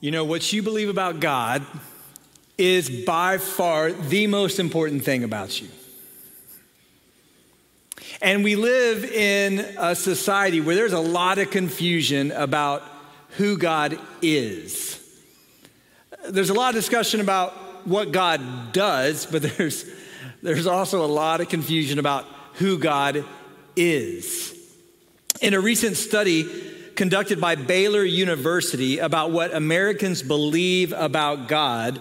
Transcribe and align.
You 0.00 0.10
know, 0.10 0.24
what 0.24 0.50
you 0.50 0.62
believe 0.62 0.88
about 0.88 1.20
God 1.20 1.62
is 2.56 2.88
by 3.04 3.36
far 3.36 3.92
the 3.92 4.26
most 4.26 4.58
important 4.58 5.04
thing 5.04 5.24
about 5.24 5.60
you. 5.60 5.68
And 8.22 8.42
we 8.42 8.56
live 8.56 9.04
in 9.04 9.58
a 9.78 9.94
society 9.94 10.62
where 10.62 10.74
there's 10.74 10.94
a 10.94 11.00
lot 11.00 11.38
of 11.38 11.50
confusion 11.50 12.32
about 12.32 12.82
who 13.36 13.58
God 13.58 13.98
is. 14.22 14.98
There's 16.30 16.50
a 16.50 16.54
lot 16.54 16.70
of 16.70 16.74
discussion 16.76 17.20
about 17.20 17.52
what 17.86 18.10
God 18.10 18.72
does, 18.72 19.26
but 19.26 19.42
there's, 19.56 19.84
there's 20.42 20.66
also 20.66 21.04
a 21.04 21.08
lot 21.08 21.42
of 21.42 21.50
confusion 21.50 21.98
about 21.98 22.24
who 22.54 22.78
God 22.78 23.26
is. 23.76 24.54
In 25.42 25.52
a 25.52 25.60
recent 25.60 25.98
study, 25.98 26.78
conducted 26.96 27.40
by 27.40 27.54
Baylor 27.54 28.04
University 28.04 28.98
about 28.98 29.30
what 29.30 29.54
Americans 29.54 30.22
believe 30.22 30.92
about 30.92 31.48
God, 31.48 32.00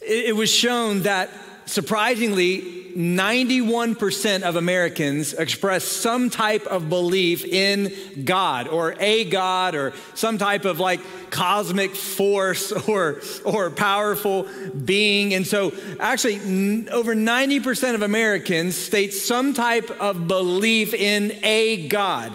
it 0.00 0.34
was 0.34 0.50
shown 0.50 1.02
that 1.02 1.30
surprisingly, 1.70 2.80
91% 2.96 4.42
of 4.42 4.56
Americans 4.56 5.32
express 5.32 5.84
some 5.84 6.28
type 6.28 6.66
of 6.66 6.88
belief 6.88 7.44
in 7.44 8.24
God 8.24 8.66
or 8.66 8.96
a 8.98 9.24
God 9.24 9.76
or 9.76 9.92
some 10.14 10.38
type 10.38 10.64
of 10.64 10.80
like 10.80 11.00
cosmic 11.30 11.94
force 11.94 12.72
or, 12.88 13.20
or 13.44 13.70
powerful 13.70 14.48
being. 14.84 15.34
And 15.34 15.46
so, 15.46 15.72
actually, 16.00 16.36
n- 16.36 16.88
over 16.90 17.14
90% 17.14 17.94
of 17.94 18.02
Americans 18.02 18.74
state 18.74 19.12
some 19.14 19.54
type 19.54 19.90
of 20.00 20.26
belief 20.26 20.92
in 20.92 21.38
a 21.44 21.86
God. 21.88 22.32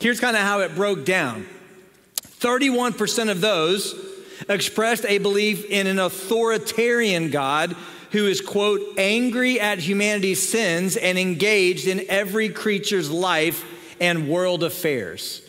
Here's 0.00 0.20
kind 0.20 0.36
of 0.36 0.42
how 0.42 0.60
it 0.60 0.74
broke 0.74 1.04
down 1.04 1.46
31% 2.40 3.30
of 3.30 3.40
those 3.40 3.94
expressed 4.48 5.06
a 5.06 5.18
belief 5.18 5.64
in 5.64 5.86
an 5.86 5.98
authoritarian 5.98 7.30
God 7.30 7.74
who 8.12 8.26
is, 8.26 8.40
quote, 8.40 8.80
angry 8.98 9.58
at 9.58 9.78
humanity's 9.78 10.46
sins 10.46 10.96
and 10.96 11.18
engaged 11.18 11.86
in 11.86 12.04
every 12.08 12.48
creature's 12.50 13.10
life 13.10 13.64
and 14.00 14.28
world 14.28 14.62
affairs. 14.62 15.42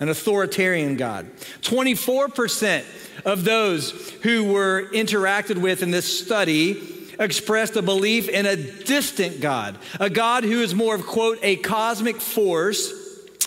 An 0.00 0.08
authoritarian 0.08 0.96
God. 0.96 1.30
24% 1.62 2.84
of 3.24 3.44
those 3.44 4.10
who 4.22 4.44
were 4.44 4.88
interacted 4.92 5.58
with 5.58 5.82
in 5.82 5.92
this 5.92 6.20
study 6.20 6.82
expressed 7.20 7.76
a 7.76 7.82
belief 7.82 8.28
in 8.28 8.46
a 8.46 8.56
distant 8.56 9.40
God, 9.40 9.78
a 10.00 10.10
God 10.10 10.42
who 10.42 10.60
is 10.60 10.74
more 10.74 10.96
of, 10.96 11.06
quote, 11.06 11.38
a 11.42 11.56
cosmic 11.56 12.20
force 12.20 13.01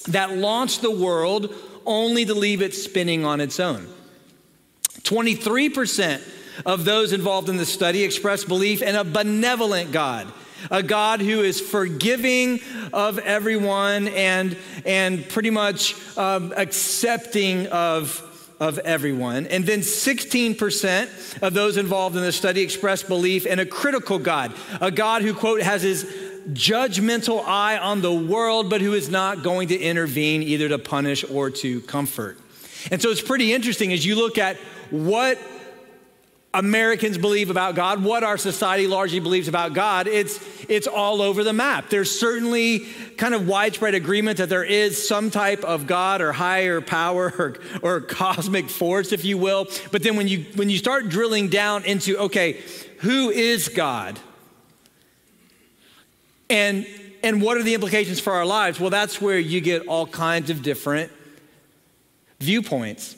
that 0.07 0.35
launched 0.35 0.81
the 0.81 0.91
world 0.91 1.53
only 1.85 2.25
to 2.25 2.33
leave 2.33 2.61
it 2.61 2.73
spinning 2.73 3.25
on 3.25 3.41
its 3.41 3.59
own. 3.59 3.87
23% 5.01 6.21
of 6.65 6.85
those 6.85 7.13
involved 7.13 7.49
in 7.49 7.57
the 7.57 7.65
study 7.65 8.03
expressed 8.03 8.47
belief 8.47 8.81
in 8.81 8.95
a 8.95 9.03
benevolent 9.03 9.91
God, 9.91 10.31
a 10.71 10.81
God 10.81 11.21
who 11.21 11.41
is 11.41 11.59
forgiving 11.59 12.59
of 12.93 13.19
everyone 13.19 14.07
and, 14.07 14.57
and 14.85 15.27
pretty 15.29 15.49
much 15.49 15.95
um, 16.17 16.53
accepting 16.55 17.67
of, 17.67 18.55
of 18.59 18.79
everyone. 18.79 19.47
And 19.47 19.65
then 19.65 19.81
16% 19.81 21.41
of 21.43 21.53
those 21.53 21.77
involved 21.77 22.15
in 22.15 22.23
the 22.23 22.31
study 22.31 22.61
expressed 22.61 23.07
belief 23.07 23.45
in 23.45 23.59
a 23.59 23.65
critical 23.65 24.17
God, 24.17 24.53
a 24.81 24.91
God 24.91 25.21
who, 25.21 25.33
quote, 25.33 25.61
has 25.61 25.81
his 25.81 26.24
judgmental 26.49 27.43
eye 27.45 27.77
on 27.77 28.01
the 28.01 28.13
world, 28.13 28.69
but 28.69 28.81
who 28.81 28.93
is 28.93 29.09
not 29.09 29.43
going 29.43 29.69
to 29.69 29.77
intervene 29.77 30.43
either 30.43 30.69
to 30.69 30.77
punish 30.77 31.23
or 31.29 31.49
to 31.49 31.81
comfort. 31.81 32.37
And 32.91 33.01
so 33.01 33.09
it's 33.09 33.21
pretty 33.21 33.53
interesting 33.53 33.91
as 33.93 34.05
you 34.05 34.15
look 34.15 34.37
at 34.37 34.57
what 34.91 35.39
Americans 36.55 37.17
believe 37.17 37.49
about 37.49 37.75
God, 37.75 38.03
what 38.03 38.23
our 38.23 38.37
society 38.37 38.87
largely 38.87 39.19
believes 39.19 39.47
about 39.47 39.73
God, 39.73 40.07
it's, 40.07 40.39
it's 40.69 40.87
all 40.87 41.21
over 41.21 41.43
the 41.43 41.51
map. 41.51 41.89
There's 41.89 42.17
certainly 42.17 42.79
kind 43.17 43.33
of 43.33 43.47
widespread 43.47 43.93
agreement 43.93 44.37
that 44.37 44.47
there 44.47 44.63
is 44.63 45.05
some 45.05 45.31
type 45.31 45.63
of 45.65 45.85
God 45.85 46.21
or 46.21 46.31
higher 46.31 46.79
power 46.79 47.33
or, 47.37 47.59
or 47.81 48.01
cosmic 48.07 48.69
force, 48.69 49.11
if 49.11 49.25
you 49.25 49.37
will. 49.37 49.67
But 49.91 50.03
then 50.03 50.15
when 50.15 50.27
you, 50.27 50.45
when 50.55 50.69
you 50.69 50.77
start 50.77 51.09
drilling 51.09 51.49
down 51.49 51.83
into, 51.83 52.17
okay, 52.19 52.61
who 52.99 53.29
is 53.29 53.67
God? 53.67 54.17
And, 56.49 56.85
and 57.23 57.41
what 57.41 57.57
are 57.57 57.63
the 57.63 57.73
implications 57.73 58.19
for 58.19 58.33
our 58.33 58.45
lives? 58.45 58.79
Well, 58.79 58.89
that's 58.89 59.21
where 59.21 59.39
you 59.39 59.61
get 59.61 59.87
all 59.87 60.05
kinds 60.05 60.49
of 60.49 60.61
different 60.61 61.11
viewpoints. 62.39 63.15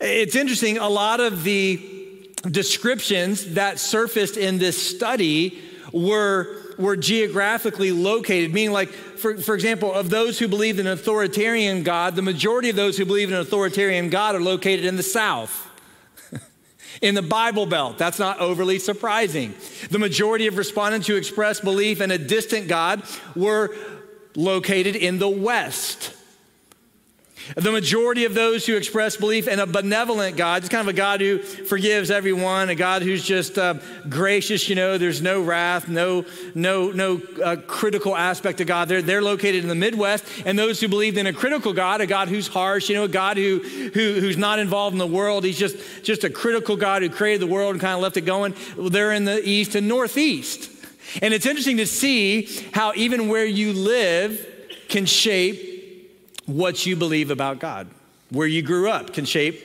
It's 0.00 0.34
interesting, 0.34 0.78
a 0.78 0.88
lot 0.88 1.20
of 1.20 1.44
the 1.44 2.30
descriptions 2.50 3.54
that 3.54 3.78
surfaced 3.78 4.36
in 4.36 4.58
this 4.58 4.80
study 4.96 5.60
were, 5.92 6.74
were 6.78 6.96
geographically 6.96 7.92
located, 7.92 8.52
meaning, 8.52 8.72
like, 8.72 8.88
for, 8.88 9.36
for 9.38 9.54
example, 9.54 9.92
of 9.92 10.10
those 10.10 10.38
who 10.38 10.48
believe 10.48 10.78
in 10.80 10.86
an 10.86 10.94
authoritarian 10.94 11.84
God, 11.84 12.16
the 12.16 12.22
majority 12.22 12.70
of 12.70 12.76
those 12.76 12.96
who 12.96 13.04
believe 13.04 13.28
in 13.28 13.34
an 13.34 13.40
authoritarian 13.42 14.10
God 14.10 14.34
are 14.34 14.40
located 14.40 14.84
in 14.84 14.96
the 14.96 15.02
South. 15.02 15.68
In 17.02 17.14
the 17.14 17.22
Bible 17.22 17.66
Belt. 17.66 17.98
That's 17.98 18.18
not 18.18 18.40
overly 18.40 18.78
surprising. 18.78 19.54
The 19.90 19.98
majority 19.98 20.46
of 20.46 20.56
respondents 20.56 21.06
who 21.06 21.16
expressed 21.16 21.62
belief 21.64 22.00
in 22.00 22.10
a 22.10 22.18
distant 22.18 22.68
God 22.68 23.02
were 23.36 23.76
located 24.34 24.96
in 24.96 25.18
the 25.18 25.28
West. 25.28 26.14
The 27.56 27.72
majority 27.72 28.24
of 28.24 28.34
those 28.34 28.66
who 28.66 28.76
express 28.76 29.16
belief 29.16 29.48
in 29.48 29.58
a 29.58 29.66
benevolent 29.66 30.36
God, 30.36 30.62
just 30.62 30.70
kind 30.70 30.86
of 30.86 30.94
a 30.94 30.96
God 30.96 31.20
who 31.20 31.38
forgives 31.38 32.10
everyone, 32.10 32.68
a 32.68 32.74
God 32.74 33.02
who's 33.02 33.24
just 33.24 33.58
uh, 33.58 33.74
gracious, 34.08 34.68
you 34.68 34.74
know, 34.74 34.96
there's 34.96 35.20
no 35.20 35.42
wrath, 35.42 35.88
no, 35.88 36.24
no, 36.54 36.90
no 36.90 37.20
uh, 37.44 37.56
critical 37.66 38.16
aspect 38.16 38.60
of 38.60 38.66
God. 38.66 38.88
They're, 38.88 39.02
they're 39.02 39.22
located 39.22 39.62
in 39.62 39.68
the 39.68 39.74
Midwest. 39.74 40.24
And 40.46 40.58
those 40.58 40.80
who 40.80 40.88
believe 40.88 41.18
in 41.18 41.26
a 41.26 41.32
critical 41.32 41.72
God, 41.72 42.00
a 42.00 42.06
God 42.06 42.28
who's 42.28 42.48
harsh, 42.48 42.88
you 42.88 42.94
know, 42.94 43.04
a 43.04 43.08
God 43.08 43.36
who, 43.36 43.58
who, 43.58 44.20
who's 44.20 44.36
not 44.36 44.58
involved 44.58 44.94
in 44.94 44.98
the 44.98 45.06
world, 45.06 45.44
he's 45.44 45.58
just, 45.58 45.76
just 46.02 46.24
a 46.24 46.30
critical 46.30 46.76
God 46.76 47.02
who 47.02 47.10
created 47.10 47.40
the 47.40 47.52
world 47.52 47.74
and 47.74 47.80
kind 47.80 47.94
of 47.94 48.00
left 48.00 48.16
it 48.16 48.22
going, 48.22 48.54
they're 48.78 49.12
in 49.12 49.24
the 49.24 49.46
East 49.46 49.74
and 49.74 49.88
Northeast. 49.88 50.70
And 51.20 51.34
it's 51.34 51.44
interesting 51.44 51.78
to 51.78 51.86
see 51.86 52.48
how 52.72 52.92
even 52.94 53.28
where 53.28 53.44
you 53.44 53.72
live 53.72 54.48
can 54.88 55.06
shape 55.06 55.71
what 56.46 56.86
you 56.86 56.96
believe 56.96 57.30
about 57.30 57.58
God. 57.58 57.88
Where 58.30 58.46
you 58.46 58.62
grew 58.62 58.90
up 58.90 59.12
can 59.12 59.24
shape 59.24 59.62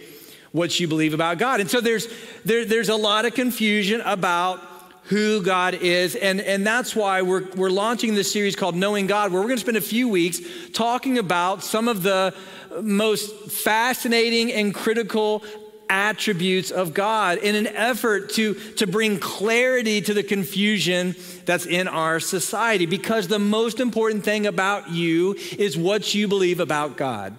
what 0.52 0.80
you 0.80 0.88
believe 0.88 1.14
about 1.14 1.38
God. 1.38 1.60
And 1.60 1.70
so 1.70 1.82
there's, 1.82 2.08
there, 2.44 2.66
there's 2.66 2.90
a 2.90 2.96
lot 2.96 3.26
of 3.26 3.34
confusion 3.34 4.02
about 4.02 4.62
who 5.04 5.42
God 5.42 5.74
is. 5.76 6.16
And, 6.16 6.42
and 6.42 6.68
that's 6.68 6.96
why 6.96 7.22
we're, 7.22 7.48
we're 7.56 7.70
launching 7.70 8.14
this 8.14 8.32
series 8.32 8.56
called 8.56 8.76
Knowing 8.76 9.08
God, 9.08 9.32
where 9.32 9.42
we're 9.42 9.48
going 9.48 9.58
to 9.58 9.62
spend 9.62 9.78
a 9.78 9.82
few 9.82 10.10
weeks 10.10 10.40
talking 10.74 11.18
about 11.18 11.64
some 11.64 11.88
of 11.88 12.04
the 12.04 12.34
most 12.82 13.50
fascinating 13.50 14.52
and 14.52 14.74
critical 14.74 15.44
attributes 15.90 16.72
of 16.72 16.94
God 16.94 17.38
in 17.40 17.56
an 17.56 17.68
effort 17.68 18.32
to, 18.32 18.54
to 18.76 18.88
bring 18.88 19.20
clarity 19.20 20.02
to 20.02 20.14
the 20.14 20.24
confusion 20.24 21.16
that's 21.46 21.66
in 21.66 21.88
our 21.88 22.20
society. 22.20 22.86
Because 22.86 23.28
the 23.28 23.40
most 23.40 23.80
important 23.80 24.24
thing 24.24 24.48
about 24.48 24.92
you 24.92 25.34
is 25.58 25.78
what 25.78 26.14
you 26.14 26.28
believe 26.28 26.60
about 26.60 26.98
God, 26.98 27.38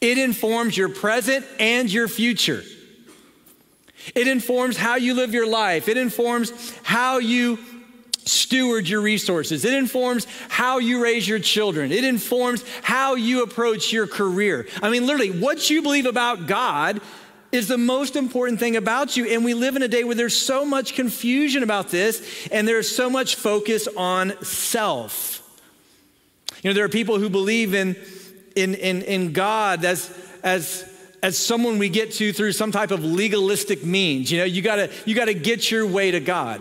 it 0.00 0.18
informs 0.18 0.76
your 0.76 0.88
present 0.88 1.46
and 1.58 1.90
your 1.90 2.08
future. 2.08 2.62
It 4.14 4.28
informs 4.28 4.76
how 4.76 4.96
you 4.96 5.14
live 5.14 5.32
your 5.32 5.48
life. 5.48 5.88
It 5.88 5.96
informs 5.96 6.76
how 6.82 7.18
you 7.18 7.58
steward 8.26 8.88
your 8.88 9.00
resources. 9.00 9.64
It 9.64 9.74
informs 9.74 10.26
how 10.48 10.78
you 10.78 11.02
raise 11.02 11.26
your 11.28 11.38
children. 11.38 11.92
It 11.92 12.04
informs 12.04 12.64
how 12.82 13.14
you 13.14 13.42
approach 13.42 13.92
your 13.92 14.06
career. 14.06 14.66
I 14.82 14.90
mean, 14.90 15.06
literally, 15.06 15.30
what 15.30 15.70
you 15.70 15.82
believe 15.82 16.06
about 16.06 16.46
God 16.46 17.00
is 17.54 17.68
the 17.68 17.78
most 17.78 18.16
important 18.16 18.58
thing 18.58 18.76
about 18.76 19.16
you. 19.16 19.26
And 19.26 19.44
we 19.44 19.54
live 19.54 19.76
in 19.76 19.82
a 19.82 19.88
day 19.88 20.04
where 20.04 20.14
there's 20.14 20.36
so 20.36 20.64
much 20.64 20.94
confusion 20.94 21.62
about 21.62 21.88
this, 21.88 22.48
and 22.48 22.66
there's 22.66 22.94
so 22.94 23.08
much 23.08 23.36
focus 23.36 23.88
on 23.96 24.34
self. 24.44 25.40
You 26.62 26.70
know, 26.70 26.74
there 26.74 26.84
are 26.84 26.88
people 26.88 27.18
who 27.18 27.28
believe 27.30 27.74
in, 27.74 27.96
in, 28.56 28.74
in, 28.74 29.02
in 29.02 29.32
God 29.32 29.84
as, 29.84 30.10
as, 30.42 30.84
as 31.22 31.38
someone 31.38 31.78
we 31.78 31.88
get 31.88 32.12
to 32.12 32.32
through 32.32 32.52
some 32.52 32.72
type 32.72 32.90
of 32.90 33.04
legalistic 33.04 33.84
means. 33.84 34.32
You 34.32 34.38
know, 34.38 34.44
you 34.44 34.62
gotta, 34.62 34.90
you 35.04 35.14
gotta 35.14 35.34
get 35.34 35.70
your 35.70 35.86
way 35.86 36.10
to 36.10 36.20
God. 36.20 36.60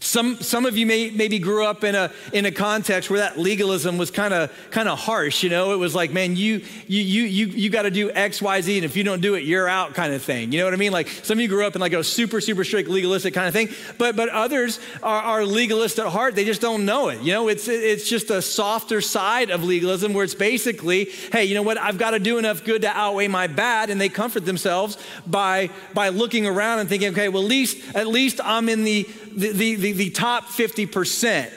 Some, 0.00 0.36
some 0.40 0.66
of 0.66 0.76
you 0.76 0.86
may, 0.86 1.10
maybe 1.10 1.38
grew 1.38 1.64
up 1.64 1.84
in 1.84 1.94
a, 1.94 2.10
in 2.32 2.46
a 2.46 2.50
context 2.50 3.10
where 3.10 3.20
that 3.20 3.38
legalism 3.38 3.98
was 3.98 4.10
kind 4.10 4.34
of 4.34 4.50
kind 4.70 4.88
of 4.88 4.98
harsh. 4.98 5.42
You 5.42 5.50
know, 5.50 5.72
it 5.72 5.76
was 5.76 5.94
like, 5.94 6.12
man, 6.12 6.36
you 6.36 6.62
you 6.86 7.02
you 7.02 7.22
you, 7.24 7.46
you 7.46 7.70
got 7.70 7.82
to 7.82 7.90
do 7.90 8.10
X, 8.10 8.40
Y, 8.42 8.60
Z, 8.60 8.76
and 8.76 8.84
if 8.84 8.96
you 8.96 9.04
don't 9.04 9.20
do 9.20 9.34
it, 9.34 9.44
you're 9.44 9.68
out, 9.68 9.94
kind 9.94 10.12
of 10.12 10.22
thing. 10.22 10.52
You 10.52 10.58
know 10.58 10.64
what 10.64 10.74
I 10.74 10.76
mean? 10.76 10.92
Like 10.92 11.08
some 11.08 11.38
of 11.38 11.42
you 11.42 11.48
grew 11.48 11.66
up 11.66 11.74
in 11.74 11.80
like 11.80 11.92
a 11.92 12.04
super 12.04 12.40
super 12.40 12.64
strict 12.64 12.88
legalistic 12.88 13.34
kind 13.34 13.46
of 13.46 13.54
thing, 13.54 13.68
but 13.98 14.16
but 14.16 14.28
others 14.28 14.80
are, 15.02 15.22
are 15.22 15.44
legalist 15.44 15.98
at 15.98 16.06
heart. 16.06 16.34
They 16.34 16.44
just 16.44 16.60
don't 16.60 16.84
know 16.84 17.08
it. 17.08 17.20
You 17.20 17.32
know, 17.32 17.48
it's 17.48 17.68
it's 17.68 18.08
just 18.08 18.30
a 18.30 18.42
softer 18.42 19.00
side 19.00 19.50
of 19.50 19.64
legalism 19.64 20.12
where 20.12 20.24
it's 20.24 20.34
basically, 20.34 21.06
hey, 21.32 21.44
you 21.44 21.54
know 21.54 21.62
what? 21.62 21.78
I've 21.78 21.98
got 21.98 22.10
to 22.10 22.18
do 22.18 22.38
enough 22.38 22.64
good 22.64 22.82
to 22.82 22.88
outweigh 22.88 23.28
my 23.28 23.46
bad, 23.46 23.90
and 23.90 24.00
they 24.00 24.08
comfort 24.08 24.44
themselves 24.44 24.98
by 25.26 25.70
by 25.92 26.08
looking 26.08 26.46
around 26.46 26.80
and 26.80 26.88
thinking, 26.88 27.10
okay, 27.10 27.28
well, 27.28 27.42
at 27.42 27.48
least 27.48 27.94
at 27.94 28.06
least 28.06 28.40
I'm 28.42 28.68
in 28.68 28.84
the 28.84 29.08
the, 29.36 29.74
the, 29.76 29.92
the, 29.92 30.10
top 30.10 30.44
50%. 30.44 31.50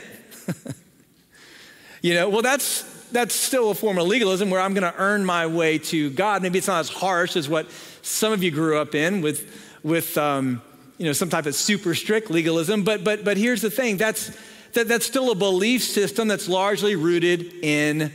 you 2.01 2.13
know, 2.13 2.29
well, 2.29 2.41
that's, 2.41 2.83
that's 3.11 3.35
still 3.35 3.71
a 3.71 3.75
form 3.75 3.97
of 3.97 4.07
legalism 4.07 4.49
where 4.49 4.61
I'm 4.61 4.73
going 4.73 4.91
to 4.91 4.97
earn 4.99 5.25
my 5.25 5.47
way 5.47 5.77
to 5.79 6.09
God. 6.11 6.41
Maybe 6.41 6.57
it's 6.57 6.67
not 6.67 6.79
as 6.79 6.89
harsh 6.89 7.35
as 7.35 7.47
what 7.47 7.69
some 8.01 8.33
of 8.33 8.43
you 8.43 8.51
grew 8.51 8.77
up 8.77 8.95
in 8.95 9.21
with, 9.21 9.79
with 9.83 10.17
um, 10.17 10.61
you 10.97 11.05
know, 11.05 11.13
some 11.13 11.29
type 11.29 11.45
of 11.45 11.55
super 11.55 11.95
strict 11.95 12.29
legalism. 12.29 12.83
But, 12.83 13.03
but, 13.03 13.23
but 13.23 13.37
here's 13.37 13.61
the 13.61 13.71
thing 13.71 13.97
that's, 13.97 14.35
that, 14.73 14.87
that's 14.87 15.05
still 15.05 15.31
a 15.31 15.35
belief 15.35 15.83
system 15.83 16.27
that's 16.27 16.47
largely 16.47 16.95
rooted 16.95 17.53
in 17.63 18.11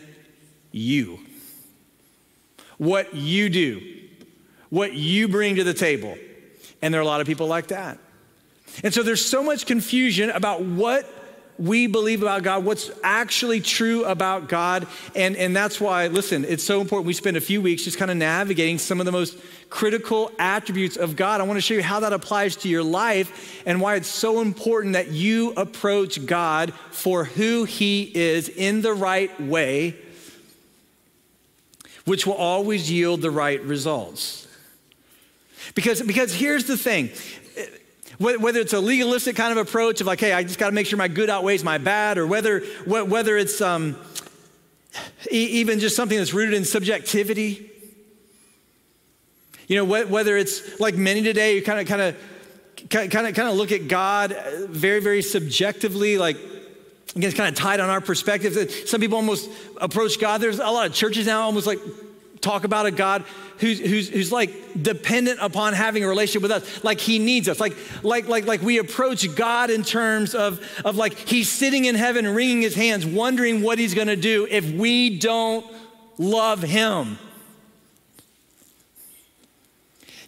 you. 0.70 1.20
What 2.79 3.14
you 3.14 3.49
do, 3.49 3.81
what 4.70 4.94
you 4.94 5.29
bring 5.29 5.56
to 5.56 5.64
the 5.64 5.75
table. 5.75 6.17
And 6.81 6.93
there 6.93 7.00
are 7.00 7.05
a 7.05 7.06
lot 7.06 7.20
of 7.20 7.26
people 7.26 7.47
like 7.47 7.69
that. 7.69 7.99
And 8.82 8.92
so 8.92 9.02
there's 9.02 9.24
so 9.24 9.42
much 9.42 9.66
confusion 9.66 10.30
about 10.30 10.62
what 10.62 11.06
we 11.58 11.86
believe 11.86 12.22
about 12.22 12.42
God, 12.42 12.64
what's 12.64 12.90
actually 13.02 13.60
true 13.60 14.04
about 14.04 14.48
God. 14.48 14.86
And, 15.14 15.36
and 15.36 15.54
that's 15.54 15.80
why, 15.80 16.08
listen, 16.08 16.44
it's 16.44 16.64
so 16.64 16.80
important. 16.80 17.06
We 17.06 17.12
spend 17.12 17.36
a 17.36 17.40
few 17.40 17.60
weeks 17.60 17.84
just 17.84 17.98
kind 17.98 18.10
of 18.10 18.16
navigating 18.16 18.78
some 18.78 19.00
of 19.00 19.06
the 19.06 19.12
most 19.12 19.38
critical 19.70 20.32
attributes 20.38 20.96
of 20.96 21.14
God. 21.14 21.40
I 21.40 21.44
want 21.44 21.58
to 21.58 21.60
show 21.60 21.74
you 21.74 21.82
how 21.82 22.00
that 22.00 22.12
applies 22.12 22.56
to 22.56 22.69
your 22.69 22.82
life 22.82 23.62
and 23.66 23.80
why 23.80 23.96
it's 23.96 24.08
so 24.08 24.40
important 24.40 24.94
that 24.94 25.08
you 25.08 25.52
approach 25.56 26.25
God 26.26 26.72
for 26.90 27.25
who 27.25 27.64
He 27.64 28.10
is 28.14 28.48
in 28.48 28.82
the 28.82 28.94
right 28.94 29.38
way, 29.40 29.96
which 32.06 32.26
will 32.26 32.34
always 32.34 32.90
yield 32.90 33.20
the 33.20 33.30
right 33.30 33.62
results. 33.62 34.48
Because, 35.75 36.02
because 36.02 36.34
here's 36.34 36.64
the 36.64 36.76
thing 36.76 37.10
whether 38.22 38.60
it's 38.60 38.72
a 38.72 38.80
legalistic 38.80 39.36
kind 39.36 39.56
of 39.56 39.66
approach 39.66 40.00
of 40.00 40.06
like, 40.06 40.20
hey, 40.20 40.32
I 40.32 40.42
just 40.42 40.58
got 40.58 40.66
to 40.66 40.72
make 40.72 40.86
sure 40.86 40.96
my 40.96 41.08
good 41.08 41.28
outweighs 41.28 41.64
my 41.64 41.78
bad, 41.78 42.19
or 42.19 42.26
whether, 42.26 42.60
whether 42.86 43.36
it's 43.36 43.60
um, 43.60 43.96
even 45.30 45.80
just 45.80 45.96
something 45.96 46.16
that's 46.16 46.32
rooted 46.32 46.54
in 46.54 46.64
subjectivity. 46.64 47.70
You 49.66 49.76
know, 49.76 49.84
whether 49.84 50.36
it's 50.36 50.80
like 50.80 50.94
many 50.94 51.22
today, 51.22 51.56
you 51.56 51.62
kind 51.62 51.80
of, 51.80 51.86
kind 51.86 52.02
of, 52.02 52.16
kind 52.90 53.26
of, 53.26 53.34
kind 53.34 53.48
of 53.48 53.54
look 53.54 53.72
at 53.72 53.88
God 53.88 54.36
very, 54.68 55.00
very 55.00 55.22
subjectively, 55.22 56.18
like 56.18 56.36
again, 57.16 57.28
it's 57.28 57.36
kind 57.36 57.48
of 57.48 57.54
tied 57.54 57.80
on 57.80 57.90
our 57.90 58.00
perspective. 58.00 58.70
Some 58.86 59.00
people 59.00 59.16
almost 59.16 59.50
approach 59.80 60.20
God. 60.20 60.40
There's 60.40 60.58
a 60.58 60.66
lot 60.66 60.86
of 60.86 60.94
churches 60.94 61.26
now 61.26 61.42
almost 61.42 61.66
like 61.66 61.78
talk 62.42 62.64
about 62.64 62.84
a 62.86 62.90
God 62.90 63.24
who's, 63.58 63.78
who's, 63.78 64.08
who's 64.08 64.30
like 64.30 64.82
dependent 64.82 65.38
upon 65.40 65.72
having 65.72 66.04
a 66.04 66.08
relationship 66.08 66.42
with 66.42 66.50
us, 66.50 66.84
like 66.84 67.00
he 67.00 67.18
needs 67.18 67.48
us, 67.48 67.60
like, 67.60 67.76
like, 68.02 68.28
like, 68.28 68.44
like 68.44 68.60
we 68.60 68.78
approach 68.78 69.34
God 69.34 69.70
in 69.70 69.82
terms 69.82 70.34
of, 70.34 70.60
of 70.84 70.96
like 70.96 71.16
he's 71.16 71.48
sitting 71.48 71.86
in 71.86 71.94
heaven, 71.94 72.26
wringing 72.26 72.60
his 72.60 72.74
hands, 72.74 73.06
wondering 73.06 73.62
what 73.62 73.78
he's 73.78 73.94
gonna 73.94 74.16
do 74.16 74.46
if 74.50 74.70
we 74.72 75.18
don't 75.18 75.64
love 76.18 76.62
him. 76.62 77.18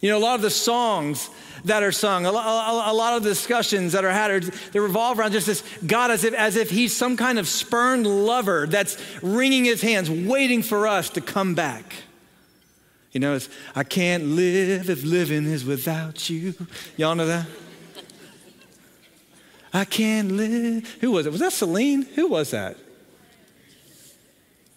You 0.01 0.09
know, 0.09 0.17
a 0.17 0.19
lot 0.19 0.35
of 0.35 0.41
the 0.41 0.49
songs 0.49 1.29
that 1.65 1.83
are 1.83 1.91
sung, 1.91 2.25
a 2.25 2.31
lot, 2.31 2.91
a 2.91 2.93
lot 2.93 3.17
of 3.17 3.23
the 3.23 3.29
discussions 3.29 3.93
that 3.93 4.05
are 4.05 4.11
had, 4.11 4.43
they 4.71 4.79
revolve 4.79 5.19
around 5.19 5.31
just 5.31 5.47
this 5.47 5.63
God 5.85 6.11
as 6.11 6.23
if, 6.23 6.33
as 6.33 6.55
if 6.55 6.69
he's 6.69 6.95
some 6.95 7.17
kind 7.17 7.37
of 7.37 7.47
spurned 7.47 8.07
lover 8.07 8.67
that's 8.67 8.97
wringing 9.21 9.65
his 9.65 9.81
hands, 9.81 10.09
waiting 10.09 10.61
for 10.61 10.87
us 10.87 11.09
to 11.11 11.21
come 11.21 11.55
back. 11.55 11.95
You 13.11 13.19
know, 13.19 13.35
it's, 13.35 13.49
I 13.75 13.83
can't 13.83 14.25
live 14.25 14.89
if 14.89 15.03
living 15.03 15.45
is 15.45 15.65
without 15.65 16.29
you. 16.29 16.53
Y'all 16.97 17.15
know 17.15 17.27
that? 17.27 17.47
I 19.73 19.85
can't 19.85 20.31
live. 20.31 20.97
Who 21.01 21.11
was 21.11 21.25
it? 21.25 21.31
Was 21.31 21.41
that 21.41 21.53
Celine? 21.53 22.03
Who 22.15 22.27
was 22.27 22.51
that? 22.51 22.77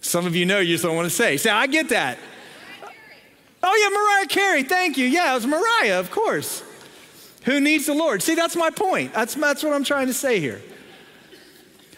Some 0.00 0.26
of 0.26 0.35
you 0.35 0.46
know, 0.46 0.58
you 0.58 0.75
just 0.75 0.85
don't 0.85 0.96
want 0.96 1.06
to 1.06 1.14
say. 1.14 1.37
Say, 1.37 1.50
I 1.50 1.67
get 1.67 1.90
that. 1.90 2.19
Oh, 3.62 3.75
yeah, 3.75 3.88
Mariah 3.88 4.26
Carey. 4.29 4.62
Thank 4.62 4.96
you. 4.96 5.06
Yeah, 5.06 5.32
it 5.32 5.35
was 5.35 5.46
Mariah, 5.46 5.99
of 5.99 6.11
course. 6.11 6.62
Who 7.49 7.62
needs 7.62 7.87
the 7.87 7.95
Lord? 7.95 8.23
See, 8.23 8.35
that's 8.35 8.56
my 8.56 8.69
point. 8.69 9.15
That's, 9.15 9.35
that's 9.35 9.62
what 9.62 9.73
I'm 9.73 9.83
trying 9.83 10.09
to 10.09 10.12
say 10.12 10.39
here. 10.39 10.61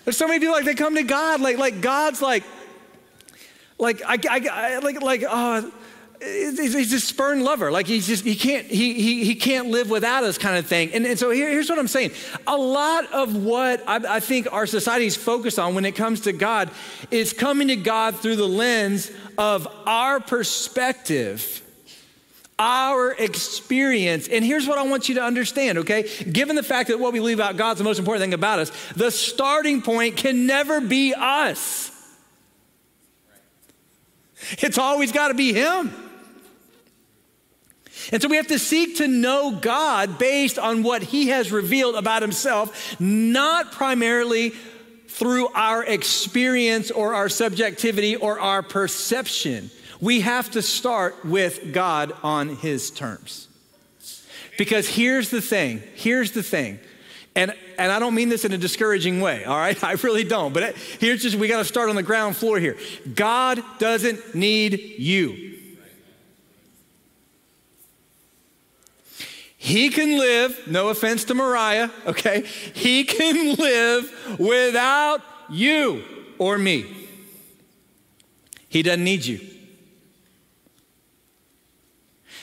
There's 0.05 0.17
so 0.17 0.29
many 0.29 0.39
people 0.39 0.55
like 0.55 0.65
they 0.65 0.77
come 0.77 0.95
to 0.95 1.03
God, 1.03 1.41
like, 1.41 1.59
like 1.59 1.81
God's 1.81 2.23
like, 2.23 2.45
like, 3.77 4.01
I, 4.07 4.17
I, 4.31 4.49
I 4.49 4.79
like, 4.79 5.03
like, 5.03 5.25
oh, 5.29 5.73
he's 6.21 6.93
a 6.93 7.01
spurned 7.01 7.43
lover. 7.43 7.73
Like 7.73 7.89
he's 7.89 8.07
just, 8.07 8.25
he 8.25 8.37
can't, 8.37 8.65
he, 8.65 8.95
he, 8.95 9.25
he 9.25 9.35
can't 9.35 9.71
live 9.71 9.91
without 9.91 10.23
us 10.23 10.39
kind 10.39 10.57
of 10.57 10.67
thing. 10.67 10.93
And, 10.93 11.05
and 11.05 11.19
so 11.19 11.33
here, 11.33 11.51
here's 11.51 11.69
what 11.69 11.81
I'm 11.81 11.89
saying. 11.89 12.13
A 12.47 12.57
lot 12.57 13.13
of 13.13 13.35
what 13.35 13.83
I, 13.89 14.19
I 14.19 14.21
think 14.21 14.53
our 14.53 14.69
society 14.69 15.07
is 15.07 15.17
focused 15.17 15.59
on 15.59 15.75
when 15.75 15.85
it 15.85 15.97
comes 15.97 16.21
to 16.21 16.33
God 16.33 16.71
is 17.11 17.33
coming 17.33 17.67
to 17.67 17.77
God 17.77 18.15
through 18.15 18.37
the 18.37 18.47
lens 18.47 19.11
of 19.37 19.67
our 19.85 20.21
perspective 20.21 21.61
our 22.61 23.13
experience. 23.13 24.29
And 24.29 24.45
here's 24.45 24.69
what 24.69 24.77
I 24.77 24.83
want 24.83 25.09
you 25.09 25.15
to 25.15 25.23
understand, 25.23 25.79
okay? 25.79 26.09
Given 26.31 26.57
the 26.57 26.63
fact 26.63 26.91
that 26.91 27.01
what 27.01 27.15
we 27.15 27.19
believe 27.19 27.39
about 27.39 27.57
God's 27.57 27.79
the 27.79 27.85
most 27.85 27.99
important 27.99 28.23
thing 28.23 28.35
about 28.35 28.59
us, 28.59 28.71
the 28.95 29.11
starting 29.11 29.81
point 29.81 30.19
can 30.19 30.47
never 30.47 30.81
be 30.81 31.15
us. 31.15 31.91
It's 34.59 34.77
always 34.77 35.11
got 35.11 35.29
to 35.29 35.35
be 35.35 35.55
Him. 35.55 35.93
And 38.13 38.21
so 38.21 38.29
we 38.29 38.37
have 38.37 38.49
to 38.49 38.59
seek 38.59 38.99
to 38.99 39.09
know 39.09 39.59
God 39.59 40.19
based 40.19 40.59
on 40.59 40.83
what 40.83 41.03
He 41.03 41.29
has 41.29 41.51
revealed 41.51 41.95
about 41.95 42.21
Himself, 42.21 43.01
not 43.01 43.73
primarily 43.73 44.51
through 45.09 45.49
our 45.49 45.83
experience 45.83 46.91
or 46.91 47.15
our 47.15 47.29
subjectivity 47.31 48.17
or 48.17 48.39
our 48.39 48.63
perception. 48.63 49.71
We 50.01 50.21
have 50.21 50.51
to 50.53 50.63
start 50.63 51.25
with 51.25 51.73
God 51.73 52.13
on 52.23 52.57
His 52.57 52.91
terms. 52.91 53.49
Because 54.57 54.89
here's 54.89 55.31
the 55.31 55.41
thing 55.41 55.83
here's 55.95 56.33
the 56.33 56.43
thing. 56.43 56.79
And, 57.37 57.55
and 57.79 57.93
I 57.93 57.99
don't 57.99 58.15
mean 58.15 58.29
this 58.29 58.45
in 58.45 58.53
a 58.53 58.59
discouraging 58.59 59.21
way, 59.21 59.45
all 59.45 59.57
right? 59.57 59.83
I 59.85 59.93
really 59.93 60.25
don't. 60.25 60.53
But 60.53 60.77
here's 60.77 61.23
just, 61.23 61.37
we 61.37 61.49
got 61.49 61.59
to 61.59 61.65
start 61.65 61.89
on 61.89 61.97
the 61.97 62.03
ground 62.03 62.37
floor 62.37 62.59
here. 62.59 62.77
God 63.15 63.63
doesn't 63.79 64.35
need 64.35 64.81
you. 64.99 65.51
He 69.57 69.91
can 69.91 70.19
live, 70.19 70.59
no 70.67 70.89
offense 70.89 71.25
to 71.25 71.35
Mariah, 71.35 71.91
okay? 72.07 72.43
He 72.73 73.05
can 73.05 73.57
live 73.57 74.39
without 74.39 75.21
you 75.51 76.03
or 76.39 76.57
me. 76.57 77.09
He 78.71 78.83
doesn't 78.83 79.05
need 79.05 79.27
you. 79.27 79.50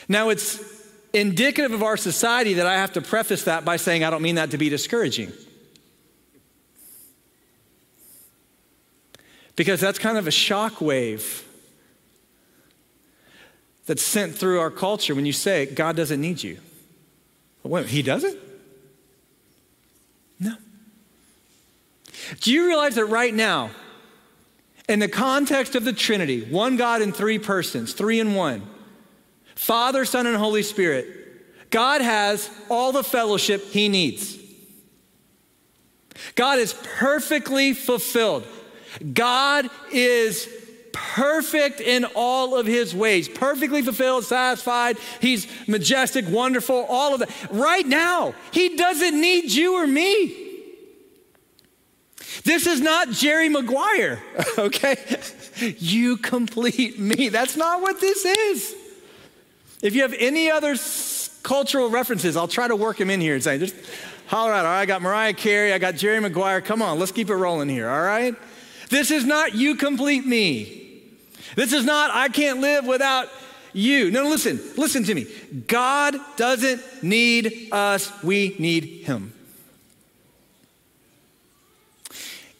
Now, 0.08 0.30
it's 0.30 0.60
indicative 1.12 1.72
of 1.72 1.82
our 1.82 1.96
society 1.96 2.54
that 2.54 2.66
I 2.66 2.74
have 2.74 2.92
to 2.94 3.00
preface 3.00 3.44
that 3.44 3.64
by 3.64 3.76
saying 3.76 4.04
I 4.04 4.10
don't 4.10 4.22
mean 4.22 4.36
that 4.36 4.50
to 4.52 4.58
be 4.58 4.68
discouraging. 4.68 5.32
Because 9.56 9.80
that's 9.80 9.98
kind 9.98 10.16
of 10.16 10.26
a 10.26 10.30
shock 10.30 10.80
wave 10.80 11.44
that's 13.86 14.02
sent 14.02 14.34
through 14.34 14.60
our 14.60 14.70
culture 14.70 15.14
when 15.14 15.26
you 15.26 15.32
say 15.32 15.66
God 15.66 15.96
doesn't 15.96 16.20
need 16.20 16.42
you. 16.42 16.58
Wait, 17.62 17.86
he 17.86 18.02
doesn't? 18.02 18.38
No. 20.38 20.54
Do 22.40 22.52
you 22.52 22.66
realize 22.66 22.94
that 22.94 23.06
right 23.06 23.34
now, 23.34 23.70
in 24.88 25.00
the 25.00 25.08
context 25.08 25.74
of 25.74 25.84
the 25.84 25.92
Trinity, 25.92 26.44
one 26.44 26.76
God 26.76 27.02
in 27.02 27.12
three 27.12 27.38
persons, 27.38 27.92
three 27.92 28.20
in 28.20 28.34
one, 28.34 28.62
Father, 29.58 30.04
Son, 30.04 30.24
and 30.28 30.36
Holy 30.36 30.62
Spirit, 30.62 31.68
God 31.70 32.00
has 32.00 32.48
all 32.70 32.92
the 32.92 33.02
fellowship 33.02 33.66
he 33.72 33.88
needs. 33.88 34.38
God 36.36 36.60
is 36.60 36.74
perfectly 36.96 37.74
fulfilled. 37.74 38.46
God 39.12 39.68
is 39.92 40.48
perfect 40.92 41.80
in 41.80 42.04
all 42.14 42.56
of 42.56 42.66
his 42.66 42.94
ways, 42.94 43.28
perfectly 43.28 43.82
fulfilled, 43.82 44.24
satisfied. 44.24 44.96
He's 45.20 45.48
majestic, 45.66 46.26
wonderful, 46.28 46.86
all 46.88 47.14
of 47.14 47.20
that. 47.20 47.30
Right 47.50 47.86
now, 47.86 48.34
he 48.52 48.76
doesn't 48.76 49.20
need 49.20 49.50
you 49.50 49.74
or 49.74 49.88
me. 49.88 50.46
This 52.44 52.68
is 52.68 52.80
not 52.80 53.10
Jerry 53.10 53.48
Maguire, 53.48 54.22
okay? 54.58 55.20
You 55.58 56.16
complete 56.16 56.96
me. 57.00 57.28
That's 57.28 57.56
not 57.56 57.82
what 57.82 58.00
this 58.00 58.24
is. 58.24 58.76
If 59.82 59.94
you 59.94 60.02
have 60.02 60.14
any 60.18 60.50
other 60.50 60.76
cultural 61.42 61.90
references, 61.90 62.36
I'll 62.36 62.48
try 62.48 62.68
to 62.68 62.76
work 62.76 62.96
them 62.96 63.10
in 63.10 63.20
here 63.20 63.34
and 63.34 63.42
say, 63.42 63.58
just 63.58 63.76
holler 64.26 64.52
out, 64.52 64.66
all 64.66 64.72
right, 64.72 64.80
I 64.82 64.86
got 64.86 65.02
Mariah 65.02 65.32
Carey, 65.32 65.72
I 65.72 65.78
got 65.78 65.94
Jerry 65.94 66.20
Maguire. 66.20 66.60
Come 66.60 66.82
on, 66.82 66.98
let's 66.98 67.12
keep 67.12 67.30
it 67.30 67.34
rolling 67.34 67.68
here, 67.68 67.88
all 67.88 68.02
right? 68.02 68.34
This 68.90 69.10
is 69.10 69.24
not 69.24 69.54
you 69.54 69.74
complete 69.74 70.26
me. 70.26 71.02
This 71.54 71.72
is 71.72 71.84
not 71.84 72.10
I 72.12 72.28
can't 72.28 72.60
live 72.60 72.86
without 72.86 73.28
you. 73.72 74.10
No, 74.10 74.24
listen, 74.24 74.60
listen 74.76 75.04
to 75.04 75.14
me. 75.14 75.26
God 75.66 76.16
doesn't 76.36 77.02
need 77.02 77.68
us, 77.72 78.10
we 78.22 78.56
need 78.58 78.84
Him. 79.04 79.32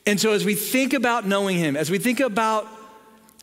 And 0.07 0.19
so 0.19 0.33
as 0.33 0.45
we 0.45 0.55
think 0.55 0.95
about 0.95 1.27
knowing 1.27 1.59
Him, 1.59 1.77
as 1.77 1.91
we 1.91 1.99
think 1.99 2.21
about 2.21 2.67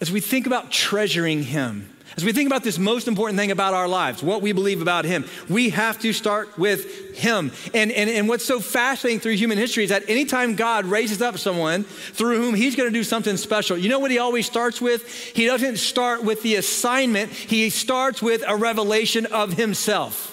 as 0.02 0.12
we 0.12 0.20
think 0.20 0.46
about 0.46 0.72
treasuring 0.72 1.44
Him, 1.44 1.95
as 2.18 2.24
we 2.24 2.32
think 2.32 2.48
about 2.48 2.64
this 2.64 2.80
most 2.80 3.10
important 3.10 3.38
thing 3.38 3.52
about 3.52 3.74
our 3.74 3.90
lives, 3.90 4.24
what 4.24 4.42
we 4.42 4.54
believe 4.54 4.82
about 4.82 5.04
Him, 5.04 5.26
we 5.50 5.70
have 5.72 6.00
to 6.00 6.14
start 6.14 6.58
with 6.58 7.14
Him. 7.18 7.52
And, 7.74 7.92
and, 7.92 8.10
and 8.10 8.30
what's 8.30 8.46
so 8.46 8.62
fascinating 8.62 9.20
through 9.20 9.34
human 9.34 9.58
history 9.58 9.84
is 9.84 9.90
that 9.90 10.10
anytime 10.10 10.56
God 10.56 10.86
raises 10.86 11.22
up 11.22 11.38
someone 11.38 11.84
through 11.84 12.38
whom 12.38 12.56
He's 12.56 12.78
going 12.78 12.90
to 12.90 12.94
do 12.94 13.04
something 13.04 13.36
special, 13.36 13.78
you 13.78 13.90
know 13.90 14.00
what 14.00 14.12
He 14.12 14.18
always 14.18 14.46
starts 14.46 14.80
with? 14.80 15.12
He 15.14 15.46
doesn't 15.46 15.78
start 15.78 16.24
with 16.24 16.42
the 16.42 16.56
assignment, 16.56 17.32
He 17.32 17.70
starts 17.70 18.22
with 18.22 18.44
a 18.48 18.56
revelation 18.56 19.26
of 19.26 19.54
Himself. 19.54 20.32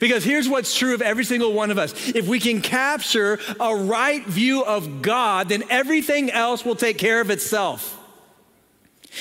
Because 0.00 0.24
here's 0.24 0.48
what's 0.48 0.76
true 0.76 0.94
of 0.94 1.02
every 1.02 1.24
single 1.24 1.52
one 1.52 1.70
of 1.70 1.78
us. 1.78 2.08
If 2.08 2.26
we 2.26 2.40
can 2.40 2.60
capture 2.60 3.38
a 3.60 3.76
right 3.76 4.26
view 4.26 4.64
of 4.64 5.02
God, 5.02 5.50
then 5.50 5.62
everything 5.70 6.32
else 6.32 6.64
will 6.64 6.74
take 6.74 6.98
care 6.98 7.20
of 7.20 7.30
itself. 7.30 8.00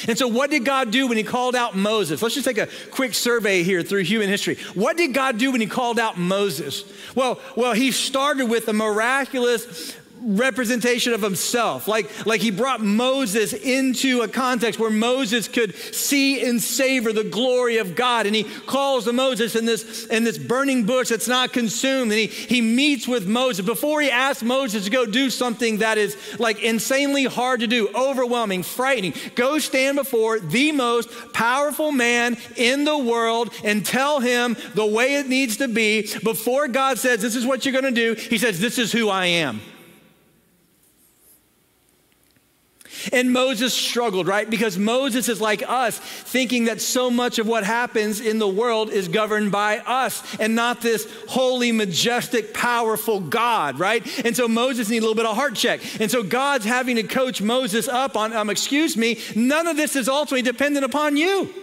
And 0.07 0.17
so, 0.17 0.27
what 0.27 0.50
did 0.50 0.65
God 0.65 0.91
do 0.91 1.07
when 1.07 1.17
He 1.17 1.23
called 1.23 1.55
out 1.55 1.75
Moses? 1.75 2.21
Let's 2.21 2.35
just 2.35 2.47
take 2.47 2.57
a 2.57 2.67
quick 2.91 3.13
survey 3.13 3.63
here 3.63 3.83
through 3.83 4.03
human 4.03 4.29
history. 4.29 4.55
What 4.73 4.97
did 4.97 5.13
God 5.13 5.38
do 5.38 5.51
when 5.51 5.62
He 5.62 5.67
called 5.67 6.00
out 6.00 6.17
Moses? 6.17 6.83
Well, 7.15 7.39
well, 7.55 7.73
He 7.73 7.91
started 7.91 8.47
with 8.47 8.67
a 8.67 8.73
miraculous 8.73 9.95
representation 10.24 11.13
of 11.13 11.22
himself. 11.22 11.88
Like, 11.88 12.25
like 12.25 12.42
he 12.42 12.51
brought 12.51 12.82
Moses 12.82 13.53
into 13.53 14.22
a 14.22 14.27
context 14.27 14.80
where 14.80 14.89
Moses 14.89 15.48
could 15.48 15.75
see 15.75 16.44
and 16.46 16.62
savor 16.62 17.12
the 17.13 17.24
glory 17.24 17.77
of 17.77 17.96
God. 17.96 18.25
And 18.25 18.36
he 18.36 18.44
calls 18.44 19.06
to 19.06 19.13
Moses 19.13 19.56
in 19.56 19.65
this, 19.65 20.06
in 20.08 20.24
this 20.24 20.38
burning 20.38 20.86
bush 20.86 21.10
that's 21.10 21.27
not 21.27 21.53
consumed. 21.53 22.12
And 22.12 22.20
he, 22.20 22.27
he 22.27 22.62
meets 22.62 23.08
with 23.08 23.27
Moses 23.27 23.65
before 23.65 24.01
he 24.01 24.10
asks 24.10 24.44
Moses 24.44 24.86
to 24.86 24.89
go 24.89 25.06
do 25.06 25.30
something 25.30 25.77
that 25.77 25.98
is 25.98 26.18
like 26.39 26.62
insanely 26.62 27.25
hard 27.25 27.60
to 27.60 27.68
do, 27.68 27.89
overwhelming, 27.94 28.63
frightening. 28.63 29.13
Go 29.36 29.60
stand 29.60 29.98
before 29.98 30.39
the 30.39 30.72
most 30.72 31.10
powerful 31.34 31.92
man 31.92 32.38
in 32.56 32.86
the 32.86 32.98
world 32.98 33.53
and 33.63 33.86
tell 33.86 34.20
him 34.20 34.56
the 34.75 34.86
way 34.86 35.15
it 35.15 35.27
needs 35.27 35.58
to 35.58 35.68
be. 35.68 36.08
Before 36.24 36.68
God 36.68 36.98
says, 36.98 37.22
This 37.22 37.36
is 37.36 37.46
what 37.46 37.65
you're 37.65 37.80
going 37.80 37.94
to 37.94 38.15
do, 38.15 38.15
he 38.15 38.38
says, 38.38 38.60
This 38.60 38.77
is 38.77 38.92
who 38.92 39.10
I 39.10 39.25
am. 39.25 39.62
And 43.12 43.33
Moses 43.33 43.74
struggled, 43.74 44.27
right? 44.27 44.50
Because 44.50 44.77
Moses 44.77 45.27
is 45.27 45.41
like 45.41 45.63
us, 45.67 45.98
thinking 45.98 46.65
that 46.65 46.81
so 46.81 47.10
much 47.10 47.39
of 47.39 47.48
what 47.48 47.63
happens 47.63 48.19
in 48.19 48.39
the 48.39 48.48
world 48.48 48.89
is 48.89 49.07
governed 49.07 49.51
by 49.51 49.79
us 49.79 50.24
and 50.39 50.55
not 50.55 50.81
this 50.81 51.07
holy, 51.27 51.72
majestic, 51.72 52.53
powerful 52.53 53.19
God, 53.19 53.79
right? 53.79 54.05
And 54.25 54.36
so 54.36 54.48
Moses 54.48 54.89
needs 54.89 55.03
a 55.03 55.07
little 55.07 55.15
bit 55.15 55.25
of 55.25 55.36
heart 55.36 55.55
check. 55.55 55.81
And 56.00 56.10
so 56.10 56.24
God's 56.24 56.65
having 56.65 56.95
to 56.95 57.03
coach 57.03 57.41
Moses 57.41 57.88
up 57.88 58.15
on, 58.15 58.33
um, 58.33 58.50
excuse 58.50 58.95
me, 58.95 59.19
none 59.36 59.67
of 59.67 59.75
this 59.75 59.95
is 59.95 60.07
ultimately 60.07 60.41
dependent 60.41 60.86
upon 60.86 61.17
you. 61.17 61.53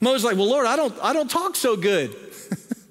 Moses 0.00 0.24
like, 0.24 0.36
well, 0.36 0.48
Lord, 0.48 0.66
I 0.66 0.76
don't, 0.76 0.94
I 1.00 1.12
don't 1.12 1.30
talk 1.30 1.54
so 1.54 1.76
good. 1.76 2.16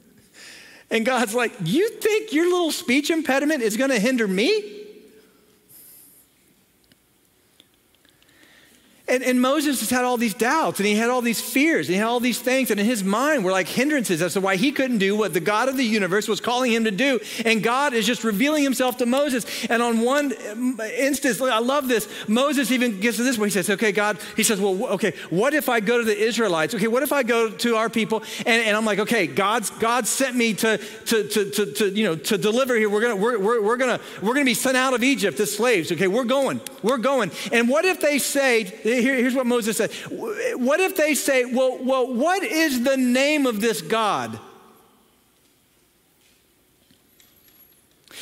and 0.90 1.06
God's 1.06 1.36
like, 1.36 1.51
you 1.63 1.90
think 1.90 2.32
your 2.32 2.46
little 2.46 2.72
speech 2.72 3.10
impediment 3.10 3.62
is 3.62 3.75
going 3.75 3.90
to 3.90 4.00
hinder 4.00 4.28
me? 4.28 4.81
And, 9.12 9.24
and, 9.24 9.41
Moses 9.41 9.82
has 9.82 9.89
had 9.89 10.06
all 10.06 10.15
these 10.15 10.34
doubts 10.34 10.80
and 10.80 10.88
he 10.88 10.96
had 10.96 11.10
all 11.10 11.22
these 11.22 11.41
fears 11.41 11.88
and 11.88 11.96
he 11.96 12.00
had 12.00 12.08
all 12.08 12.22
these 12.22 12.39
things, 12.39 12.72
and 12.72 12.80
in 12.80 12.86
his 12.86 13.03
mind 13.03 13.44
were 13.44 13.51
like 13.51 13.68
hindrances 13.68 14.22
as 14.22 14.34
to 14.34 14.41
why 14.41 14.56
he 14.56 14.72
couldn't 14.72 15.00
do 15.00 15.18
what 15.18 15.34
the 15.34 15.41
God 15.41 15.68
of 15.68 15.75
the 15.75 15.84
universe 15.84 16.30
was 16.30 16.39
calling 16.39 16.72
him 16.72 16.86
to 16.86 16.91
do. 16.91 17.20
And 17.44 17.62
God 17.62 17.94
is 17.94 18.06
just 18.06 18.24
revealing 18.24 18.63
himself 18.63 18.98
to 18.98 19.06
Moses. 19.06 19.46
And 19.65 19.82
on 19.82 20.00
one 20.00 20.32
instance, 20.98 21.41
I 21.41 21.60
love 21.60 21.89
this, 21.89 22.08
Moses 22.30 22.72
even 22.72 23.01
gets 23.01 23.18
to 23.18 23.24
this 23.24 23.38
where 23.38 23.48
he 23.48 23.51
says, 23.51 23.70
Okay, 23.70 23.91
God, 23.91 24.18
he 24.38 24.44
says, 24.44 24.62
Well, 24.62 24.86
okay, 24.94 25.13
what 25.30 25.53
if 25.53 25.68
I 25.68 25.82
go 25.82 25.98
to 25.98 26.06
the 26.06 26.18
Israelites? 26.18 26.74
Okay, 26.74 26.88
what 26.88 27.03
if 27.03 27.12
I 27.12 27.24
go 27.24 27.50
to 27.50 27.75
our 27.75 27.89
people? 27.89 28.24
And, 28.46 28.63
and 28.63 28.77
I'm 28.77 28.86
like, 28.86 29.00
Okay, 29.00 29.27
God's 29.27 29.70
God 29.72 30.08
sent 30.08 30.36
me 30.38 30.53
to, 30.53 30.77
to, 30.77 31.27
to, 31.27 31.51
to, 31.51 31.65
to, 31.74 31.89
you 31.89 32.06
know, 32.06 32.15
to 32.15 32.38
deliver 32.38 32.77
here. 32.77 32.89
We're 32.89 33.01
gonna, 33.01 33.18
we're, 33.18 33.39
we're, 33.39 33.62
we're 33.62 33.77
gonna, 33.77 34.00
we're 34.22 34.34
gonna 34.34 34.46
be 34.46 34.53
sent 34.53 34.77
out 34.77 34.94
of 34.94 35.03
Egypt 35.03 35.39
as 35.39 35.53
slaves. 35.53 35.91
Okay, 35.91 36.08
we're 36.08 36.24
going, 36.24 36.62
we're 36.82 36.98
going. 36.98 37.32
And 37.51 37.68
what 37.68 37.84
if 37.84 38.00
they 38.00 38.18
say, 38.20 38.63
here, 39.01 39.15
here's 39.15 39.36
what 39.36 39.46
Moses 39.46 39.77
said. 39.77 39.91
What 40.12 40.79
if 40.79 40.96
they 40.96 41.15
say, 41.15 41.46
well, 41.46 41.77
well, 41.81 42.13
what 42.13 42.43
is 42.43 42.84
the 42.84 42.98
name 42.98 43.46
of 43.46 43.62
this 43.62 43.81
God? 43.81 44.39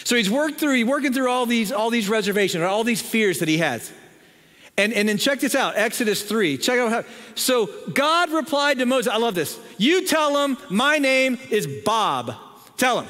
So 0.03 0.15
he's 0.15 0.29
worked 0.29 0.59
through, 0.59 0.75
he's 0.75 0.85
working 0.85 1.13
through 1.13 1.29
all 1.29 1.45
these, 1.45 1.71
all 1.71 1.89
these 1.89 2.09
reservations, 2.09 2.63
all 2.63 2.83
these 2.83 3.01
fears 3.01 3.39
that 3.39 3.47
he 3.47 3.59
has. 3.59 3.91
And, 4.77 4.93
and 4.93 5.09
then 5.09 5.17
check 5.17 5.39
this 5.39 5.55
out, 5.55 5.75
Exodus 5.75 6.23
3. 6.23 6.57
Check 6.57 6.79
out 6.79 6.89
how, 6.89 7.03
so 7.35 7.69
God 7.93 8.31
replied 8.31 8.79
to 8.79 8.85
Moses, 8.85 9.11
I 9.11 9.17
love 9.17 9.35
this. 9.35 9.59
You 9.77 10.07
tell 10.07 10.43
him, 10.43 10.57
my 10.69 10.99
name 10.99 11.37
is 11.49 11.67
Bob. 11.67 12.33
Tell 12.77 13.01
him, 13.01 13.09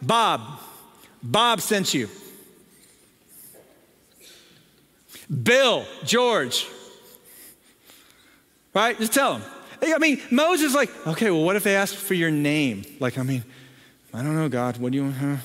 Bob. 0.00 0.60
Bob 1.22 1.60
sent 1.60 1.92
you. 1.92 2.08
Bill, 5.42 5.84
George, 6.04 6.66
Right? 8.78 8.96
Just 8.96 9.12
tell 9.12 9.38
them. 9.38 9.42
I 9.82 9.98
mean, 9.98 10.20
Moses 10.30 10.72
like, 10.72 10.88
okay, 11.04 11.32
well, 11.32 11.42
what 11.42 11.56
if 11.56 11.64
they 11.64 11.74
ask 11.74 11.96
for 11.96 12.14
your 12.14 12.30
name? 12.30 12.84
Like, 13.00 13.18
I 13.18 13.24
mean, 13.24 13.42
I 14.14 14.22
don't 14.22 14.36
know, 14.36 14.48
God, 14.48 14.76
what 14.76 14.92
do 14.92 14.98
you 14.98 15.02
want? 15.02 15.16
Huh? 15.16 15.36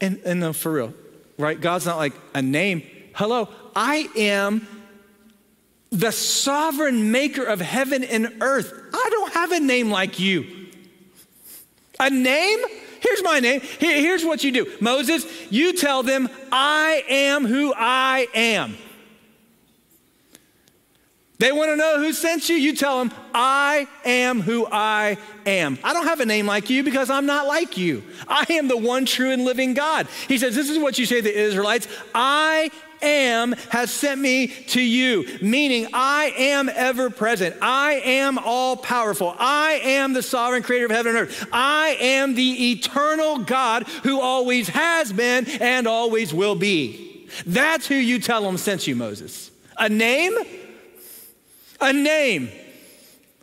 And, 0.00 0.20
and 0.24 0.38
no, 0.38 0.52
for 0.52 0.70
real, 0.70 0.94
right? 1.38 1.60
God's 1.60 1.86
not 1.86 1.96
like 1.96 2.12
a 2.34 2.42
name. 2.42 2.84
Hello, 3.14 3.48
I 3.74 4.08
am 4.14 4.64
the 5.90 6.12
sovereign 6.12 7.10
maker 7.10 7.42
of 7.42 7.60
heaven 7.60 8.04
and 8.04 8.36
earth. 8.40 8.72
I 8.94 9.08
don't 9.10 9.32
have 9.32 9.50
a 9.50 9.58
name 9.58 9.90
like 9.90 10.20
you. 10.20 10.68
A 11.98 12.10
name? 12.10 12.60
Here's 13.00 13.24
my 13.24 13.40
name. 13.40 13.60
Here, 13.60 14.00
here's 14.00 14.24
what 14.24 14.44
you 14.44 14.52
do 14.52 14.72
Moses, 14.80 15.26
you 15.50 15.72
tell 15.72 16.04
them, 16.04 16.28
I 16.52 17.02
am 17.08 17.44
who 17.44 17.74
I 17.76 18.28
am. 18.34 18.76
They 21.38 21.52
want 21.52 21.70
to 21.70 21.76
know 21.76 21.98
who 21.98 22.12
sent 22.14 22.48
you. 22.48 22.56
You 22.56 22.74
tell 22.74 22.98
them, 22.98 23.12
I 23.34 23.86
am 24.06 24.40
who 24.40 24.66
I 24.70 25.18
am. 25.44 25.78
I 25.84 25.92
don't 25.92 26.06
have 26.06 26.20
a 26.20 26.26
name 26.26 26.46
like 26.46 26.70
you 26.70 26.82
because 26.82 27.10
I'm 27.10 27.26
not 27.26 27.46
like 27.46 27.76
you. 27.76 28.02
I 28.26 28.46
am 28.50 28.68
the 28.68 28.76
one 28.76 29.04
true 29.04 29.30
and 29.30 29.44
living 29.44 29.74
God. 29.74 30.06
He 30.28 30.38
says, 30.38 30.54
This 30.54 30.70
is 30.70 30.78
what 30.78 30.98
you 30.98 31.04
say 31.04 31.16
to 31.16 31.22
the 31.22 31.38
Israelites 31.38 31.88
I 32.14 32.70
am 33.02 33.52
has 33.70 33.90
sent 33.90 34.18
me 34.18 34.46
to 34.46 34.80
you, 34.80 35.26
meaning 35.42 35.88
I 35.92 36.32
am 36.38 36.70
ever 36.70 37.10
present. 37.10 37.56
I 37.60 38.00
am 38.04 38.38
all 38.38 38.74
powerful. 38.78 39.36
I 39.38 39.80
am 39.84 40.14
the 40.14 40.22
sovereign 40.22 40.62
creator 40.62 40.86
of 40.86 40.92
heaven 40.92 41.16
and 41.16 41.28
earth. 41.28 41.46
I 41.52 41.98
am 42.00 42.34
the 42.34 42.70
eternal 42.72 43.40
God 43.40 43.82
who 44.04 44.20
always 44.20 44.68
has 44.70 45.12
been 45.12 45.46
and 45.60 45.86
always 45.86 46.32
will 46.32 46.54
be. 46.54 47.28
That's 47.44 47.86
who 47.86 47.94
you 47.94 48.20
tell 48.20 48.42
them 48.42 48.56
sent 48.56 48.86
you, 48.86 48.96
Moses. 48.96 49.50
A 49.76 49.90
name? 49.90 50.32
A 51.80 51.92
name. 51.92 52.50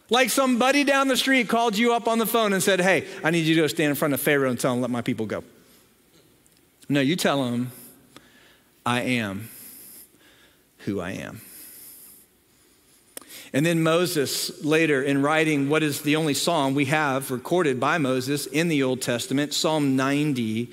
Like 0.10 0.30
somebody 0.30 0.84
down 0.84 1.08
the 1.08 1.18
street 1.18 1.50
called 1.50 1.78
you 1.78 1.94
up 1.94 2.08
on 2.08 2.20
the 2.20 2.26
phone 2.26 2.54
and 2.54 2.62
said, 2.62 2.80
Hey, 2.80 3.08
I 3.24 3.32
need 3.32 3.46
you 3.46 3.56
to 3.56 3.62
go 3.62 3.68
stand 3.68 3.90
in 3.90 3.96
front 3.96 4.14
of 4.14 4.22
Pharaoh 4.22 4.50
and 4.50 4.60
tell 4.60 4.74
him, 4.74 4.82
let 4.82 4.90
my 4.90 5.02
people 5.02 5.26
go. 5.26 5.44
No, 6.90 7.00
you 7.00 7.16
tell 7.16 7.46
him, 7.46 7.72
I 8.86 9.02
am 9.02 9.50
who 10.80 11.00
I 11.00 11.12
am. 11.12 11.42
And 13.54 13.66
then 13.66 13.84
Moses, 13.84 14.64
later 14.64 15.02
in 15.02 15.22
writing 15.22 15.70
what 15.70 15.84
is 15.84 16.02
the 16.02 16.16
only 16.16 16.34
psalm 16.34 16.74
we 16.74 16.86
have 16.86 17.30
recorded 17.30 17.80
by 17.80 18.00
Moses 18.00 18.48
in 18.48 18.68
the 18.68 18.82
Old 18.82 19.02
Testament, 19.02 19.54
Psalm 19.54 19.96
90, 19.96 20.72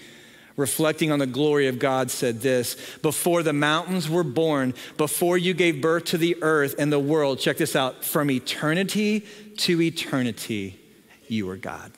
reflecting 0.61 1.11
on 1.11 1.19
the 1.19 1.27
glory 1.27 1.67
of 1.67 1.79
God, 1.79 2.11
said 2.11 2.41
this 2.41 2.77
Before 3.03 3.43
the 3.43 3.53
mountains 3.53 4.09
were 4.09 4.23
born, 4.23 4.75
before 4.97 5.37
you 5.37 5.55
gave 5.55 5.81
birth 5.81 6.05
to 6.07 6.19
the 6.19 6.37
earth 6.43 6.77
and 6.79 6.93
the 6.93 7.01
world, 7.01 7.41
check 7.41 7.57
this 7.57 7.75
out, 7.75 8.05
from 8.05 8.31
eternity 8.31 9.27
to 9.59 9.83
eternity, 9.83 10.79
you 11.27 11.49
are 11.51 11.57
God. 11.57 11.93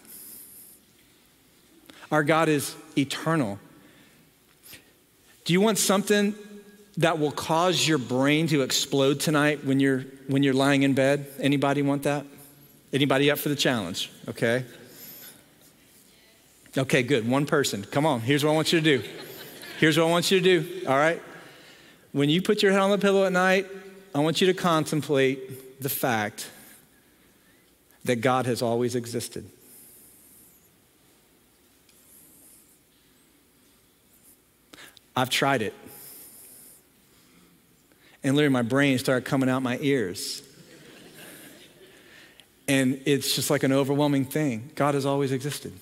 Our 2.10 2.22
God 2.22 2.48
is 2.48 2.74
eternal. 2.96 3.58
Do 5.44 5.52
you 5.52 5.60
want 5.60 5.78
something 5.78 6.34
that 6.98 7.18
will 7.18 7.32
cause 7.32 7.86
your 7.88 7.98
brain 7.98 8.46
to 8.48 8.62
explode 8.62 9.18
tonight 9.18 9.64
when 9.64 9.80
you're 9.80 10.04
when 10.28 10.42
you're 10.42 10.54
lying 10.54 10.82
in 10.82 10.94
bed? 10.94 11.26
Anybody 11.40 11.82
want 11.82 12.04
that? 12.04 12.26
Anybody 12.92 13.30
up 13.30 13.38
for 13.38 13.48
the 13.48 13.56
challenge? 13.56 14.10
Okay. 14.28 14.64
Okay, 16.76 17.02
good. 17.02 17.28
One 17.28 17.44
person. 17.44 17.84
Come 17.84 18.06
on. 18.06 18.20
Here's 18.20 18.44
what 18.44 18.52
I 18.52 18.54
want 18.54 18.72
you 18.72 18.80
to 18.80 18.98
do. 18.98 19.08
Here's 19.78 19.98
what 19.98 20.06
I 20.06 20.10
want 20.10 20.30
you 20.30 20.40
to 20.40 20.60
do. 20.60 20.86
All 20.86 20.96
right? 20.96 21.20
When 22.12 22.30
you 22.30 22.40
put 22.40 22.62
your 22.62 22.72
head 22.72 22.80
on 22.80 22.90
the 22.90 22.98
pillow 22.98 23.24
at 23.26 23.32
night, 23.32 23.66
I 24.14 24.20
want 24.20 24.40
you 24.40 24.46
to 24.46 24.54
contemplate 24.54 25.80
the 25.82 25.88
fact 25.88 26.50
that 28.04 28.16
God 28.16 28.46
has 28.46 28.62
always 28.62 28.94
existed. 28.94 29.48
I've 35.14 35.30
tried 35.30 35.62
it. 35.62 35.74
And 38.24 38.34
literally, 38.34 38.52
my 38.52 38.62
brain 38.62 38.98
started 38.98 39.26
coming 39.26 39.48
out 39.48 39.62
my 39.62 39.78
ears. 39.80 40.42
And 42.66 43.02
it's 43.04 43.34
just 43.34 43.50
like 43.50 43.62
an 43.62 43.72
overwhelming 43.72 44.24
thing. 44.24 44.70
God 44.74 44.94
has 44.94 45.04
always 45.04 45.32
existed. 45.32 45.72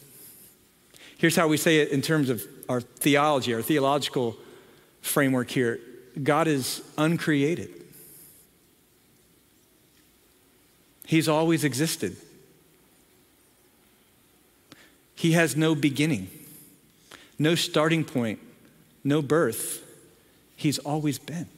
Here's 1.21 1.37
how 1.37 1.49
we 1.49 1.59
say 1.59 1.81
it 1.81 1.91
in 1.91 2.01
terms 2.01 2.31
of 2.31 2.43
our 2.67 2.81
theology, 2.81 3.53
our 3.53 3.61
theological 3.61 4.39
framework 5.03 5.51
here 5.51 5.79
God 6.23 6.49
is 6.49 6.83
uncreated, 6.97 7.69
He's 11.05 11.29
always 11.29 11.63
existed. 11.63 12.17
He 15.15 15.33
has 15.33 15.55
no 15.55 15.75
beginning, 15.75 16.31
no 17.39 17.55
starting 17.55 18.03
point, 18.03 18.39
no 19.05 19.21
birth. 19.21 19.85
He's 20.57 20.79
always 20.79 21.19
been. 21.19 21.49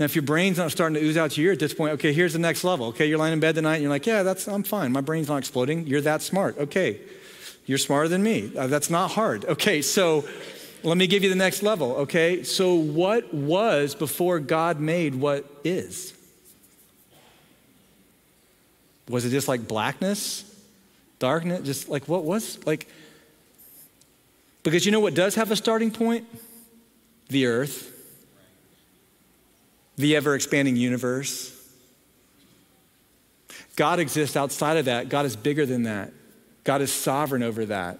Now, 0.00 0.06
if 0.06 0.14
your 0.14 0.22
brain's 0.22 0.56
not 0.56 0.70
starting 0.70 0.94
to 0.94 1.06
ooze 1.06 1.18
out 1.18 1.32
to 1.32 1.42
you 1.42 1.52
at 1.52 1.58
this 1.58 1.74
point, 1.74 1.92
okay, 1.92 2.14
here's 2.14 2.32
the 2.32 2.38
next 2.38 2.64
level. 2.64 2.86
Okay, 2.86 3.04
you're 3.04 3.18
lying 3.18 3.34
in 3.34 3.40
bed 3.40 3.54
tonight 3.54 3.74
and 3.74 3.82
you're 3.82 3.90
like, 3.90 4.06
yeah, 4.06 4.22
that's, 4.22 4.48
I'm 4.48 4.62
fine. 4.62 4.92
My 4.92 5.02
brain's 5.02 5.28
not 5.28 5.36
exploding. 5.36 5.86
You're 5.86 6.00
that 6.00 6.22
smart. 6.22 6.56
Okay, 6.56 6.98
you're 7.66 7.76
smarter 7.76 8.08
than 8.08 8.22
me. 8.22 8.50
Uh, 8.56 8.66
that's 8.66 8.88
not 8.88 9.10
hard. 9.10 9.44
Okay, 9.44 9.82
so 9.82 10.24
let 10.82 10.96
me 10.96 11.06
give 11.06 11.22
you 11.22 11.28
the 11.28 11.36
next 11.36 11.62
level. 11.62 11.96
Okay, 11.96 12.44
so 12.44 12.76
what 12.76 13.34
was 13.34 13.94
before 13.94 14.40
God 14.40 14.80
made 14.80 15.14
what 15.14 15.44
is? 15.64 16.14
Was 19.10 19.26
it 19.26 19.30
just 19.30 19.48
like 19.48 19.68
blackness, 19.68 20.50
darkness? 21.18 21.60
Just 21.60 21.90
like 21.90 22.08
what 22.08 22.24
was? 22.24 22.64
Like, 22.64 22.88
because 24.62 24.86
you 24.86 24.92
know 24.92 25.00
what 25.00 25.12
does 25.12 25.34
have 25.34 25.50
a 25.50 25.56
starting 25.56 25.90
point? 25.90 26.26
The 27.28 27.44
earth 27.44 27.99
the 30.00 30.16
ever 30.16 30.34
expanding 30.34 30.76
universe. 30.76 31.56
God 33.76 33.98
exists 33.98 34.36
outside 34.36 34.76
of 34.76 34.84
that. 34.86 35.08
God 35.08 35.26
is 35.26 35.36
bigger 35.36 35.64
than 35.64 35.84
that. 35.84 36.12
God 36.64 36.82
is 36.82 36.92
sovereign 36.92 37.42
over 37.42 37.64
that. 37.66 37.98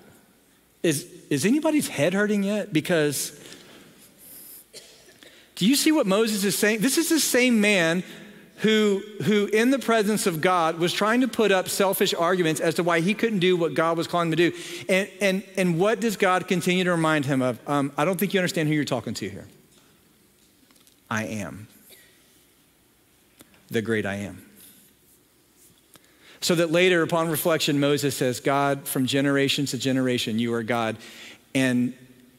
Is, 0.83 1.07
is 1.31 1.47
anybody's 1.47 1.89
head 1.89 2.15
hurting 2.15 2.43
yet? 2.43 2.73
Because 2.73 3.39
do 5.55 5.67
you 5.67 5.77
see 5.77 5.93
what 5.93 6.07
Moses 6.07 6.45
is 6.45 6.57
saying? 6.59 6.81
This 6.81 6.99
is 6.99 7.09
the 7.09 7.21
same 7.21 7.61
man 7.61 8.03
who, 8.57 9.03
who, 9.23 9.47
in 9.47 9.71
the 9.71 9.79
presence 9.79 10.27
of 10.27 10.41
God, 10.41 10.79
was 10.79 10.93
trying 10.93 11.23
to 11.23 11.29
put 11.29 11.51
up 11.51 11.69
selfish 11.69 12.13
arguments 12.13 12.61
as 12.61 12.75
to 12.75 12.83
why 12.83 13.01
he 13.01 13.15
couldn't 13.15 13.39
do 13.39 13.57
what 13.57 13.75
God 13.75 13.97
was 13.97 14.07
calling 14.07 14.29
him 14.29 14.37
to 14.37 14.51
do. 14.51 14.57
And, 14.89 15.09
and, 15.21 15.43
and 15.57 15.79
what 15.79 16.01
does 16.01 16.17
God 16.17 16.47
continue 16.47 16.85
to 16.85 16.91
remind 16.91 17.25
him 17.25 17.41
of? 17.41 17.59
Um, 17.67 17.93
I 17.97 18.05
don't 18.05 18.19
think 18.19 18.35
you 18.35 18.41
understand 18.41 18.69
who 18.69 18.75
you're 18.75 18.85
talking 18.85 19.15
to 19.15 19.29
here. 19.29 19.47
I 21.11 21.25
am 21.25 21.69
the 23.71 23.83
great 23.83 24.07
I 24.07 24.17
am. 24.17 24.45
So 26.41 26.55
that 26.55 26.71
later, 26.71 27.03
upon 27.03 27.29
reflection, 27.29 27.79
Moses 27.81 28.17
says, 28.17 28.41
God, 28.41 28.89
from 28.89 29.07
generation 29.07 29.67
to 29.67 29.79
generation, 29.79 30.39
you 30.39 30.55
are 30.55 30.63
God, 30.63 30.97
and, 31.55 31.93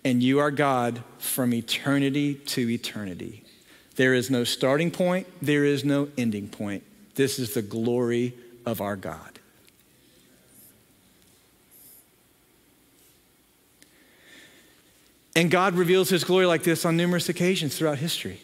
and 0.03 0.23
you 0.23 0.39
are 0.39 0.49
God 0.49 1.03
from 1.19 1.53
eternity 1.53 2.35
to 2.35 2.69
eternity. 2.69 3.43
There 3.95 4.15
is 4.15 4.31
no 4.31 4.43
starting 4.43 4.89
point, 4.89 5.27
there 5.41 5.65
is 5.65 5.85
no 5.85 6.09
ending 6.17 6.47
point. 6.47 6.83
This 7.15 7.37
is 7.37 7.53
the 7.53 7.61
glory 7.61 8.33
of 8.65 8.81
our 8.81 8.95
God. 8.95 9.39
And 15.35 15.49
God 15.51 15.75
reveals 15.75 16.09
his 16.09 16.23
glory 16.23 16.45
like 16.45 16.63
this 16.63 16.83
on 16.83 16.97
numerous 16.97 17.29
occasions 17.29 17.77
throughout 17.77 17.99
history. 17.99 18.41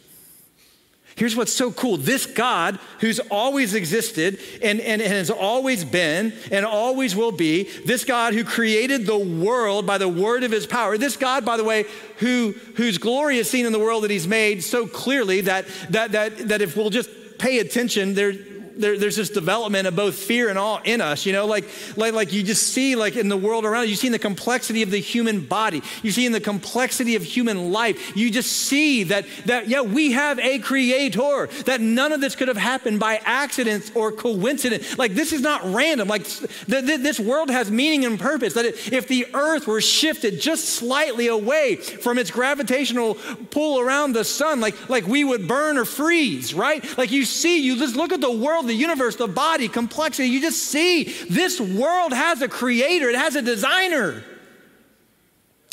Here's 1.17 1.36
what's 1.36 1.51
so 1.51 1.71
cool. 1.71 1.97
This 1.97 2.27
God, 2.27 2.77
who's 2.99 3.19
always 3.32 3.73
existed 3.73 4.39
and, 4.62 4.80
and, 4.80 5.01
has 5.01 5.32
always 5.32 5.84
been 5.84 6.32
and 6.51 6.63
always 6.63 7.15
will 7.15 7.32
be, 7.32 7.63
this 7.63 8.06
God 8.06 8.36
who 8.36 8.43
created 8.43 9.08
the 9.08 9.17
world 9.17 9.88
by 9.88 9.97
the 9.97 10.08
word 10.08 10.43
of 10.43 10.51
his 10.51 10.67
power, 10.67 10.95
this 10.95 11.17
God, 11.17 11.43
by 11.43 11.58
the 11.58 11.63
way, 11.63 11.86
who, 12.17 12.53
whose 12.75 12.99
glory 12.99 13.39
is 13.39 13.49
seen 13.49 13.65
in 13.65 13.71
the 13.71 13.80
world 13.80 14.03
that 14.03 14.12
he's 14.12 14.27
made 14.27 14.63
so 14.63 14.86
clearly 14.86 15.41
that, 15.41 15.65
that, 15.89 16.12
that, 16.12 16.38
that 16.49 16.62
if 16.62 16.77
we'll 16.77 16.91
just 16.91 17.10
pay 17.39 17.58
attention, 17.58 18.13
there, 18.13 18.34
there, 18.78 18.98
there's 18.98 19.16
this 19.16 19.30
development 19.30 19.88
of 19.88 19.96
both 19.96 20.16
fear 20.16 20.50
and 20.50 20.58
awe 20.58 20.80
in 20.84 21.02
us, 21.02 21.26
you 21.26 21.34
know, 21.34 21.46
like, 21.46 21.66
like, 21.96 22.13
like 22.13 22.34
you 22.34 22.44
just 22.44 22.74
see 22.74 22.96
like 22.96 23.16
in 23.16 23.30
the 23.30 23.38
world 23.38 23.66
around 23.66 23.84
you, 23.84 23.90
you 23.90 23.96
see 23.96 24.08
in 24.08 24.13
the 24.13 24.20
complexity 24.20 24.84
of 24.84 24.92
the 24.92 25.00
human 25.00 25.42
body, 25.42 25.82
you 26.04 26.12
see 26.12 26.26
in 26.26 26.32
the 26.32 26.40
complexity 26.40 27.16
of 27.16 27.24
human 27.24 27.72
life, 27.72 28.16
you 28.16 28.30
just 28.30 28.52
see 28.52 29.04
that, 29.04 29.26
that 29.46 29.68
yeah, 29.68 29.82
we 29.82 30.12
have 30.12 30.40
a 30.40 30.60
creator, 30.60 31.48
that 31.66 31.82
none 31.82 32.12
of 32.12 32.22
this 32.22 32.36
could 32.36 32.48
have 32.48 32.58
happened 32.58 33.00
by 33.00 33.20
accident 33.26 33.92
or 33.96 34.12
coincidence. 34.12 34.98
Like 34.98 35.13
this 35.13 35.34
is 35.34 35.42
not 35.42 35.62
random. 35.66 36.08
Like 36.08 36.26
th- 36.26 36.50
th- 36.68 37.02
this 37.02 37.20
world 37.20 37.50
has 37.50 37.72
meaning 37.72 38.06
and 38.06 38.20
purpose, 38.20 38.54
that 38.54 38.66
if 38.66 39.08
the 39.08 39.28
earth 39.34 39.68
were 39.68 39.82
shifted 39.82 40.40
just 40.40 40.66
slightly 40.66 41.28
away 41.28 41.76
from 41.76 42.18
its 42.18 42.32
gravitational 42.32 43.16
pull 43.52 43.80
around 43.80 44.13
the 44.13 44.24
sun, 44.24 44.60
like, 44.60 44.90
like 44.90 45.08
we 45.08 45.24
would 45.24 45.48
burn 45.48 45.78
or 45.78 45.86
freeze, 45.86 46.54
right? 46.54 46.98
Like 46.98 47.12
you 47.12 47.26
see, 47.26 47.63
you 47.63 47.78
just 47.78 47.96
look 47.96 48.12
at 48.12 48.22
the 48.22 48.32
world 48.32 48.66
the 48.67 48.73
universe, 48.73 49.15
the 49.15 49.27
body, 49.27 49.67
complexity. 49.67 50.30
You 50.30 50.41
just 50.41 50.63
see 50.63 51.03
this 51.30 51.60
world 51.60 52.13
has 52.13 52.41
a 52.41 52.47
creator, 52.47 53.10
it 53.10 53.15
has 53.15 53.36
a 53.36 53.41
designer. 53.41 54.23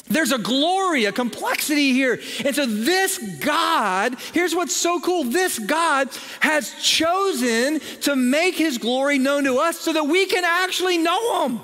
There's 0.06 0.32
a 0.32 0.38
glory, 0.38 1.06
a 1.06 1.12
complexity 1.12 1.92
here. 1.92 2.20
And 2.44 2.54
so, 2.54 2.66
this 2.66 3.18
God, 3.38 4.16
here's 4.34 4.54
what's 4.54 4.76
so 4.76 5.00
cool 5.00 5.24
this 5.24 5.58
God 5.58 6.10
has 6.40 6.74
chosen 6.82 7.80
to 8.02 8.14
make 8.14 8.54
his 8.54 8.76
glory 8.76 9.18
known 9.18 9.44
to 9.44 9.56
us 9.58 9.78
so 9.78 9.94
that 9.94 10.06
we 10.06 10.26
can 10.26 10.44
actually 10.44 10.98
know 10.98 11.46
him. 11.46 11.60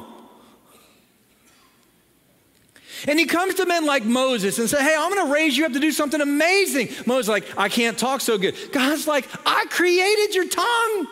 And 3.08 3.18
he 3.18 3.26
comes 3.26 3.54
to 3.54 3.66
men 3.66 3.84
like 3.84 4.04
Moses 4.04 4.58
and 4.58 4.68
says, 4.68 4.80
Hey, 4.80 4.94
I'm 4.98 5.14
to 5.14 5.32
raise 5.32 5.56
you 5.56 5.66
up 5.66 5.72
to 5.72 5.80
do 5.80 5.92
something 5.92 6.20
amazing. 6.20 6.88
Moses 7.06 7.28
like, 7.28 7.44
I 7.58 7.68
can't 7.68 7.98
talk 7.98 8.22
so 8.22 8.38
good. 8.38 8.54
God's 8.72 9.06
like, 9.06 9.28
I 9.44 9.66
created 9.68 10.34
your 10.34 10.48
tongue 10.48 11.06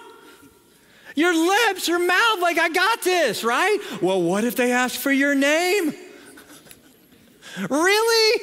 your 1.18 1.35
lips, 1.35 1.88
your 1.88 1.98
mouth, 1.98 2.40
like, 2.40 2.59
I 2.59 2.68
got 2.68 3.02
this, 3.02 3.42
right? 3.42 3.78
Well, 4.00 4.22
what 4.22 4.44
if 4.44 4.54
they 4.54 4.70
ask 4.70 4.98
for 4.98 5.11
your 5.11 5.35
name? 5.35 5.92
really? 7.68 8.42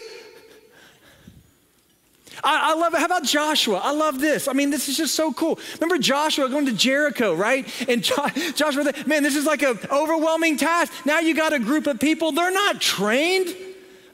I, 2.44 2.72
I, 2.72 2.76
love 2.76 2.94
it. 2.94 3.00
How 3.00 3.06
about 3.06 3.24
Joshua? 3.24 3.80
I 3.82 3.92
love 3.92 4.20
this. 4.20 4.50
I 4.50 4.54
mean, 4.54 4.70
this 4.70 4.90
is 4.90 4.98
just 4.98 5.16
so 5.16 5.32
cool. 5.32 5.58
Remember 5.80 5.98
Joshua 5.98 6.50
going 6.50 6.66
to 6.66 6.74
Jericho, 6.74 7.34
right? 7.34 7.66
And 7.90 8.04
jo- 8.04 8.28
Joshua, 8.56 8.92
man, 9.08 9.24
this 9.24 9.38
is 9.38 9.46
like 9.46 9.64
an 9.64 9.80
overwhelming 9.90 10.58
task. 10.58 10.92
Now 11.06 11.20
you 11.20 11.34
got 11.34 11.54
a 11.54 11.60
group 11.60 11.88
of 11.88 12.00
people, 12.00 12.34
they're 12.34 12.52
not 12.52 12.82
trained. 12.82 13.56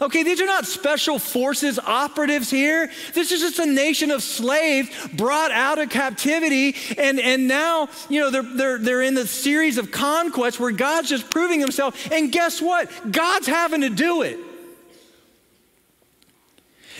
Okay, 0.02 0.24
these 0.24 0.42
are 0.42 0.48
not 0.48 0.66
special 0.66 1.20
forces 1.20 1.78
operatives 1.78 2.50
here. 2.50 2.90
This 3.14 3.32
is 3.32 3.40
just 3.40 3.60
a 3.60 3.68
nation 3.68 4.10
of 4.10 4.24
slaves 4.24 4.90
brought 5.14 5.52
out 5.52 5.78
of 5.78 5.92
captivity. 5.92 6.76
And, 6.98 7.20
and 7.20 7.48
now, 7.48 7.88
you 8.10 8.20
know, 8.20 8.32
they're, 8.32 8.42
they're, 8.42 8.78
they're 8.80 9.02
in 9.04 9.14
the 9.14 9.28
series 9.28 9.78
of 9.78 9.92
conquests 9.92 10.60
where 10.60 10.72
God's 10.72 11.10
just 11.10 11.30
proving 11.30 11.60
himself. 11.60 12.12
And 12.12 12.32
guess 12.32 12.60
what? 12.60 12.90
God's 13.12 13.46
having 13.46 13.82
to 13.82 13.90
do 13.90 14.24
it. 14.24 14.40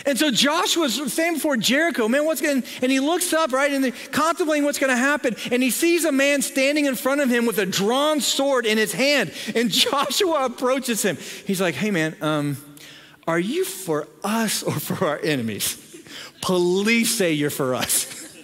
And 0.06 0.18
so 0.18 0.30
Joshua's 0.30 0.94
standing 1.12 1.34
before 1.34 1.56
Jericho, 1.56 2.08
man, 2.08 2.24
what's 2.24 2.40
going 2.40 2.64
and 2.82 2.92
he 2.92 3.00
looks 3.00 3.32
up, 3.32 3.52
right, 3.52 3.72
and 3.72 3.92
contemplating 4.10 4.64
what's 4.64 4.78
going 4.78 4.90
to 4.90 4.96
happen, 4.96 5.36
and 5.52 5.62
he 5.62 5.70
sees 5.70 6.04
a 6.04 6.10
man 6.10 6.42
standing 6.42 6.86
in 6.86 6.96
front 6.96 7.20
of 7.20 7.28
him 7.28 7.46
with 7.46 7.58
a 7.58 7.66
drawn 7.66 8.20
sword 8.20 8.66
in 8.66 8.78
his 8.78 8.92
hand. 8.92 9.32
And 9.54 9.70
Joshua 9.70 10.44
approaches 10.44 11.02
him. 11.02 11.16
He's 11.46 11.60
like, 11.60 11.76
hey, 11.76 11.92
man, 11.92 12.16
um, 12.20 12.56
are 13.26 13.38
you 13.38 13.64
for 13.64 14.08
us 14.24 14.62
or 14.62 14.72
for 14.72 15.06
our 15.06 15.18
enemies? 15.18 15.78
Police 16.40 17.16
say 17.16 17.32
you're 17.32 17.50
for 17.50 17.74
us. 17.74 18.36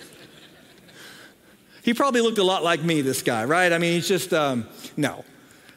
he 1.83 1.95
probably 1.95 2.21
looked 2.21 2.38
a 2.38 2.45
lot 2.45 2.62
like 2.62 2.83
me, 2.83 3.01
this 3.01 3.23
guy, 3.23 3.45
right? 3.45 3.73
I 3.73 3.79
mean, 3.79 3.95
he's 3.95 4.09
just, 4.09 4.33
um, 4.33 4.69
no. 4.97 5.25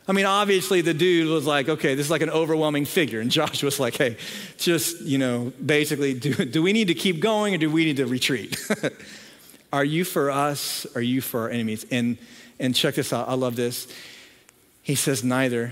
I 0.08 0.14
mean, 0.14 0.26
obviously, 0.26 0.82
the 0.82 0.94
dude 0.94 1.30
was 1.30 1.46
like, 1.46 1.70
okay, 1.70 1.96
this 1.96 2.08
is 2.08 2.12
like 2.12 2.22
an 2.22 2.30
overwhelming 2.30 2.86
figure. 2.86 3.22
And 3.22 3.32
Joshua 3.32 3.68
was 3.68 3.80
like, 3.80 3.96
hey, 3.96 4.18
just, 4.58 5.02
you 5.02 5.18
know, 5.18 5.54
basically, 5.64 6.14
do, 6.14 6.34
do 6.46 6.62
we 6.62 6.74
need 6.74 6.88
to 6.90 6.94
keep 6.94 7.20
going 7.20 7.56
or 7.56 7.58
do 7.58 7.72
we 7.72 7.86
need 7.86 7.98
to 7.98 8.06
retreat? 8.06 8.58
are 9.74 9.86
you 9.86 10.04
for 10.04 10.30
us? 10.30 10.86
Are 10.96 11.02
you 11.02 11.22
for 11.22 11.42
our 11.42 11.50
enemies? 11.50 11.86
And, 11.92 12.18
and 12.60 12.76
check 12.76 12.96
this 12.96 13.14
out. 13.14 13.30
I 13.30 13.36
love 13.36 13.56
this. 13.56 13.88
He 14.82 14.96
says, 14.96 15.24
neither. 15.24 15.72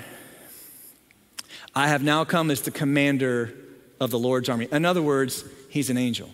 I 1.76 1.88
have 1.88 2.04
now 2.04 2.26
come 2.26 2.52
as 2.52 2.62
the 2.62 2.72
commander 2.72 3.54
of 4.00 4.12
the 4.12 4.20
Lord's 4.20 4.50
army. 4.50 4.68
In 4.72 4.86
other 4.86 5.02
words, 5.02 5.44
he's 5.70 5.90
an 5.90 5.98
angel 5.98 6.30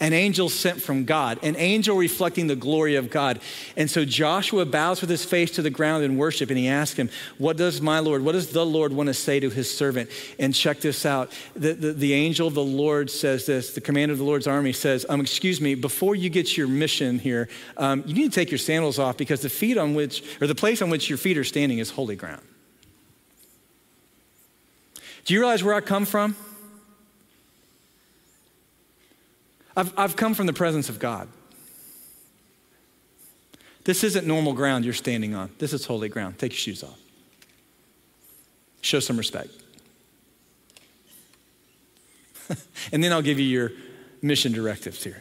an 0.00 0.12
angel 0.12 0.48
sent 0.48 0.82
from 0.82 1.04
God, 1.04 1.38
an 1.42 1.54
angel 1.56 1.96
reflecting 1.96 2.48
the 2.48 2.56
glory 2.56 2.96
of 2.96 3.10
God. 3.10 3.40
And 3.76 3.88
so 3.88 4.04
Joshua 4.04 4.66
bows 4.66 5.00
with 5.00 5.08
his 5.08 5.24
face 5.24 5.52
to 5.52 5.62
the 5.62 5.70
ground 5.70 6.02
in 6.02 6.16
worship 6.16 6.50
and 6.50 6.58
he 6.58 6.68
asks 6.68 6.98
him, 6.98 7.10
What 7.38 7.56
does 7.56 7.80
my 7.80 8.00
Lord, 8.00 8.22
what 8.22 8.32
does 8.32 8.50
the 8.50 8.66
Lord 8.66 8.92
want 8.92 9.06
to 9.06 9.14
say 9.14 9.38
to 9.38 9.50
his 9.50 9.74
servant? 9.74 10.10
And 10.38 10.54
check 10.54 10.80
this 10.80 11.06
out. 11.06 11.32
The, 11.54 11.74
the, 11.74 11.92
the 11.92 12.12
angel 12.12 12.48
of 12.48 12.54
the 12.54 12.64
Lord 12.64 13.08
says 13.08 13.46
this, 13.46 13.74
the 13.74 13.80
commander 13.80 14.12
of 14.12 14.18
the 14.18 14.24
Lord's 14.24 14.48
army 14.48 14.72
says, 14.72 15.06
um, 15.08 15.20
Excuse 15.20 15.60
me, 15.60 15.74
before 15.74 16.16
you 16.16 16.28
get 16.28 16.56
your 16.56 16.68
mission 16.68 17.18
here, 17.18 17.48
um, 17.76 18.02
you 18.06 18.14
need 18.14 18.32
to 18.32 18.34
take 18.34 18.50
your 18.50 18.58
sandals 18.58 18.98
off 18.98 19.16
because 19.16 19.42
the 19.42 19.48
feet 19.48 19.78
on 19.78 19.94
which, 19.94 20.24
or 20.40 20.46
the 20.46 20.54
place 20.54 20.82
on 20.82 20.90
which 20.90 21.08
your 21.08 21.18
feet 21.18 21.38
are 21.38 21.44
standing 21.44 21.78
is 21.78 21.90
holy 21.90 22.16
ground. 22.16 22.42
Do 25.24 25.34
you 25.34 25.40
realize 25.40 25.64
where 25.64 25.74
I 25.74 25.80
come 25.80 26.04
from? 26.04 26.36
I've, 29.76 29.92
I've 29.98 30.16
come 30.16 30.34
from 30.34 30.46
the 30.46 30.52
presence 30.52 30.88
of 30.88 30.98
God. 30.98 31.28
This 33.84 34.04
isn't 34.04 34.26
normal 34.26 34.52
ground 34.52 34.84
you're 34.84 34.94
standing 34.94 35.34
on. 35.34 35.50
This 35.58 35.72
is 35.72 35.84
holy 35.84 36.08
ground. 36.08 36.38
Take 36.38 36.52
your 36.52 36.58
shoes 36.58 36.82
off. 36.82 36.98
Show 38.80 39.00
some 39.00 39.16
respect. 39.16 39.50
and 42.92 43.02
then 43.02 43.12
I'll 43.12 43.22
give 43.22 43.38
you 43.38 43.46
your 43.46 43.72
mission 44.22 44.52
directives 44.52 45.02
here. 45.02 45.20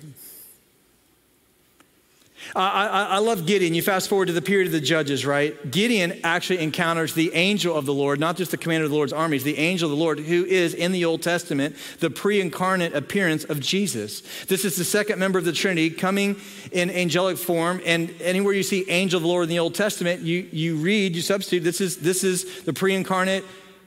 I, 2.56 2.88
I, 2.88 3.03
I, 3.06 3.17
love 3.19 3.45
Gideon. 3.45 3.73
You 3.73 3.82
fast 3.82 4.10
forward 4.10 4.27
to 4.27 4.34
the 4.34 4.41
period 4.41 4.67
of 4.67 4.73
the 4.73 4.82
judges, 4.82 5.25
right? 5.25 5.56
Gideon 5.71 6.19
actually 6.23 6.60
encounters 6.60 7.13
the 7.13 7.34
angel 7.34 7.75
of 7.75 7.86
the 7.86 7.93
Lord, 7.93 8.19
not 8.19 8.38
just 8.38 8.51
the 8.51 8.58
commander 8.58 8.86
of 8.86 8.91
the 8.91 8.95
Lord's 8.95 9.13
armies, 9.13 9.43
the 9.43 9.58
angel 9.58 9.91
of 9.91 9.97
the 9.97 10.03
Lord, 10.03 10.19
who 10.19 10.45
is 10.45 10.73
in 10.73 10.91
the 10.91 11.06
Old 11.06 11.21
Testament 11.21 11.75
the 11.99 12.10
pre 12.10 12.41
incarnate 12.41 12.93
appearance 12.93 13.43
of 13.43 13.60
Jesus. 13.60 14.21
This 14.45 14.65
is 14.65 14.75
the 14.75 14.84
second 14.84 15.19
member 15.19 15.39
of 15.39 15.45
the 15.45 15.53
Trinity 15.53 15.89
coming 15.89 16.36
in 16.71 16.89
angelic 16.89 17.38
form. 17.38 17.82
And 17.86 18.13
anywhere 18.21 18.53
you 18.53 18.63
see 18.63 18.86
angel 18.89 19.17
of 19.17 19.23
the 19.23 19.29
Lord 19.29 19.43
in 19.43 19.49
the 19.49 19.60
Old 19.60 19.75
Testament, 19.75 20.21
you, 20.21 20.47
you 20.51 20.75
read, 20.75 21.15
you 21.15 21.21
substitute, 21.21 21.63
this 21.63 21.82
is, 21.82 21.97
this 21.97 22.23
is 22.23 22.63
the 22.63 22.73
pre 22.73 22.93
incarnate 22.93 23.43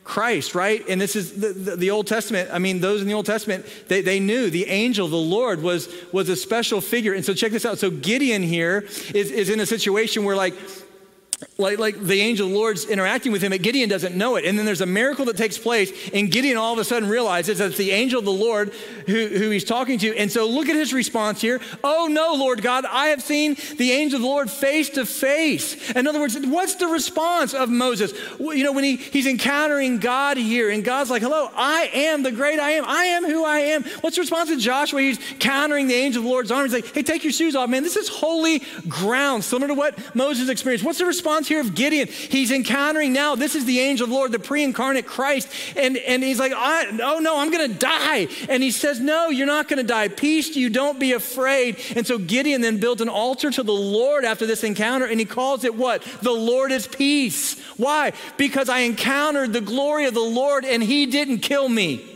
Christ, 0.07 0.55
right? 0.55 0.85
And 0.89 1.01
this 1.01 1.17
is 1.17 1.33
the, 1.33 1.49
the, 1.49 1.77
the, 1.77 1.91
Old 1.91 2.07
Testament. 2.07 2.49
I 2.53 2.61
mean, 2.61 2.81
those 2.81 3.03
in 3.03 3.09
the 3.09 3.15
Old 3.15 3.27
Testament, 3.27 3.67
they, 3.89 4.03
they 4.03 4.21
knew 4.21 4.51
the 4.51 4.67
angel, 4.67 5.09
the 5.09 5.17
Lord, 5.17 5.61
was, 5.61 5.93
was 6.13 6.29
a 6.29 6.37
special 6.37 6.81
figure. 6.81 7.13
And 7.13 7.25
so 7.25 7.35
check 7.35 7.51
this 7.51 7.67
out. 7.67 7.79
So 7.79 7.91
Gideon 7.91 8.45
here 8.45 8.87
is, 9.13 9.33
is 9.33 9.51
in 9.51 9.59
a 9.59 9.67
situation 9.67 10.23
where, 10.23 10.37
like, 10.37 10.55
like, 11.59 11.79
like 11.79 11.99
the 12.01 12.21
angel 12.21 12.47
of 12.47 12.53
the 12.53 12.59
Lord's 12.59 12.85
interacting 12.85 13.33
with 13.33 13.43
him, 13.43 13.51
but 13.51 13.63
Gideon 13.63 13.89
doesn't 13.89 14.15
know 14.15 14.37
it. 14.37 14.45
And 14.45 14.59
then 14.59 14.65
there's 14.65 14.81
a 14.81 14.87
miracle 14.87 15.27
that 15.27 15.37
takes 15.37 15.59
place, 15.59 16.11
and 16.13 16.31
Gideon 16.31 16.57
all 16.57 16.73
of 16.73 16.79
a 16.79 16.85
sudden 16.85 17.09
realizes 17.09 17.59
that 17.59 17.69
it's 17.69 17.79
the 17.79 17.91
angel 17.91 18.19
of 18.19 18.25
the 18.25 18.33
Lord 18.33 18.73
who, 19.07 19.29
who 19.29 19.51
he's 19.51 19.65
talking 19.65 19.99
to. 19.99 20.17
And 20.17 20.33
so 20.33 20.47
look 20.47 20.69
at 20.69 20.77
his 20.77 20.95
response 20.95 21.41
here. 21.41 21.61
Oh 21.85 22.09
no, 22.11 22.35
Lord 22.35 22.63
God, 22.63 22.85
I 22.87 23.09
have 23.09 23.23
seen 23.23 23.57
the 23.77 23.93
angel 23.93 24.17
of 24.17 24.23
the 24.23 24.29
Lord 24.29 24.51
face 24.51 24.91
to 24.91 25.05
face. 25.05 25.91
In 25.91 26.07
other 26.07 26.21
words, 26.21 26.39
what's 26.47 26.77
the 26.77 26.89
response 26.89 27.53
of 27.53 27.69
Moses? 27.69 28.13
You 28.39 28.65
know, 28.65 28.73
when 28.73 28.85
he, 28.85 28.97
he's 28.97 29.27
encountering 29.27 29.99
God 29.99 30.39
here, 30.39 30.71
and 30.71 30.85
God's 30.85 31.11
like, 31.11 31.23
hello, 31.23 31.51
I 31.55 31.91
am 31.93 32.23
the 32.23 32.33
great 32.33 32.59
I 32.59 32.73
am. 32.73 32.85
I 32.87 33.05
am 33.05 33.25
who 33.25 33.45
I 33.45 33.59
am. 33.59 33.85
What's 34.01 34.17
the 34.17 34.23
response 34.23 34.51
of 34.51 34.59
Joshua? 34.59 35.01
He's 35.01 35.19
countering 35.39 35.87
the 35.87 35.95
angel 35.95 36.21
of 36.21 36.25
the 36.25 36.31
Lord's 36.31 36.51
arm. 36.51 36.65
He's 36.65 36.73
like, 36.73 36.95
hey, 36.95 37.03
take 37.03 37.25
your 37.25 37.33
shoes 37.33 37.55
off, 37.55 37.69
man. 37.69 37.83
This 37.83 37.97
is 37.97 38.09
holy 38.09 38.63
ground, 38.89 39.45
similar 39.45 39.69
to 39.69 39.75
what 39.75 40.15
Moses 40.15 40.49
experienced. 40.49 40.85
What's 40.85 40.99
the 40.99 41.05
response? 41.05 41.26
Response 41.27 41.49
here 41.49 41.61
of 41.61 41.75
Gideon. 41.75 42.07
He's 42.07 42.53
encountering 42.53 43.13
now, 43.13 43.35
this 43.35 43.57
is 43.57 43.65
the 43.65 43.81
angel 43.81 44.05
of 44.05 44.11
the 44.11 44.15
Lord, 44.15 44.31
the 44.31 44.39
pre 44.39 44.63
incarnate 44.63 45.07
Christ. 45.07 45.49
And, 45.77 45.97
and 45.97 46.23
he's 46.23 46.39
like, 46.39 46.53
oh 46.55 47.19
no, 47.21 47.41
I'm 47.41 47.51
going 47.51 47.69
to 47.69 47.77
die. 47.77 48.29
And 48.49 48.63
he 48.63 48.71
says, 48.71 49.01
no, 49.01 49.29
you're 49.31 49.45
not 49.45 49.67
going 49.67 49.79
to 49.79 49.83
die. 49.83 50.07
Peace 50.07 50.51
to 50.51 50.61
you, 50.61 50.71
don't 50.71 51.01
be 51.01 51.15
afraid. 51.15 51.81
And 51.97 52.07
so 52.07 52.17
Gideon 52.17 52.61
then 52.61 52.79
built 52.79 53.01
an 53.01 53.09
altar 53.09 53.51
to 53.51 53.65
the 53.65 53.73
Lord 53.73 54.25
after 54.25 54.47
this 54.47 54.63
encounter, 54.63 55.05
and 55.05 55.19
he 55.19 55.27
calls 55.27 55.65
it 55.65 55.75
what? 55.75 56.03
The 56.23 56.31
Lord 56.31 56.71
is 56.71 56.87
peace. 56.87 57.59
Why? 57.77 58.13
Because 58.37 58.69
I 58.69 58.81
encountered 58.81 59.53
the 59.53 59.61
glory 59.61 60.07
of 60.07 60.15
the 60.15 60.21
Lord 60.21 60.65
and 60.65 60.81
he 60.81 61.07
didn't 61.07 61.39
kill 61.39 61.69
me. 61.69 62.16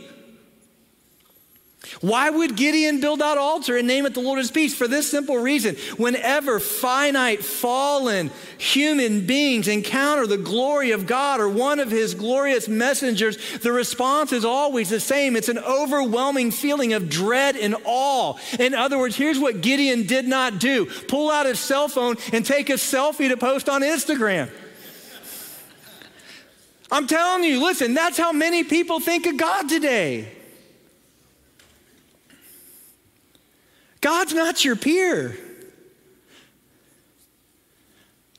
Why 1.99 2.29
would 2.29 2.55
Gideon 2.55 3.01
build 3.01 3.19
that 3.19 3.37
altar 3.37 3.75
and 3.75 3.85
name 3.85 4.05
it 4.05 4.13
the 4.13 4.21
Lord 4.21 4.39
is 4.39 4.49
peace? 4.49 4.73
For 4.73 4.87
this 4.87 5.11
simple 5.11 5.37
reason. 5.37 5.75
Whenever 5.97 6.59
finite, 6.59 7.43
fallen 7.43 8.31
human 8.57 9.25
beings 9.25 9.67
encounter 9.67 10.25
the 10.25 10.37
glory 10.37 10.91
of 10.91 11.05
God 11.05 11.41
or 11.41 11.49
one 11.49 11.79
of 11.79 11.91
his 11.91 12.15
glorious 12.15 12.67
messengers, 12.67 13.37
the 13.59 13.71
response 13.71 14.31
is 14.31 14.45
always 14.45 14.89
the 14.89 14.99
same. 14.99 15.35
It's 15.35 15.49
an 15.49 15.59
overwhelming 15.59 16.51
feeling 16.51 16.93
of 16.93 17.09
dread 17.09 17.57
and 17.57 17.75
awe. 17.83 18.37
In 18.57 18.73
other 18.73 18.97
words, 18.97 19.15
here's 19.15 19.39
what 19.39 19.61
Gideon 19.61 20.07
did 20.07 20.27
not 20.27 20.59
do 20.59 20.85
pull 21.07 21.29
out 21.29 21.45
his 21.45 21.59
cell 21.59 21.87
phone 21.87 22.15
and 22.31 22.45
take 22.45 22.69
a 22.69 22.73
selfie 22.73 23.29
to 23.29 23.37
post 23.37 23.67
on 23.67 23.81
Instagram. 23.81 24.49
I'm 26.91 27.07
telling 27.07 27.45
you, 27.45 27.63
listen, 27.63 27.93
that's 27.93 28.17
how 28.17 28.33
many 28.33 28.63
people 28.63 28.99
think 28.99 29.25
of 29.25 29.37
God 29.37 29.69
today. 29.69 30.40
God's 34.01 34.33
not 34.33 34.65
your 34.65 34.75
peer. 34.75 35.37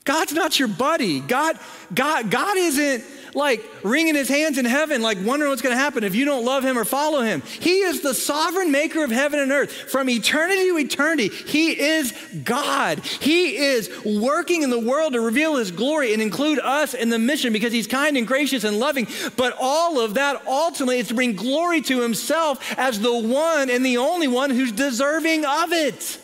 God's 0.04 0.32
not 0.32 0.58
your 0.58 0.68
buddy. 0.68 1.20
God, 1.20 1.58
God, 1.94 2.30
God 2.30 2.56
isn't 2.56 3.04
like 3.34 3.64
wringing 3.82 4.14
his 4.14 4.28
hands 4.28 4.58
in 4.58 4.64
heaven, 4.64 5.02
like 5.02 5.18
wondering 5.22 5.50
what's 5.50 5.62
going 5.62 5.74
to 5.74 5.80
happen 5.80 6.04
if 6.04 6.14
you 6.14 6.24
don't 6.24 6.44
love 6.44 6.64
him 6.64 6.78
or 6.78 6.84
follow 6.84 7.22
him. 7.22 7.40
He 7.42 7.80
is 7.80 8.00
the 8.00 8.14
sovereign 8.14 8.70
maker 8.70 9.04
of 9.04 9.10
heaven 9.10 9.40
and 9.40 9.52
earth. 9.52 9.72
From 9.72 10.08
eternity 10.08 10.68
to 10.68 10.78
eternity, 10.78 11.28
he 11.28 11.80
is 11.80 12.12
God. 12.44 12.98
He 12.98 13.56
is 13.56 13.90
working 14.04 14.62
in 14.62 14.70
the 14.70 14.78
world 14.78 15.14
to 15.14 15.20
reveal 15.20 15.56
his 15.56 15.70
glory 15.70 16.12
and 16.12 16.22
include 16.22 16.58
us 16.58 16.94
in 16.94 17.08
the 17.08 17.18
mission 17.18 17.52
because 17.52 17.72
he's 17.72 17.86
kind 17.86 18.16
and 18.16 18.26
gracious 18.26 18.64
and 18.64 18.78
loving. 18.78 19.06
But 19.36 19.56
all 19.60 20.00
of 20.00 20.14
that 20.14 20.46
ultimately 20.46 20.98
is 20.98 21.08
to 21.08 21.14
bring 21.14 21.36
glory 21.36 21.80
to 21.82 22.00
himself 22.00 22.78
as 22.78 23.00
the 23.00 23.16
one 23.16 23.70
and 23.70 23.84
the 23.84 23.98
only 23.98 24.28
one 24.28 24.50
who's 24.50 24.72
deserving 24.72 25.44
of 25.44 25.72
it. 25.72 26.18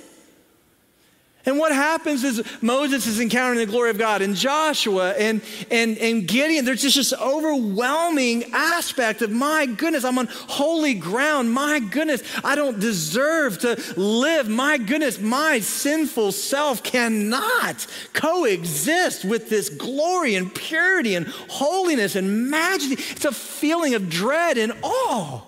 And 1.49 1.59
what 1.59 1.73
happens 1.73 2.25
is 2.25 2.43
Moses 2.61 3.07
is 3.07 3.21
encountering 3.21 3.59
the 3.59 3.73
glory 3.73 3.89
of 3.89 3.97
God, 3.97 4.21
and 4.21 4.37
Joshua 4.37 5.15
and, 5.15 5.41
and, 5.71 5.97
and 5.97 6.29
Gideon, 6.29 6.67
there's 6.67 6.83
just 6.83 6.97
this 6.97 7.15
overwhelming 7.15 8.53
aspect 8.53 9.23
of, 9.23 9.31
my 9.31 9.65
goodness, 9.65 10.05
I'm 10.05 10.19
on 10.19 10.29
holy 10.31 10.93
ground. 10.93 11.51
My 11.51 11.81
goodness, 11.81 12.23
I 12.45 12.55
don't 12.55 12.79
deserve 12.79 13.61
to 13.61 13.83
live. 13.97 14.51
My 14.51 14.77
goodness, 14.77 15.19
my 15.19 15.61
sinful 15.61 16.33
self 16.33 16.83
cannot 16.83 17.87
coexist 18.13 19.25
with 19.25 19.49
this 19.49 19.71
glory 19.71 20.35
and 20.35 20.55
purity 20.55 21.15
and 21.15 21.27
holiness 21.49 22.15
and 22.15 22.51
majesty. 22.51 23.03
It's 23.13 23.25
a 23.25 23.33
feeling 23.33 23.95
of 23.95 24.11
dread 24.11 24.59
and 24.59 24.75
awe. 24.83 25.48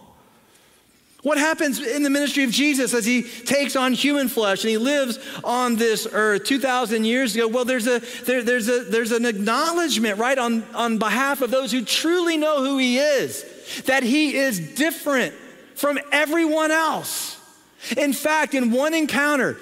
What 1.23 1.37
happens 1.37 1.79
in 1.81 2.03
the 2.03 2.09
ministry 2.09 2.45
of 2.45 2.51
Jesus 2.51 2.95
as 2.95 3.05
he 3.05 3.23
takes 3.23 3.77
on 3.77 3.93
human 3.93 4.29
flesh 4.29 4.65
and 4.65 4.71
he 4.71 4.79
lives 4.79 5.19
on 5.45 5.77
this 5.77 6.07
earth 6.11 6.45
2,000 6.45 7.05
years 7.05 7.35
ago? 7.35 7.47
Well, 7.47 7.67
there's, 7.67 7.87
a, 7.87 8.01
there, 8.25 8.43
there's, 8.43 8.69
a, 8.69 8.85
there's 8.85 9.13
an 9.13 9.27
acknowledgement, 9.27 10.19
right, 10.19 10.39
on, 10.39 10.63
on 10.75 10.99
behalf 10.99 11.43
of 11.43 11.51
those 11.51 11.73
who 11.73 11.85
truly 11.85 12.39
know 12.39 12.65
who 12.65 12.79
he 12.79 12.99
is, 12.99 13.83
that 13.87 14.03
he 14.03 14.35
is 14.35 14.75
different 14.75 15.35
from 15.75 15.99
everyone 16.11 16.71
else. 16.71 17.39
In 17.97 18.13
fact, 18.13 18.55
in 18.55 18.71
one 18.71 18.95
encounter 18.95 19.59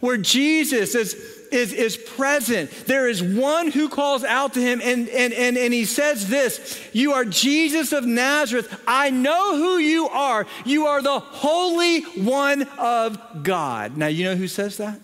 where 0.00 0.16
Jesus 0.16 0.94
is 0.94 1.41
is, 1.52 1.72
is 1.72 1.96
present. 1.96 2.70
There 2.86 3.08
is 3.08 3.22
one 3.22 3.70
who 3.70 3.88
calls 3.88 4.24
out 4.24 4.54
to 4.54 4.60
him, 4.60 4.80
and, 4.82 5.08
and, 5.08 5.32
and, 5.32 5.56
and 5.56 5.72
he 5.72 5.84
says 5.84 6.28
this 6.28 6.80
You 6.92 7.12
are 7.12 7.24
Jesus 7.24 7.92
of 7.92 8.04
Nazareth. 8.04 8.80
I 8.86 9.10
know 9.10 9.56
who 9.56 9.78
you 9.78 10.08
are. 10.08 10.46
You 10.64 10.86
are 10.86 11.02
the 11.02 11.18
Holy 11.20 12.00
One 12.22 12.62
of 12.78 13.42
God. 13.42 13.96
Now, 13.96 14.08
you 14.08 14.24
know 14.24 14.36
who 14.36 14.48
says 14.48 14.78
that? 14.78 15.00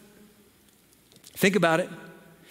Think 1.35 1.55
about 1.55 1.81
it. 1.81 1.91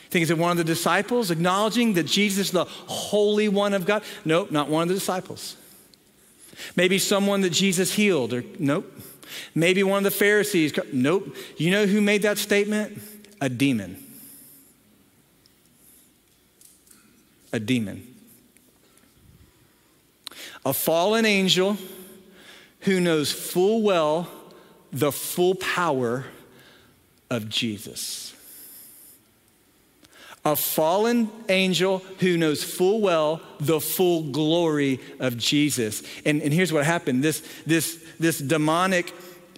Think 0.10 0.24
is 0.24 0.32
it 0.32 0.38
one 0.38 0.52
of 0.52 0.58
the 0.58 0.64
disciples 0.64 1.32
acknowledging 1.32 1.94
that 1.94 2.04
Jesus 2.04 2.48
is 2.48 2.52
the 2.52 2.66
Holy 2.66 3.50
One 3.50 3.74
of 3.74 3.86
God? 3.86 4.04
Nope, 4.24 4.52
not 4.52 4.70
one 4.70 4.84
of 4.84 4.90
the 4.90 4.96
disciples. 4.96 5.58
Maybe 6.76 6.98
someone 6.98 7.42
that 7.42 7.52
Jesus 7.52 7.94
healed, 7.94 8.34
or 8.34 8.44
nope. 8.60 8.92
Maybe 9.54 9.84
one 9.84 10.00
of 10.00 10.04
the 10.04 10.18
Pharisees. 10.18 10.74
Nope. 10.94 11.36
You 11.58 11.72
know 11.72 11.86
who 11.86 12.02
made 12.02 12.22
that 12.22 12.38
statement? 12.38 13.02
A 13.42 13.50
demon. 13.50 14.08
a 17.54 17.60
demon. 17.60 18.16
A 20.66 20.74
fallen 20.74 21.26
angel 21.26 21.78
who 22.82 23.00
knows 23.00 23.32
full 23.32 23.82
well 23.82 24.30
the 24.92 25.12
full 25.12 25.56
power 25.56 26.26
of 27.30 27.50
Jesus. 27.50 28.34
A 30.46 30.56
fallen 30.56 31.30
angel 31.50 32.00
who 32.20 32.38
knows 32.38 32.64
full 32.64 33.02
well 33.02 33.42
the 33.60 33.82
full 33.82 34.32
glory 34.32 35.00
of 35.20 35.38
Jesus. 35.38 36.04
And, 36.26 36.42
and 36.42 36.54
here's 36.54 36.72
what 36.72 36.86
happened 36.86 37.24
this, 37.24 37.42
this, 37.66 38.02
this 38.20 38.40
demonic 38.40 39.14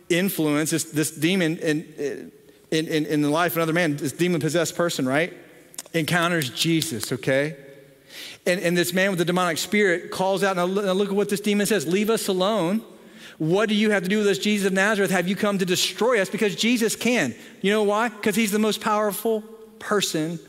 influence, 0.09 0.71
this, 0.71 0.85
this 0.85 1.11
demon 1.11 1.57
in, 1.57 2.31
in, 2.71 2.87
in, 2.87 3.05
in 3.05 3.21
the 3.21 3.29
life 3.29 3.53
of 3.53 3.57
another 3.57 3.73
man, 3.73 3.97
this 3.97 4.11
demon 4.11 4.41
possessed 4.41 4.75
person, 4.75 5.07
right? 5.07 5.33
Encounters 5.93 6.49
Jesus, 6.49 7.11
okay? 7.11 7.55
And, 8.45 8.59
and 8.61 8.77
this 8.77 8.93
man 8.93 9.09
with 9.09 9.19
the 9.19 9.25
demonic 9.25 9.57
spirit 9.57 10.11
calls 10.11 10.43
out, 10.43 10.55
now 10.55 10.65
look 10.65 11.09
at 11.09 11.15
what 11.15 11.29
this 11.29 11.39
demon 11.39 11.65
says 11.65 11.87
Leave 11.87 12.09
us 12.09 12.27
alone. 12.27 12.83
What 13.37 13.69
do 13.69 13.75
you 13.75 13.91
have 13.91 14.03
to 14.03 14.09
do 14.09 14.17
with 14.17 14.27
us, 14.27 14.37
Jesus 14.37 14.67
of 14.67 14.73
Nazareth? 14.73 15.11
Have 15.11 15.27
you 15.27 15.35
come 15.35 15.59
to 15.59 15.65
destroy 15.65 16.19
us? 16.19 16.29
Because 16.29 16.55
Jesus 16.55 16.95
can. 16.97 17.33
You 17.61 17.71
know 17.71 17.83
why? 17.83 18.09
Because 18.09 18.35
he's 18.35 18.51
the 18.51 18.59
most 18.59 18.81
powerful 18.81 19.41
person 19.79 20.39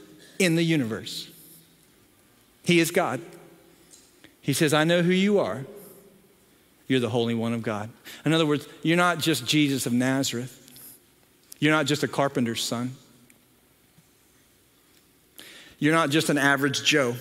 in 0.41 0.57
the 0.57 0.63
universe. 0.63 1.31
He 2.65 2.81
is 2.81 2.91
God. 2.91 3.21
He 4.41 4.53
says, 4.53 4.75
I 4.75 4.83
know 4.83 5.03
who 5.03 5.13
you 5.13 5.39
are. 5.39 5.65
You're 6.89 6.99
the 6.99 7.09
Holy 7.09 7.35
One 7.35 7.53
of 7.53 7.63
God. 7.63 7.91
In 8.25 8.33
other 8.33 8.47
words, 8.47 8.67
you're 8.83 8.97
not 8.97 9.19
just 9.19 9.47
Jesus 9.47 9.87
of 9.87 9.93
Nazareth, 9.93 10.60
you're 11.61 11.73
not 11.73 11.87
just 11.87 12.03
a 12.03 12.09
carpenter's 12.09 12.65
son, 12.65 12.97
you're 15.79 15.95
not 15.95 16.11
just 16.11 16.29
an 16.29 16.39
average 16.39 16.83
Joe. 16.83 17.15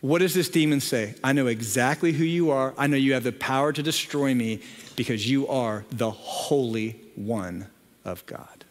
What 0.00 0.18
does 0.18 0.34
this 0.34 0.48
demon 0.48 0.80
say? 0.80 1.14
I 1.22 1.32
know 1.32 1.46
exactly 1.46 2.12
who 2.12 2.24
you 2.24 2.50
are. 2.50 2.74
I 2.76 2.88
know 2.88 2.96
you 2.96 3.14
have 3.14 3.22
the 3.22 3.30
power 3.30 3.72
to 3.72 3.82
destroy 3.82 4.34
me 4.34 4.60
because 4.96 5.30
you 5.30 5.46
are 5.46 5.84
the 5.90 6.10
Holy 6.10 6.96
One 7.14 7.68
of 8.04 8.26
God. 8.26 8.64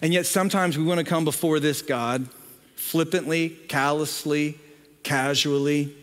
And 0.00 0.12
yet, 0.12 0.26
sometimes 0.26 0.78
we 0.78 0.84
want 0.84 0.98
to 0.98 1.04
come 1.04 1.24
before 1.24 1.60
this 1.60 1.82
God 1.82 2.28
flippantly, 2.74 3.50
callously, 3.68 4.58
casually, 5.02 5.94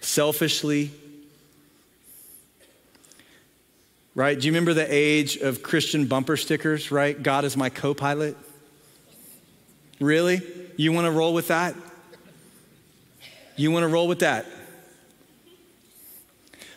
selfishly. 0.00 0.92
Right? 4.14 4.38
Do 4.38 4.46
you 4.46 4.52
remember 4.52 4.74
the 4.74 4.86
age 4.88 5.36
of 5.36 5.62
Christian 5.62 6.06
bumper 6.06 6.36
stickers, 6.36 6.90
right? 6.90 7.20
God 7.20 7.44
is 7.44 7.56
my 7.56 7.70
co 7.70 7.94
pilot. 7.94 8.36
Really? 10.00 10.42
You 10.76 10.92
want 10.92 11.06
to 11.06 11.10
roll 11.10 11.32
with 11.32 11.48
that? 11.48 11.74
You 13.56 13.70
want 13.70 13.84
to 13.84 13.88
roll 13.88 14.08
with 14.08 14.20
that? 14.20 14.46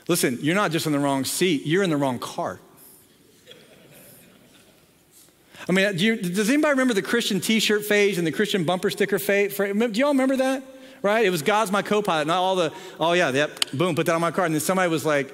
Listen, 0.08 0.38
you're 0.42 0.56
not 0.56 0.72
just 0.72 0.86
in 0.86 0.92
the 0.92 1.00
wrong 1.00 1.24
seat, 1.24 1.66
you're 1.66 1.84
in 1.84 1.90
the 1.90 1.98
wrong 1.98 2.20
cart. 2.20 2.60
I 5.68 5.72
mean, 5.72 5.96
do 5.96 6.04
you, 6.04 6.18
does 6.18 6.50
anybody 6.50 6.72
remember 6.72 6.94
the 6.94 7.02
Christian 7.02 7.40
t 7.40 7.62
shirt 7.62 7.86
phase 7.86 8.18
and 8.18 8.28
the 8.28 8.32
Christian 8.32 8.66
bumper 8.66 8.90
sticker 8.90 9.18
phase? 9.18 9.56
Do 9.56 9.92
y'all 9.94 10.10
remember 10.10 10.36
that? 10.38 10.62
Right? 11.02 11.26
It 11.26 11.30
was 11.30 11.42
God's 11.42 11.72
my 11.72 11.82
co 11.82 12.02
pilot, 12.02 12.28
not 12.28 12.38
all 12.38 12.58
the, 12.58 12.74
oh 13.00 13.14
yeah, 13.14 13.30
yep, 13.30 13.72
boom, 13.72 13.96
put 13.96 14.06
that 14.08 14.16
on 14.16 14.22
my 14.22 14.32
card. 14.32 14.48
And 14.48 14.56
then 14.56 14.62
somebody 14.62 14.90
was 14.90 15.06
like, 15.06 15.34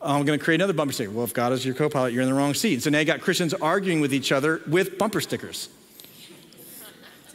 I'm 0.00 0.24
going 0.24 0.38
to 0.38 0.44
create 0.44 0.56
another 0.56 0.72
bumper 0.72 0.92
sticker. 0.92 1.10
Well, 1.10 1.24
if 1.24 1.34
God 1.34 1.52
is 1.52 1.64
your 1.64 1.74
co 1.74 1.88
pilot, 1.88 2.12
you're 2.12 2.22
in 2.22 2.28
the 2.28 2.34
wrong 2.34 2.54
seat. 2.54 2.82
So 2.82 2.90
now 2.90 3.00
you 3.00 3.04
got 3.04 3.20
Christians 3.20 3.52
arguing 3.54 4.00
with 4.00 4.14
each 4.14 4.30
other 4.30 4.62
with 4.66 4.98
bumper 4.98 5.20
stickers. 5.20 5.68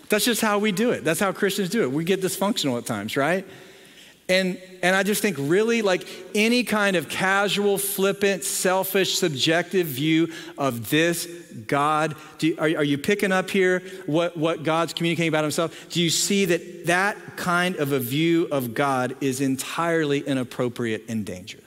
That's 0.10 0.26
just 0.26 0.42
how 0.42 0.60
we 0.60 0.72
do 0.72 0.92
it. 0.92 1.04
That's 1.04 1.20
how 1.20 1.32
Christians 1.32 1.70
do 1.70 1.82
it. 1.84 1.92
We 1.92 2.04
get 2.04 2.22
dysfunctional 2.22 2.78
at 2.78 2.86
times, 2.86 3.18
right? 3.18 3.46
And, 4.30 4.62
and 4.82 4.96
I 4.96 5.04
just 5.04 5.22
think, 5.22 5.36
really, 5.38 5.82
like 5.82 6.08
any 6.34 6.64
kind 6.64 6.96
of 6.96 7.10
casual, 7.10 7.78
flippant, 7.78 8.46
selfish, 8.46 9.18
subjective 9.18 9.88
view 9.88 10.32
of 10.58 10.90
this 10.90 11.26
God, 11.68 12.16
do, 12.38 12.56
are, 12.58 12.68
are 12.68 12.84
you 12.84 12.98
picking 12.98 13.34
up 13.34 13.50
here 13.50 13.80
what, 14.06 14.38
what 14.38 14.64
God's 14.64 14.94
communicating 14.94 15.28
about 15.28 15.44
himself? 15.44 15.88
Do 15.90 16.02
you 16.02 16.10
see 16.10 16.46
that 16.46 16.86
that 16.86 17.36
kind 17.36 17.76
of 17.76 17.92
a 17.92 18.00
view 18.00 18.48
of 18.50 18.74
God 18.74 19.18
is 19.20 19.42
entirely 19.42 20.20
inappropriate 20.20 21.04
and 21.10 21.26
dangerous? 21.26 21.63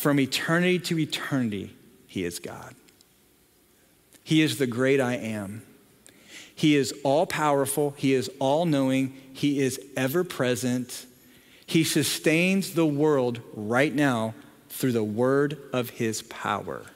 From 0.00 0.18
eternity 0.18 0.78
to 0.78 0.98
eternity, 0.98 1.76
he 2.06 2.24
is 2.24 2.38
God. 2.38 2.74
He 4.24 4.40
is 4.40 4.56
the 4.56 4.66
great 4.66 4.98
I 4.98 5.16
am. 5.16 5.60
He 6.54 6.74
is 6.74 6.94
all 7.04 7.26
powerful, 7.26 7.94
He 7.98 8.14
is 8.14 8.30
all 8.38 8.64
knowing, 8.64 9.14
He 9.34 9.60
is 9.60 9.78
ever 9.98 10.24
present. 10.24 11.04
He 11.66 11.84
sustains 11.84 12.72
the 12.72 12.86
world 12.86 13.42
right 13.52 13.94
now 13.94 14.32
through 14.70 14.92
the 14.92 15.04
word 15.04 15.58
of 15.70 15.90
His 15.90 16.22
power. 16.22 16.86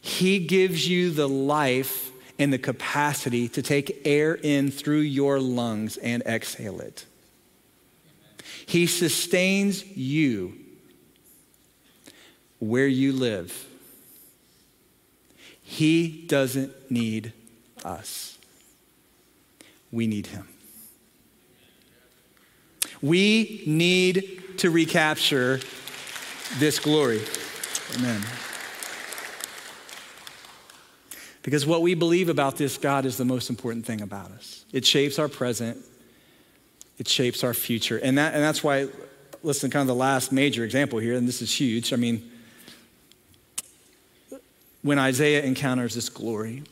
He 0.00 0.38
gives 0.38 0.88
you 0.88 1.10
the 1.10 1.28
life 1.28 2.12
and 2.38 2.50
the 2.50 2.58
capacity 2.58 3.46
to 3.50 3.60
take 3.60 4.00
air 4.06 4.36
in 4.36 4.70
through 4.70 5.00
your 5.00 5.38
lungs 5.38 5.98
and 5.98 6.22
exhale 6.22 6.80
it. 6.80 7.04
He 8.68 8.86
sustains 8.86 9.82
you 9.96 10.52
where 12.58 12.86
you 12.86 13.14
live. 13.14 13.66
He 15.62 16.26
doesn't 16.26 16.90
need 16.90 17.32
us. 17.82 18.36
We 19.90 20.06
need 20.06 20.26
him. 20.26 20.46
We 23.00 23.62
need 23.66 24.58
to 24.58 24.68
recapture 24.68 25.60
this 26.58 26.78
glory. 26.78 27.22
Amen. 27.96 28.20
Because 31.42 31.64
what 31.64 31.80
we 31.80 31.94
believe 31.94 32.28
about 32.28 32.58
this 32.58 32.76
God 32.76 33.06
is 33.06 33.16
the 33.16 33.24
most 33.24 33.48
important 33.48 33.86
thing 33.86 34.02
about 34.02 34.30
us. 34.32 34.66
It 34.74 34.84
shapes 34.84 35.18
our 35.18 35.28
present, 35.28 35.78
it 36.98 37.08
shapes 37.08 37.44
our 37.44 37.54
future. 37.54 37.98
And, 37.98 38.18
that, 38.18 38.34
and 38.34 38.42
that's 38.42 38.62
why, 38.62 38.88
listen, 39.42 39.70
kind 39.70 39.82
of 39.82 39.86
the 39.86 39.94
last 39.94 40.32
major 40.32 40.64
example 40.64 40.98
here, 40.98 41.14
and 41.14 41.26
this 41.26 41.40
is 41.40 41.52
huge. 41.58 41.92
I 41.92 41.96
mean, 41.96 42.30
when 44.82 44.98
Isaiah 44.98 45.42
encounters 45.42 45.94
this 45.94 46.08
glory. 46.08 46.62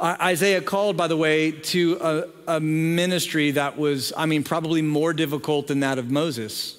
Isaiah 0.00 0.60
called, 0.60 0.96
by 0.96 1.06
the 1.06 1.16
way, 1.16 1.52
to 1.52 1.96
a, 2.00 2.56
a, 2.56 2.60
ministry 2.60 3.52
that 3.52 3.78
was, 3.78 4.12
I 4.16 4.26
mean, 4.26 4.42
probably 4.42 4.82
more 4.82 5.12
difficult 5.12 5.68
than 5.68 5.80
that 5.80 5.96
of 5.96 6.10
Moses. 6.10 6.76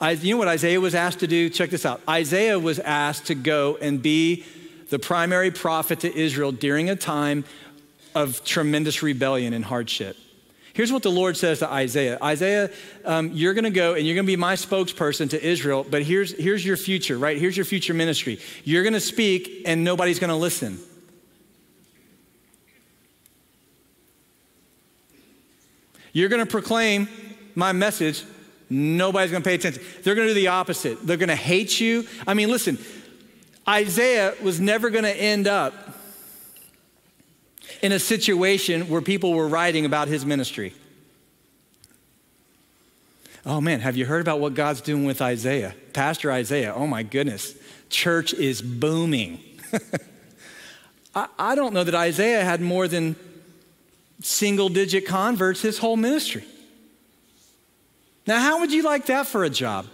I, 0.00 0.12
you 0.12 0.34
know 0.34 0.38
what 0.38 0.48
Isaiah 0.48 0.80
was 0.80 0.94
asked 0.94 1.18
to 1.20 1.26
do? 1.26 1.50
Check 1.50 1.68
this 1.68 1.84
out. 1.84 2.00
Isaiah 2.08 2.58
was 2.58 2.78
asked 2.78 3.26
to 3.26 3.34
go 3.34 3.76
and 3.82 4.00
be 4.00 4.44
the 4.88 4.98
primary 4.98 5.50
prophet 5.50 6.00
to 6.00 6.16
Israel 6.16 6.50
during 6.50 6.88
a 6.88 6.96
time 6.96 7.44
of 8.16 8.42
tremendous 8.44 9.02
rebellion 9.02 9.52
and 9.52 9.62
hardship. 9.62 10.16
Here's 10.72 10.90
what 10.90 11.02
the 11.02 11.10
Lord 11.10 11.36
says 11.36 11.58
to 11.58 11.70
Isaiah 11.70 12.18
Isaiah, 12.22 12.70
um, 13.04 13.30
you're 13.32 13.52
going 13.52 13.64
to 13.64 13.70
go 13.70 13.94
and 13.94 14.06
you're 14.06 14.14
going 14.14 14.24
to 14.26 14.32
be 14.32 14.36
my 14.36 14.54
spokesperson 14.54 15.28
to 15.30 15.46
Israel, 15.46 15.86
but 15.88 16.02
here's, 16.02 16.32
here's 16.32 16.64
your 16.64 16.78
future, 16.78 17.18
right? 17.18 17.38
Here's 17.38 17.56
your 17.56 17.66
future 17.66 17.92
ministry. 17.92 18.40
You're 18.64 18.82
going 18.82 18.94
to 18.94 19.00
speak 19.00 19.62
and 19.66 19.84
nobody's 19.84 20.18
going 20.18 20.30
to 20.30 20.36
listen. 20.36 20.78
You're 26.12 26.30
going 26.30 26.44
to 26.44 26.50
proclaim 26.50 27.08
my 27.54 27.72
message. 27.72 28.24
Nobody's 28.70 29.30
going 29.30 29.42
to 29.42 29.48
pay 29.48 29.56
attention. 29.56 29.82
They're 30.02 30.14
going 30.14 30.28
to 30.28 30.34
do 30.34 30.40
the 30.40 30.48
opposite. 30.48 31.06
They're 31.06 31.18
going 31.18 31.28
to 31.28 31.36
hate 31.36 31.80
you. 31.80 32.06
I 32.26 32.32
mean, 32.32 32.50
listen, 32.50 32.78
Isaiah 33.68 34.34
was 34.42 34.58
never 34.58 34.88
going 34.88 35.04
to 35.04 35.14
end 35.14 35.46
up 35.46 35.95
in 37.82 37.92
a 37.92 37.98
situation 37.98 38.88
where 38.88 39.00
people 39.00 39.32
were 39.32 39.48
writing 39.48 39.84
about 39.84 40.08
his 40.08 40.24
ministry. 40.24 40.74
Oh 43.44 43.60
man, 43.60 43.80
have 43.80 43.96
you 43.96 44.06
heard 44.06 44.20
about 44.20 44.40
what 44.40 44.54
God's 44.54 44.80
doing 44.80 45.04
with 45.04 45.22
Isaiah? 45.22 45.74
Pastor 45.92 46.32
Isaiah, 46.32 46.74
oh 46.74 46.86
my 46.86 47.02
goodness, 47.02 47.54
church 47.88 48.34
is 48.34 48.60
booming. 48.60 49.40
I, 51.14 51.28
I 51.38 51.54
don't 51.54 51.72
know 51.72 51.84
that 51.84 51.94
Isaiah 51.94 52.44
had 52.44 52.60
more 52.60 52.88
than 52.88 53.14
single 54.20 54.68
digit 54.68 55.06
converts 55.06 55.62
his 55.62 55.78
whole 55.78 55.96
ministry. 55.96 56.44
Now, 58.26 58.40
how 58.40 58.60
would 58.60 58.72
you 58.72 58.82
like 58.82 59.06
that 59.06 59.26
for 59.26 59.44
a 59.44 59.50
job? 59.50 59.86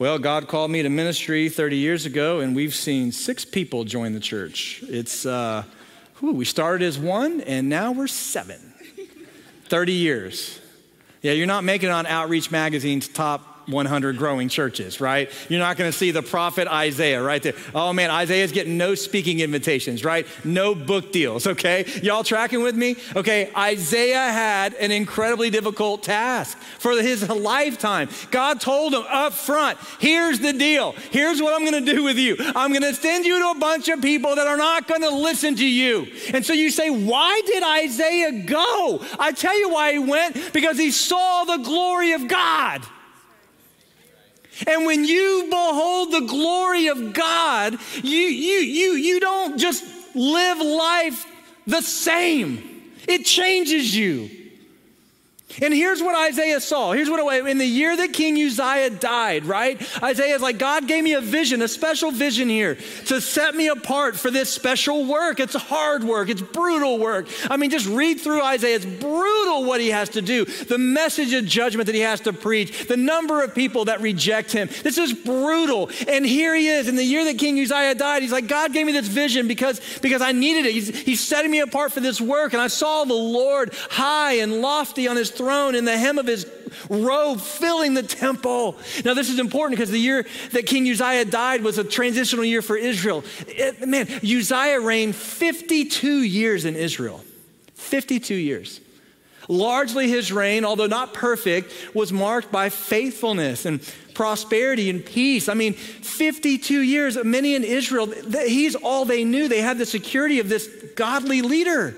Well, 0.00 0.20
God 0.20 0.46
called 0.46 0.70
me 0.70 0.84
to 0.84 0.88
ministry 0.88 1.48
30 1.48 1.76
years 1.76 2.06
ago, 2.06 2.38
and 2.38 2.54
we've 2.54 2.72
seen 2.72 3.10
six 3.10 3.44
people 3.44 3.82
join 3.82 4.12
the 4.12 4.20
church. 4.20 4.84
It's, 4.86 5.26
uh, 5.26 5.64
whew, 6.20 6.34
we 6.34 6.44
started 6.44 6.84
as 6.84 6.96
one, 6.96 7.40
and 7.40 7.68
now 7.68 7.90
we're 7.90 8.06
seven. 8.06 8.60
30 9.64 9.92
years. 9.92 10.60
Yeah, 11.20 11.32
you're 11.32 11.48
not 11.48 11.64
making 11.64 11.88
it 11.88 11.92
on 11.92 12.06
Outreach 12.06 12.52
Magazine's 12.52 13.08
top 13.08 13.57
100 13.68 14.16
growing 14.16 14.48
churches, 14.48 15.00
right? 15.00 15.30
You're 15.48 15.60
not 15.60 15.76
going 15.76 15.90
to 15.90 15.96
see 15.96 16.10
the 16.10 16.22
prophet 16.22 16.68
Isaiah 16.68 17.22
right 17.22 17.42
there. 17.42 17.54
Oh 17.74 17.92
man, 17.92 18.10
Isaiah's 18.10 18.52
getting 18.52 18.76
no 18.76 18.94
speaking 18.94 19.40
invitations, 19.40 20.04
right? 20.04 20.26
No 20.44 20.74
book 20.74 21.12
deals, 21.12 21.46
okay? 21.46 21.84
Y'all 22.02 22.24
tracking 22.24 22.62
with 22.62 22.76
me? 22.76 22.96
Okay, 23.14 23.50
Isaiah 23.56 24.32
had 24.32 24.74
an 24.74 24.90
incredibly 24.90 25.50
difficult 25.50 26.02
task 26.02 26.58
for 26.78 26.92
his 26.92 27.28
lifetime. 27.28 28.08
God 28.30 28.60
told 28.60 28.94
him 28.94 29.04
up 29.08 29.32
front, 29.32 29.78
here's 29.98 30.40
the 30.40 30.52
deal. 30.52 30.92
Here's 31.10 31.40
what 31.40 31.54
I'm 31.54 31.68
going 31.68 31.84
to 31.84 31.92
do 31.92 32.02
with 32.04 32.18
you. 32.18 32.36
I'm 32.38 32.70
going 32.70 32.82
to 32.82 32.94
send 32.94 33.26
you 33.26 33.38
to 33.38 33.50
a 33.50 33.60
bunch 33.60 33.88
of 33.88 34.00
people 34.00 34.36
that 34.36 34.46
are 34.46 34.56
not 34.56 34.88
going 34.88 35.02
to 35.02 35.10
listen 35.10 35.56
to 35.56 35.66
you. 35.66 36.06
And 36.32 36.44
so 36.44 36.52
you 36.52 36.70
say, 36.70 36.90
why 36.90 37.40
did 37.46 37.62
Isaiah 37.62 38.44
go? 38.44 39.04
I 39.18 39.32
tell 39.32 39.58
you 39.58 39.70
why 39.70 39.92
he 39.92 39.98
went 39.98 40.52
because 40.52 40.78
he 40.78 40.90
saw 40.90 41.44
the 41.44 41.58
glory 41.58 42.12
of 42.12 42.28
God. 42.28 42.82
And 44.66 44.86
when 44.86 45.04
you 45.04 45.46
behold 45.48 46.12
the 46.12 46.26
glory 46.26 46.88
of 46.88 47.12
God, 47.12 47.78
you, 48.02 48.18
you, 48.18 48.58
you, 48.58 48.92
you 48.92 49.20
don't 49.20 49.58
just 49.58 49.84
live 50.14 50.58
life 50.58 51.26
the 51.66 51.82
same, 51.82 52.92
it 53.06 53.24
changes 53.24 53.94
you. 53.94 54.30
And 55.62 55.72
here's 55.72 56.02
what 56.02 56.14
Isaiah 56.28 56.60
saw. 56.60 56.92
Here's 56.92 57.08
what 57.08 57.48
in 57.48 57.58
the 57.58 57.66
year 57.66 57.96
that 57.96 58.12
King 58.12 58.34
Uzziah 58.36 58.90
died, 58.90 59.46
right? 59.46 59.80
Isaiah's 60.02 60.42
like, 60.42 60.58
God 60.58 60.86
gave 60.86 61.02
me 61.02 61.14
a 61.14 61.20
vision, 61.20 61.62
a 61.62 61.68
special 61.68 62.10
vision 62.10 62.48
here 62.48 62.76
to 63.06 63.20
set 63.20 63.54
me 63.54 63.68
apart 63.68 64.16
for 64.16 64.30
this 64.30 64.50
special 64.50 65.06
work. 65.06 65.40
It's 65.40 65.54
hard 65.54 66.04
work, 66.04 66.28
it's 66.28 66.42
brutal 66.42 66.98
work. 66.98 67.28
I 67.50 67.56
mean, 67.56 67.70
just 67.70 67.86
read 67.86 68.20
through 68.20 68.42
Isaiah. 68.42 68.76
It's 68.76 68.84
brutal 68.84 69.64
what 69.64 69.80
he 69.80 69.88
has 69.88 70.10
to 70.10 70.22
do, 70.22 70.44
the 70.44 70.78
message 70.78 71.32
of 71.32 71.46
judgment 71.46 71.86
that 71.86 71.94
he 71.94 72.02
has 72.02 72.20
to 72.20 72.32
preach, 72.32 72.86
the 72.86 72.96
number 72.96 73.42
of 73.42 73.54
people 73.54 73.86
that 73.86 74.00
reject 74.00 74.52
him. 74.52 74.68
This 74.82 74.98
is 74.98 75.12
brutal. 75.12 75.90
And 76.06 76.26
here 76.26 76.54
he 76.54 76.68
is 76.68 76.88
in 76.88 76.96
the 76.96 77.04
year 77.04 77.24
that 77.24 77.38
King 77.38 77.58
Uzziah 77.58 77.94
died. 77.94 78.22
He's 78.22 78.32
like, 78.32 78.48
God 78.48 78.72
gave 78.74 78.86
me 78.86 78.92
this 78.92 79.08
vision 79.08 79.48
because, 79.48 79.80
because 80.00 80.20
I 80.20 80.32
needed 80.32 80.66
it. 80.66 80.72
He's, 80.72 80.96
he's 81.00 81.20
setting 81.20 81.50
me 81.50 81.60
apart 81.60 81.92
for 81.92 82.00
this 82.00 82.20
work. 82.20 82.52
And 82.52 82.60
I 82.60 82.68
saw 82.68 83.04
the 83.04 83.14
Lord 83.14 83.72
high 83.90 84.34
and 84.34 84.60
lofty 84.60 85.08
on 85.08 85.16
his 85.16 85.30
throne 85.38 85.74
and 85.74 85.88
the 85.88 85.96
hem 85.96 86.18
of 86.18 86.26
his 86.26 86.46
robe 86.90 87.40
filling 87.40 87.94
the 87.94 88.02
temple. 88.02 88.76
Now, 89.04 89.14
this 89.14 89.30
is 89.30 89.38
important 89.38 89.78
because 89.78 89.90
the 89.90 89.98
year 89.98 90.26
that 90.52 90.66
King 90.66 90.88
Uzziah 90.90 91.24
died 91.24 91.62
was 91.62 91.78
a 91.78 91.84
transitional 91.84 92.44
year 92.44 92.60
for 92.60 92.76
Israel. 92.76 93.24
It, 93.46 93.88
man, 93.88 94.06
Uzziah 94.22 94.80
reigned 94.80 95.16
52 95.16 96.22
years 96.22 96.64
in 96.64 96.76
Israel. 96.76 97.24
52 97.74 98.34
years. 98.34 98.80
Largely 99.48 100.08
his 100.10 100.30
reign, 100.30 100.66
although 100.66 100.86
not 100.86 101.14
perfect, 101.14 101.72
was 101.94 102.12
marked 102.12 102.52
by 102.52 102.68
faithfulness 102.68 103.64
and 103.64 103.80
prosperity 104.12 104.90
and 104.90 105.02
peace. 105.04 105.48
I 105.48 105.54
mean, 105.54 105.72
52 105.72 106.80
years, 106.82 107.16
many 107.24 107.54
in 107.54 107.64
Israel, 107.64 108.06
he's 108.06 108.74
all 108.74 109.06
they 109.06 109.24
knew. 109.24 109.48
They 109.48 109.62
had 109.62 109.78
the 109.78 109.86
security 109.86 110.38
of 110.40 110.50
this 110.50 110.68
godly 110.96 111.40
leader. 111.40 111.96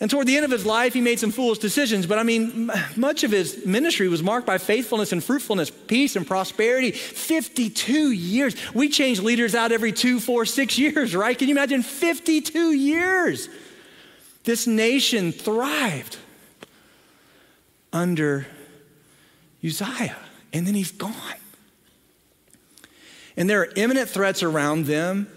And 0.00 0.08
toward 0.08 0.28
the 0.28 0.36
end 0.36 0.44
of 0.44 0.52
his 0.52 0.64
life, 0.64 0.94
he 0.94 1.00
made 1.00 1.18
some 1.18 1.32
foolish 1.32 1.58
decisions, 1.58 2.06
but 2.06 2.18
I 2.18 2.22
mean, 2.22 2.70
much 2.96 3.24
of 3.24 3.32
his 3.32 3.66
ministry 3.66 4.06
was 4.06 4.22
marked 4.22 4.46
by 4.46 4.58
faithfulness 4.58 5.10
and 5.10 5.22
fruitfulness, 5.22 5.70
peace 5.70 6.14
and 6.14 6.24
prosperity. 6.24 6.92
52 6.92 8.12
years. 8.12 8.54
We 8.74 8.90
change 8.90 9.20
leaders 9.20 9.56
out 9.56 9.72
every 9.72 9.92
two, 9.92 10.20
four, 10.20 10.44
six 10.44 10.78
years, 10.78 11.16
right? 11.16 11.36
Can 11.36 11.48
you 11.48 11.54
imagine 11.54 11.82
52 11.82 12.72
years? 12.72 13.48
This 14.44 14.68
nation 14.68 15.32
thrived 15.32 16.16
under 17.92 18.46
Uzziah, 19.64 20.16
and 20.52 20.64
then 20.64 20.74
he's 20.74 20.92
gone. 20.92 21.12
And 23.36 23.50
there 23.50 23.62
are 23.62 23.68
imminent 23.76 24.08
threats 24.08 24.44
around 24.44 24.86
them 24.86 25.28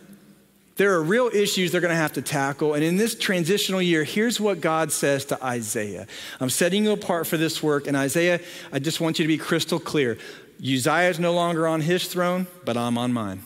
there 0.77 0.93
are 0.93 1.03
real 1.03 1.29
issues 1.33 1.71
they're 1.71 1.81
going 1.81 1.89
to 1.89 1.95
have 1.95 2.13
to 2.13 2.21
tackle. 2.21 2.73
And 2.73 2.83
in 2.83 2.97
this 2.97 3.15
transitional 3.15 3.81
year, 3.81 4.03
here's 4.03 4.39
what 4.39 4.61
God 4.61 4.91
says 4.91 5.25
to 5.25 5.43
Isaiah 5.43 6.07
I'm 6.39 6.49
setting 6.49 6.85
you 6.85 6.91
apart 6.91 7.27
for 7.27 7.37
this 7.37 7.61
work. 7.61 7.87
And 7.87 7.97
Isaiah, 7.97 8.39
I 8.71 8.79
just 8.79 9.01
want 9.01 9.19
you 9.19 9.23
to 9.23 9.27
be 9.27 9.37
crystal 9.37 9.79
clear. 9.79 10.17
Uzziah 10.61 11.09
is 11.09 11.19
no 11.19 11.33
longer 11.33 11.67
on 11.67 11.81
his 11.81 12.07
throne, 12.07 12.47
but 12.65 12.77
I'm 12.77 12.97
on 12.97 13.11
mine. 13.13 13.43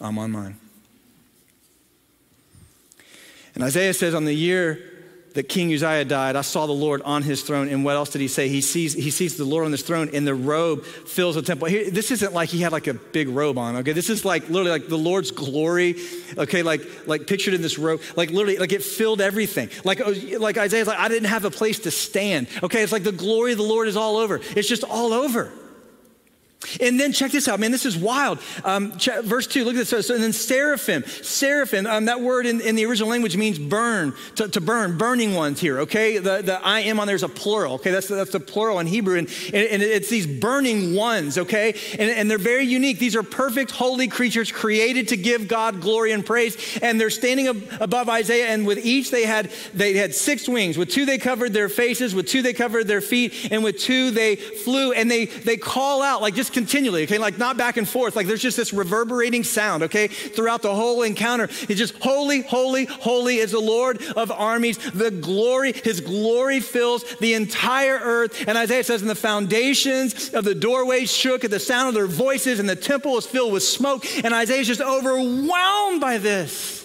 I'm 0.00 0.18
on 0.18 0.32
mine. 0.32 0.58
And 3.54 3.62
Isaiah 3.62 3.94
says, 3.94 4.14
on 4.14 4.24
the 4.24 4.34
year 4.34 4.93
that 5.34 5.48
King 5.48 5.72
Uzziah 5.72 6.04
died, 6.04 6.36
I 6.36 6.42
saw 6.42 6.66
the 6.66 6.72
Lord 6.72 7.02
on 7.02 7.22
his 7.22 7.42
throne. 7.42 7.68
And 7.68 7.84
what 7.84 7.96
else 7.96 8.10
did 8.10 8.20
he 8.20 8.28
say? 8.28 8.48
He 8.48 8.60
sees, 8.60 8.94
he 8.94 9.10
sees 9.10 9.36
the 9.36 9.44
Lord 9.44 9.64
on 9.64 9.72
his 9.72 9.82
throne, 9.82 10.10
and 10.14 10.26
the 10.26 10.34
robe 10.34 10.84
fills 10.84 11.34
the 11.34 11.42
temple. 11.42 11.68
Here, 11.68 11.90
this 11.90 12.10
isn't 12.12 12.32
like 12.32 12.48
he 12.48 12.60
had 12.60 12.72
like 12.72 12.86
a 12.86 12.94
big 12.94 13.28
robe 13.28 13.58
on, 13.58 13.76
okay? 13.76 13.92
This 13.92 14.10
is 14.10 14.24
like 14.24 14.48
literally 14.48 14.70
like 14.70 14.88
the 14.88 14.98
Lord's 14.98 15.32
glory, 15.32 15.96
okay? 16.38 16.62
Like, 16.62 16.82
like 17.06 17.26
pictured 17.26 17.54
in 17.54 17.62
this 17.62 17.78
robe, 17.78 18.00
like 18.16 18.30
literally, 18.30 18.58
like 18.58 18.72
it 18.72 18.82
filled 18.82 19.20
everything. 19.20 19.70
Like, 19.84 20.00
oh, 20.00 20.14
like 20.38 20.56
Isaiah's 20.56 20.86
like, 20.86 20.98
I 20.98 21.08
didn't 21.08 21.28
have 21.28 21.44
a 21.44 21.50
place 21.50 21.80
to 21.80 21.90
stand, 21.90 22.46
okay? 22.62 22.82
It's 22.82 22.92
like 22.92 23.02
the 23.02 23.12
glory 23.12 23.52
of 23.52 23.58
the 23.58 23.64
Lord 23.64 23.88
is 23.88 23.96
all 23.96 24.16
over. 24.16 24.40
It's 24.54 24.68
just 24.68 24.84
all 24.84 25.12
over. 25.12 25.52
And 26.80 26.98
then 26.98 27.12
check 27.12 27.32
this 27.32 27.48
out, 27.48 27.60
man, 27.60 27.70
this 27.70 27.86
is 27.86 27.96
wild. 27.96 28.38
Um, 28.64 28.92
verse 29.22 29.46
2, 29.46 29.64
look 29.64 29.74
at 29.74 29.86
this. 29.86 30.06
So, 30.06 30.14
and 30.14 30.22
then 30.22 30.32
seraphim, 30.32 31.04
seraphim, 31.04 31.86
um, 31.86 32.06
that 32.06 32.20
word 32.20 32.46
in, 32.46 32.60
in, 32.60 32.74
the 32.74 32.84
original 32.86 33.08
language 33.08 33.36
means 33.36 33.58
burn, 33.58 34.14
to, 34.36 34.48
to, 34.48 34.60
burn, 34.60 34.98
burning 34.98 35.34
ones 35.34 35.60
here, 35.60 35.80
okay? 35.80 36.18
The, 36.18 36.42
the 36.42 36.64
I 36.64 36.80
am 36.80 37.00
on 37.00 37.06
there's 37.06 37.22
a 37.22 37.28
plural, 37.28 37.74
okay? 37.74 37.90
That's, 37.90 38.08
that's 38.08 38.32
the 38.32 38.40
plural 38.40 38.80
in 38.80 38.86
Hebrew. 38.86 39.18
And, 39.18 39.28
and, 39.52 39.82
it's 39.82 40.08
these 40.08 40.26
burning 40.26 40.94
ones, 40.94 41.38
okay? 41.38 41.74
And, 41.98 42.10
and 42.10 42.30
they're 42.30 42.38
very 42.38 42.64
unique. 42.64 42.98
These 42.98 43.16
are 43.16 43.22
perfect, 43.22 43.70
holy 43.70 44.08
creatures 44.08 44.50
created 44.50 45.08
to 45.08 45.16
give 45.16 45.48
God 45.48 45.80
glory 45.80 46.12
and 46.12 46.24
praise. 46.24 46.78
And 46.82 47.00
they're 47.00 47.10
standing 47.10 47.48
ab- 47.48 47.62
above 47.80 48.08
Isaiah, 48.08 48.48
and 48.48 48.66
with 48.66 48.84
each 48.84 49.10
they 49.10 49.24
had, 49.24 49.50
they 49.72 49.94
had 49.94 50.14
six 50.14 50.48
wings. 50.48 50.78
With 50.78 50.90
two 50.90 51.04
they 51.04 51.18
covered 51.18 51.52
their 51.52 51.68
faces, 51.68 52.14
with 52.14 52.26
two 52.26 52.42
they 52.42 52.52
covered 52.52 52.88
their 52.88 53.00
feet, 53.00 53.48
and 53.50 53.62
with 53.62 53.78
two 53.78 54.10
they 54.10 54.36
flew. 54.36 54.92
And 54.92 55.10
they, 55.10 55.26
they 55.26 55.56
call 55.56 56.02
out, 56.02 56.22
like 56.22 56.34
just 56.34 56.52
continually, 56.54 57.02
okay, 57.04 57.18
like 57.18 57.36
not 57.36 57.56
back 57.56 57.76
and 57.76 57.88
forth. 57.88 58.16
Like 58.16 58.26
there's 58.26 58.40
just 58.40 58.56
this 58.56 58.72
reverberating 58.72 59.44
sound, 59.44 59.82
okay, 59.82 60.06
throughout 60.08 60.62
the 60.62 60.74
whole 60.74 61.02
encounter. 61.02 61.44
It's 61.44 61.78
just 61.78 61.94
holy, 62.00 62.42
holy, 62.42 62.86
holy 62.86 63.36
is 63.36 63.50
the 63.50 63.60
Lord 63.60 64.02
of 64.16 64.30
armies. 64.30 64.78
The 64.78 65.10
glory, 65.10 65.72
his 65.72 66.00
glory 66.00 66.60
fills 66.60 67.04
the 67.16 67.34
entire 67.34 67.98
earth. 67.98 68.44
And 68.48 68.56
Isaiah 68.56 68.84
says, 68.84 69.02
and 69.02 69.10
the 69.10 69.14
foundations 69.14 70.30
of 70.30 70.44
the 70.44 70.54
doorways 70.54 71.12
shook 71.12 71.44
at 71.44 71.50
the 71.50 71.60
sound 71.60 71.88
of 71.88 71.94
their 71.94 72.06
voices, 72.06 72.58
and 72.58 72.68
the 72.68 72.76
temple 72.76 73.12
was 73.12 73.26
filled 73.26 73.52
with 73.52 73.62
smoke. 73.62 74.06
And 74.24 74.32
Isaiah's 74.32 74.68
just 74.68 74.80
overwhelmed 74.80 76.00
by 76.00 76.18
this. 76.18 76.83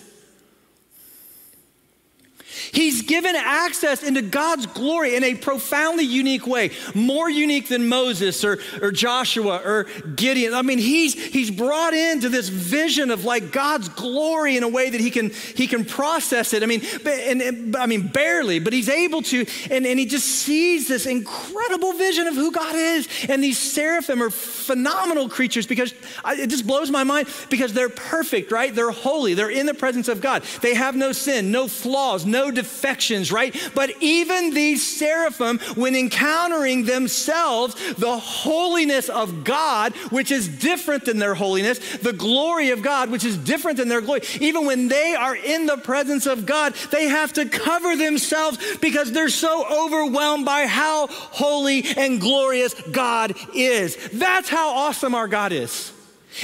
He's 2.71 3.01
given 3.01 3.36
access 3.36 4.03
into 4.03 4.21
God's 4.21 4.65
glory 4.67 5.15
in 5.15 5.23
a 5.23 5.36
profoundly 5.36 6.03
unique 6.03 6.45
way, 6.45 6.71
more 6.93 7.29
unique 7.29 7.67
than 7.67 7.88
Moses 7.88 8.43
or, 8.43 8.60
or 8.82 8.91
Joshua 8.91 9.62
or 9.63 9.86
Gideon. 10.15 10.53
I 10.53 10.62
mean, 10.62 10.77
he's, 10.77 11.13
he's 11.13 11.51
brought 11.51 11.93
into 11.93 12.29
this 12.29 12.49
vision 12.49 13.12
of 13.12 13.25
like 13.25 13.51
God's 13.51 13.89
glory 13.89 14.58
in 14.58 14.63
a 14.63 14.67
way 14.67 14.89
that 14.89 15.01
he 15.01 15.10
can, 15.10 15.32
he 15.55 15.67
can 15.67 15.86
process 15.86 16.53
it. 16.53 16.63
I 16.63 16.65
mean, 16.65 16.82
and, 17.05 17.41
and, 17.41 17.75
I 17.75 17.86
mean, 17.86 18.08
barely, 18.08 18.60
but 18.60 18.73
he's 18.73 18.89
able 18.89 19.21
to, 19.23 19.45
and, 19.71 19.86
and 19.86 19.99
he 19.99 20.05
just 20.05 20.27
sees 20.27 20.88
this 20.88 21.05
incredible 21.05 21.93
vision 21.93 22.27
of 22.27 22.36
who 22.36 22.51
God 22.51 22.75
is. 22.75 23.08
And 23.27 23.43
these 23.43 23.58
seraphim 23.58 24.21
are 24.21 24.29
phenomenal 24.29 25.29
creatures 25.29 25.65
because 25.65 25.93
I, 26.23 26.36
it 26.36 26.49
just 26.49 26.67
blows 26.67 26.91
my 26.91 27.03
mind 27.03 27.27
because 27.49 27.73
they're 27.73 27.89
perfect, 27.89 28.51
right? 28.51 28.73
They're 28.73 28.91
holy, 28.91 29.34
they're 29.34 29.49
in 29.49 29.65
the 29.65 29.73
presence 29.73 30.08
of 30.08 30.21
God. 30.21 30.43
They 30.62 30.75
have 30.75 30.95
no 30.95 31.12
sin, 31.12 31.51
no 31.51 31.67
flaws, 31.67 32.25
no 32.25 32.51
defections, 32.60 33.32
right? 33.32 33.56
But 33.74 33.89
even 34.02 34.54
these 34.54 34.86
seraphim, 34.86 35.60
when 35.76 35.95
encountering 35.95 36.84
themselves, 36.84 37.76
the 37.93 38.17
holiness 38.17 39.08
of 39.08 39.45
God, 39.45 39.93
which 40.12 40.30
is 40.30 40.50
different 40.50 41.06
than 41.06 41.19
their 41.19 41.36
holiness, 41.36 41.80
the 42.00 42.12
glory 42.12 42.72
of 42.72 42.82
God, 42.82 43.10
which 43.10 43.24
is 43.24 43.38
different 43.38 43.78
than 43.78 43.88
their 43.88 44.02
glory, 44.02 44.22
even 44.41 44.65
when 44.65 44.89
they 44.89 45.15
are 45.15 45.38
in 45.38 45.67
the 45.67 45.78
presence 45.78 46.26
of 46.26 46.45
God, 46.45 46.74
they 46.91 47.06
have 47.06 47.32
to 47.34 47.45
cover 47.45 47.95
themselves 47.95 48.58
because 48.80 49.13
they're 49.13 49.30
so 49.30 49.65
overwhelmed 49.86 50.45
by 50.45 50.67
how 50.67 51.08
holy 51.08 51.86
and 51.95 52.19
glorious 52.19 52.74
God 52.91 53.36
is. 53.55 53.95
That's 54.12 54.49
how 54.49 54.70
awesome 54.76 55.16
our 55.16 55.30
God 55.30 55.53
is. 55.53 55.93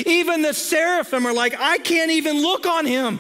Even 0.06 0.42
the 0.42 0.54
seraphim 0.54 1.26
are 1.26 1.34
like, 1.34 1.60
I 1.60 1.78
can't 1.80 2.12
even 2.12 2.42
look 2.42 2.66
on 2.66 2.86
him. 2.86 3.20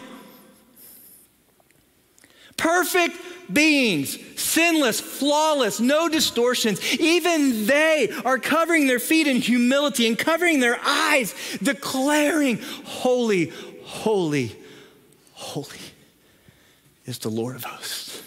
Perfect 2.58 3.18
beings, 3.52 4.18
sinless, 4.40 5.00
flawless, 5.00 5.80
no 5.80 6.10
distortions. 6.10 6.82
Even 7.00 7.66
they 7.66 8.10
are 8.24 8.40
covering 8.40 8.88
their 8.88 9.00
feet 9.00 9.28
in 9.28 9.38
humility 9.38 10.08
and 10.08 10.18
covering 10.18 10.60
their 10.60 10.80
eyes, 10.84 11.36
declaring, 11.62 12.60
Holy, 12.86 13.52
holy, 13.84 14.56
holy 15.34 15.80
is 17.06 17.20
the 17.20 17.30
Lord 17.30 17.56
of 17.56 17.64
hosts. 17.64 18.22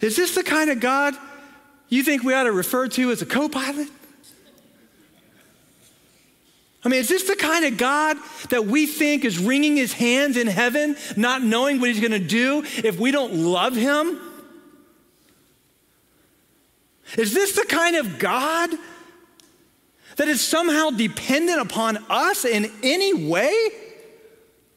Is 0.00 0.16
this 0.16 0.34
the 0.34 0.42
kind 0.42 0.70
of 0.70 0.80
God 0.80 1.14
you 1.88 2.02
think 2.02 2.22
we 2.22 2.32
ought 2.32 2.44
to 2.44 2.52
refer 2.52 2.88
to 2.88 3.10
as 3.10 3.20
a 3.22 3.26
co 3.26 3.48
pilot? 3.48 3.88
I 6.82 6.88
mean, 6.88 7.00
is 7.00 7.08
this 7.08 7.24
the 7.24 7.36
kind 7.36 7.66
of 7.66 7.76
God 7.76 8.16
that 8.48 8.64
we 8.64 8.86
think 8.86 9.24
is 9.24 9.38
wringing 9.38 9.76
his 9.76 9.92
hands 9.92 10.36
in 10.36 10.46
heaven, 10.46 10.96
not 11.16 11.42
knowing 11.42 11.78
what 11.78 11.90
he's 11.90 12.00
going 12.00 12.12
to 12.12 12.18
do 12.18 12.62
if 12.64 12.98
we 12.98 13.10
don't 13.10 13.34
love 13.34 13.76
him? 13.76 14.18
Is 17.18 17.34
this 17.34 17.52
the 17.52 17.66
kind 17.66 17.96
of 17.96 18.18
God 18.18 18.70
that 20.16 20.28
is 20.28 20.40
somehow 20.40 20.90
dependent 20.90 21.60
upon 21.60 21.98
us 22.08 22.44
in 22.44 22.70
any 22.82 23.12
way? 23.12 23.52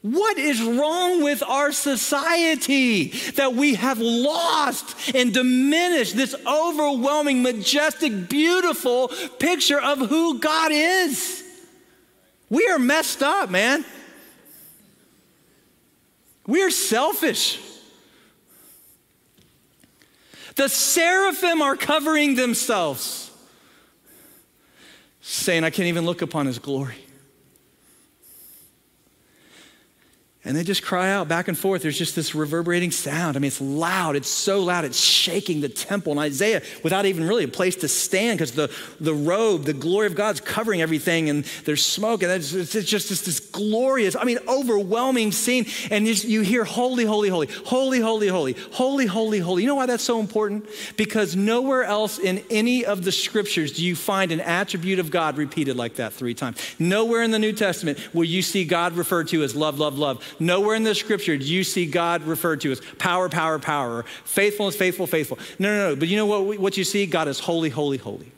What 0.02 0.38
is 0.38 0.62
wrong 0.62 1.24
with 1.24 1.42
our 1.44 1.72
society 1.72 3.10
that 3.36 3.54
we 3.54 3.76
have 3.76 4.00
lost 4.00 5.16
and 5.16 5.34
diminished 5.34 6.18
this 6.18 6.36
overwhelming, 6.46 7.42
majestic, 7.42 8.28
beautiful 8.28 9.08
picture 9.40 9.80
of 9.80 10.00
who 10.00 10.40
God 10.40 10.72
is? 10.74 11.43
We 12.54 12.68
are 12.68 12.78
messed 12.78 13.24
up, 13.24 13.50
man. 13.50 13.84
We 16.46 16.62
are 16.62 16.70
selfish. 16.70 17.60
The 20.54 20.70
seraphim 20.70 21.64
are 21.64 21.76
covering 21.76 22.36
themselves, 22.36 23.32
saying, 25.22 25.64
I 25.64 25.72
can't 25.72 25.88
even 25.88 26.06
look 26.06 26.22
upon 26.22 26.46
his 26.46 26.60
glory. 26.60 27.03
And 30.46 30.58
they 30.58 30.64
just 30.64 30.84
cry 30.84 31.10
out 31.10 31.30
back 31.30 31.48
and 31.48 31.58
forth. 31.58 31.84
There's 31.84 31.98
just 31.98 32.18
this 32.18 32.36
reverberating 32.36 32.92
sound. 32.92 33.38
I 33.38 33.40
mean, 33.40 33.48
it's 33.48 33.62
loud. 33.62 34.18
It's 34.18 34.28
so 34.28 34.60
loud. 34.60 34.84
It's 34.84 35.00
shaking 35.00 35.62
the 35.62 35.70
temple. 35.70 36.12
And 36.12 36.20
Isaiah, 36.20 36.62
without 36.84 37.06
even 37.06 37.26
really 37.26 37.46
a 37.46 37.48
place 37.48 37.78
to 37.78 37.88
stand, 37.88 38.40
because 38.40 38.52
the, 38.52 38.70
the 39.00 39.14
robe, 39.14 39.64
the 39.64 39.74
glory 39.74 40.06
of 40.06 40.16
God's 40.16 40.42
covering 40.42 40.82
everything, 40.82 41.30
and 41.30 41.46
there's 41.64 41.86
smoke, 41.86 42.24
and 42.24 42.32
it's, 42.34 42.52
it's 42.52 42.74
just 42.74 43.08
this, 43.08 43.22
this, 43.22 43.40
glorious, 43.40 44.18
I 44.18 44.26
mean, 44.26 44.40
overwhelming 44.46 45.32
scene. 45.32 45.66
And 45.90 46.06
you, 46.06 46.14
you 46.14 46.42
hear 46.42 46.66
holy, 46.66 47.06
holy, 47.06 47.30
holy, 47.30 47.48
holy, 47.48 48.02
holy, 48.02 48.28
holy, 48.28 48.54
holy, 48.74 49.06
holy, 49.06 49.40
holy. 49.40 49.62
You 49.64 49.70
know 49.70 49.76
why 49.76 49.86
that's 49.86 50.04
so 50.04 50.20
important? 50.20 50.68
Because 50.98 51.38
nowhere 51.38 51.86
else 51.86 52.20
in 52.20 52.44
any 52.50 52.84
of 52.84 53.06
the 53.06 53.14
scriptures 53.14 53.72
do 53.72 53.86
you 53.86 53.96
find 53.96 54.34
an 54.34 54.42
attribute 54.42 55.00
of 55.00 55.10
God 55.10 55.38
repeated 55.38 55.78
like 55.78 55.96
that 55.96 56.12
three 56.12 56.34
times. 56.34 56.58
Nowhere 56.80 57.24
in 57.24 57.32
the 57.32 57.40
New 57.40 57.54
Testament 57.54 57.98
will 58.14 58.26
you 58.26 58.42
see 58.42 58.66
God 58.66 58.94
referred 58.94 59.30
to 59.30 59.42
as 59.42 59.56
love, 59.56 59.80
love, 59.80 59.98
love. 59.98 60.22
Nowhere 60.40 60.76
in 60.76 60.84
the 60.84 60.96
scripture 60.96 61.38
do 61.38 61.46
you 61.46 61.64
see 61.64 61.86
God 61.86 62.24
referred 62.24 62.62
to 62.62 62.72
as 62.72 62.82
power, 62.98 63.30
power, 63.30 63.60
power, 63.60 64.04
faithfulness, 64.26 64.76
faithful, 64.76 65.08
faithful. 65.08 65.40
No, 65.60 65.70
no, 65.70 65.90
no. 65.90 65.96
But 65.96 66.08
you 66.08 66.18
know 66.18 66.26
what, 66.26 66.60
what 66.60 66.78
you 66.78 66.84
see? 66.84 67.06
God 67.06 67.28
is 67.28 67.40
holy, 67.40 67.70
holy, 67.70 67.98
holy. 67.98 68.32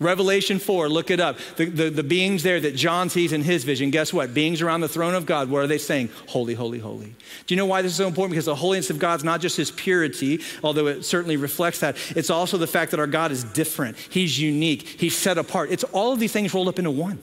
Revelation 0.00 0.58
4, 0.58 0.88
look 0.88 1.10
it 1.10 1.20
up. 1.20 1.36
The, 1.56 1.66
the, 1.66 1.90
the, 1.90 2.02
beings 2.02 2.42
there 2.42 2.58
that 2.58 2.74
John 2.74 3.10
sees 3.10 3.34
in 3.34 3.42
his 3.42 3.64
vision, 3.64 3.90
guess 3.90 4.14
what? 4.14 4.32
Beings 4.32 4.62
around 4.62 4.80
the 4.80 4.88
throne 4.88 5.14
of 5.14 5.26
God, 5.26 5.50
what 5.50 5.62
are 5.62 5.66
they 5.66 5.76
saying? 5.76 6.08
Holy, 6.26 6.54
holy, 6.54 6.78
holy. 6.78 7.14
Do 7.46 7.54
you 7.54 7.56
know 7.56 7.66
why 7.66 7.82
this 7.82 7.92
is 7.92 7.98
so 7.98 8.08
important? 8.08 8.32
Because 8.32 8.46
the 8.46 8.54
holiness 8.54 8.88
of 8.88 8.98
God 8.98 9.20
is 9.20 9.24
not 9.24 9.42
just 9.42 9.58
his 9.58 9.70
purity, 9.70 10.40
although 10.64 10.86
it 10.86 11.04
certainly 11.04 11.36
reflects 11.36 11.80
that. 11.80 11.98
It's 12.16 12.30
also 12.30 12.56
the 12.56 12.66
fact 12.66 12.92
that 12.92 13.00
our 13.00 13.06
God 13.06 13.30
is 13.30 13.44
different. 13.44 13.98
He's 13.98 14.40
unique. 14.40 14.88
He's 14.88 15.14
set 15.14 15.36
apart. 15.36 15.70
It's 15.70 15.84
all 15.84 16.14
of 16.14 16.18
these 16.18 16.32
things 16.32 16.54
rolled 16.54 16.68
up 16.68 16.78
into 16.78 16.90
one. 16.90 17.18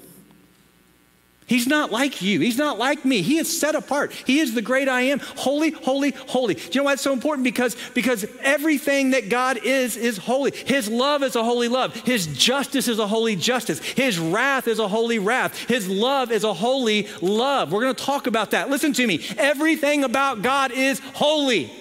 He's 1.48 1.66
not 1.66 1.94
like 1.94 2.22
you. 2.22 2.42
He's 2.42 2.58
not 2.58 2.78
like 2.78 3.06
me. 3.06 3.22
He 3.22 3.38
is 3.38 3.60
set 3.60 3.74
apart. 3.74 4.12
He 4.12 4.40
is 4.40 4.54
the 4.54 4.62
great 4.62 4.90
I 4.90 5.04
am. 5.04 5.20
Holy, 5.20 5.72
holy, 5.72 6.12
holy. 6.12 6.56
Do 6.56 6.62
you 6.74 6.82
know 6.82 6.84
why 6.84 6.94
it's 6.94 7.02
so 7.02 7.14
important? 7.14 7.46
Because, 7.46 7.78
because 7.94 8.26
everything 8.42 9.12
that 9.12 9.30
God 9.30 9.58
is, 9.64 9.96
is 9.96 10.18
holy. 10.18 10.52
His 10.52 10.90
love 10.90 11.24
is 11.24 11.38
a 11.38 11.44
holy 11.46 11.70
love. 11.70 11.96
His 11.96 12.28
justice 12.28 12.90
is 12.90 13.00
a 13.00 13.08
holy 13.08 13.38
justice. 13.38 13.80
His 13.80 14.20
wrath 14.20 14.68
is 14.68 14.80
a 14.80 14.90
holy 14.90 15.20
wrath. 15.20 15.58
His 15.70 15.88
love 15.88 16.34
is 16.34 16.44
a 16.44 16.54
holy 16.54 17.08
love. 17.22 17.72
We're 17.72 17.82
going 17.82 17.96
to 17.96 18.04
talk 18.04 18.28
about 18.28 18.52
that. 18.52 18.70
Listen 18.70 18.92
to 18.92 19.08
me. 19.08 19.26
Everything 19.38 20.04
about 20.04 20.42
God 20.42 20.72
is 20.72 21.00
holy. 21.14 21.72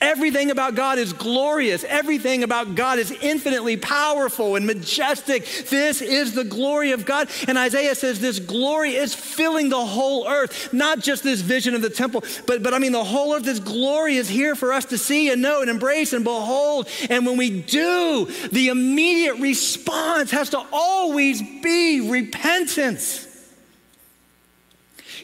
Everything 0.00 0.50
about 0.50 0.74
God 0.74 0.98
is 0.98 1.12
glorious. 1.12 1.84
Everything 1.84 2.44
about 2.44 2.74
God 2.76 2.98
is 2.98 3.10
infinitely 3.10 3.76
powerful 3.76 4.54
and 4.54 4.64
majestic. 4.66 5.44
This 5.70 6.00
is 6.00 6.34
the 6.34 6.44
glory 6.44 6.92
of 6.92 7.04
God. 7.04 7.28
And 7.48 7.58
Isaiah 7.58 7.94
says 7.94 8.20
this 8.20 8.38
glory 8.38 8.94
is 8.94 9.14
filling 9.14 9.70
the 9.70 9.84
whole 9.84 10.28
earth, 10.28 10.72
not 10.72 11.00
just 11.00 11.24
this 11.24 11.40
vision 11.40 11.74
of 11.74 11.82
the 11.82 11.90
temple, 11.90 12.22
but, 12.46 12.62
but 12.62 12.74
I 12.74 12.78
mean, 12.78 12.92
the 12.92 13.02
whole 13.02 13.34
earth, 13.34 13.42
this 13.42 13.58
glory 13.58 14.16
is 14.16 14.28
here 14.28 14.54
for 14.54 14.72
us 14.72 14.84
to 14.86 14.98
see 14.98 15.30
and 15.30 15.42
know 15.42 15.62
and 15.62 15.70
embrace 15.70 16.12
and 16.12 16.24
behold. 16.24 16.88
And 17.10 17.26
when 17.26 17.36
we 17.36 17.62
do, 17.62 18.26
the 18.52 18.68
immediate 18.68 19.38
response 19.38 20.30
has 20.30 20.50
to 20.50 20.64
always 20.72 21.42
be 21.42 22.08
repentance, 22.08 23.26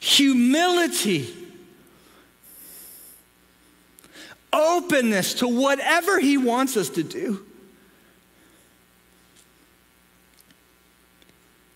humility 0.01 1.48
openness 4.53 5.35
to 5.35 5.49
whatever 5.49 6.19
He 6.19 6.39
wants 6.39 6.77
us 6.77 6.89
to 6.91 7.03
do. 7.03 7.45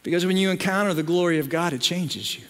Because 0.03 0.27
when 0.27 0.37
you 0.37 0.51
encounter 0.51 0.95
the 0.95 1.03
glory 1.03 1.39
of 1.39 1.49
God, 1.49 1.73
it 1.73 1.81
changes 1.81 2.37
you. 2.37 2.45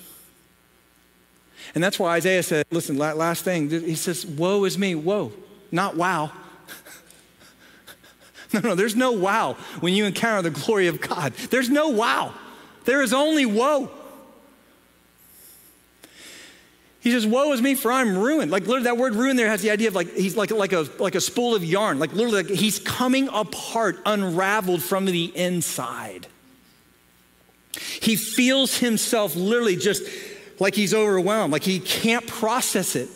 And 1.75 1.83
that's 1.83 1.99
why 1.99 2.17
Isaiah 2.17 2.43
said, 2.43 2.67
listen, 2.71 2.99
last 2.99 3.45
thing, 3.45 3.71
he 3.71 3.95
says, 3.95 4.27
Woe 4.27 4.65
is 4.65 4.77
me, 4.77 4.95
woe, 4.95 5.33
not 5.71 5.97
wow. 5.97 6.33
no, 8.53 8.61
no, 8.61 8.75
there's 8.75 8.97
no 8.97 9.13
wow 9.13 9.55
when 9.81 9.95
you 9.95 10.05
encounter 10.05 10.43
the 10.43 10.61
glory 10.61 10.87
of 10.87 11.01
God. 11.01 11.33
There's 11.35 11.71
no 11.71 11.89
wow. 11.89 12.35
There 12.85 13.03
is 13.03 13.13
only 13.13 13.47
woe. 13.47 13.91
He 17.03 17.11
says, 17.11 17.27
Woe 17.27 17.53
is 17.53 17.61
me, 17.61 17.75
for 17.75 17.91
I'm 17.91 18.17
ruined. 18.17 18.53
Like 18.53 18.63
literally, 18.63 18.85
that 18.85 18.97
word 18.97 19.17
ruined 19.17 19.37
there 19.37 19.49
has 19.49 19.61
the 19.61 19.71
idea 19.71 19.89
of 19.89 19.95
like 19.97 20.15
he's 20.15 20.37
like, 20.37 20.53
like 20.53 20.73
a 20.73 20.87
like 21.01 21.17
a 21.17 21.21
spool 21.21 21.55
of 21.55 21.65
yarn. 21.65 21.99
Like 21.99 22.13
literally, 22.13 22.45
like 22.45 22.49
he's 22.49 22.79
coming 22.79 23.29
apart, 23.33 24.01
unraveled 24.07 24.83
from 24.83 25.05
the 25.07 25.25
inside. 25.37 26.29
He 28.01 28.15
feels 28.15 28.79
himself 28.79 29.35
literally 29.35 29.75
just 29.75 30.05
like 30.61 30.77
he's 30.77 30.95
overwhelmed, 30.95 31.53
like 31.53 31.65
he 31.65 31.81
can't 31.81 32.27
process 32.27 32.95
it. 32.95 33.09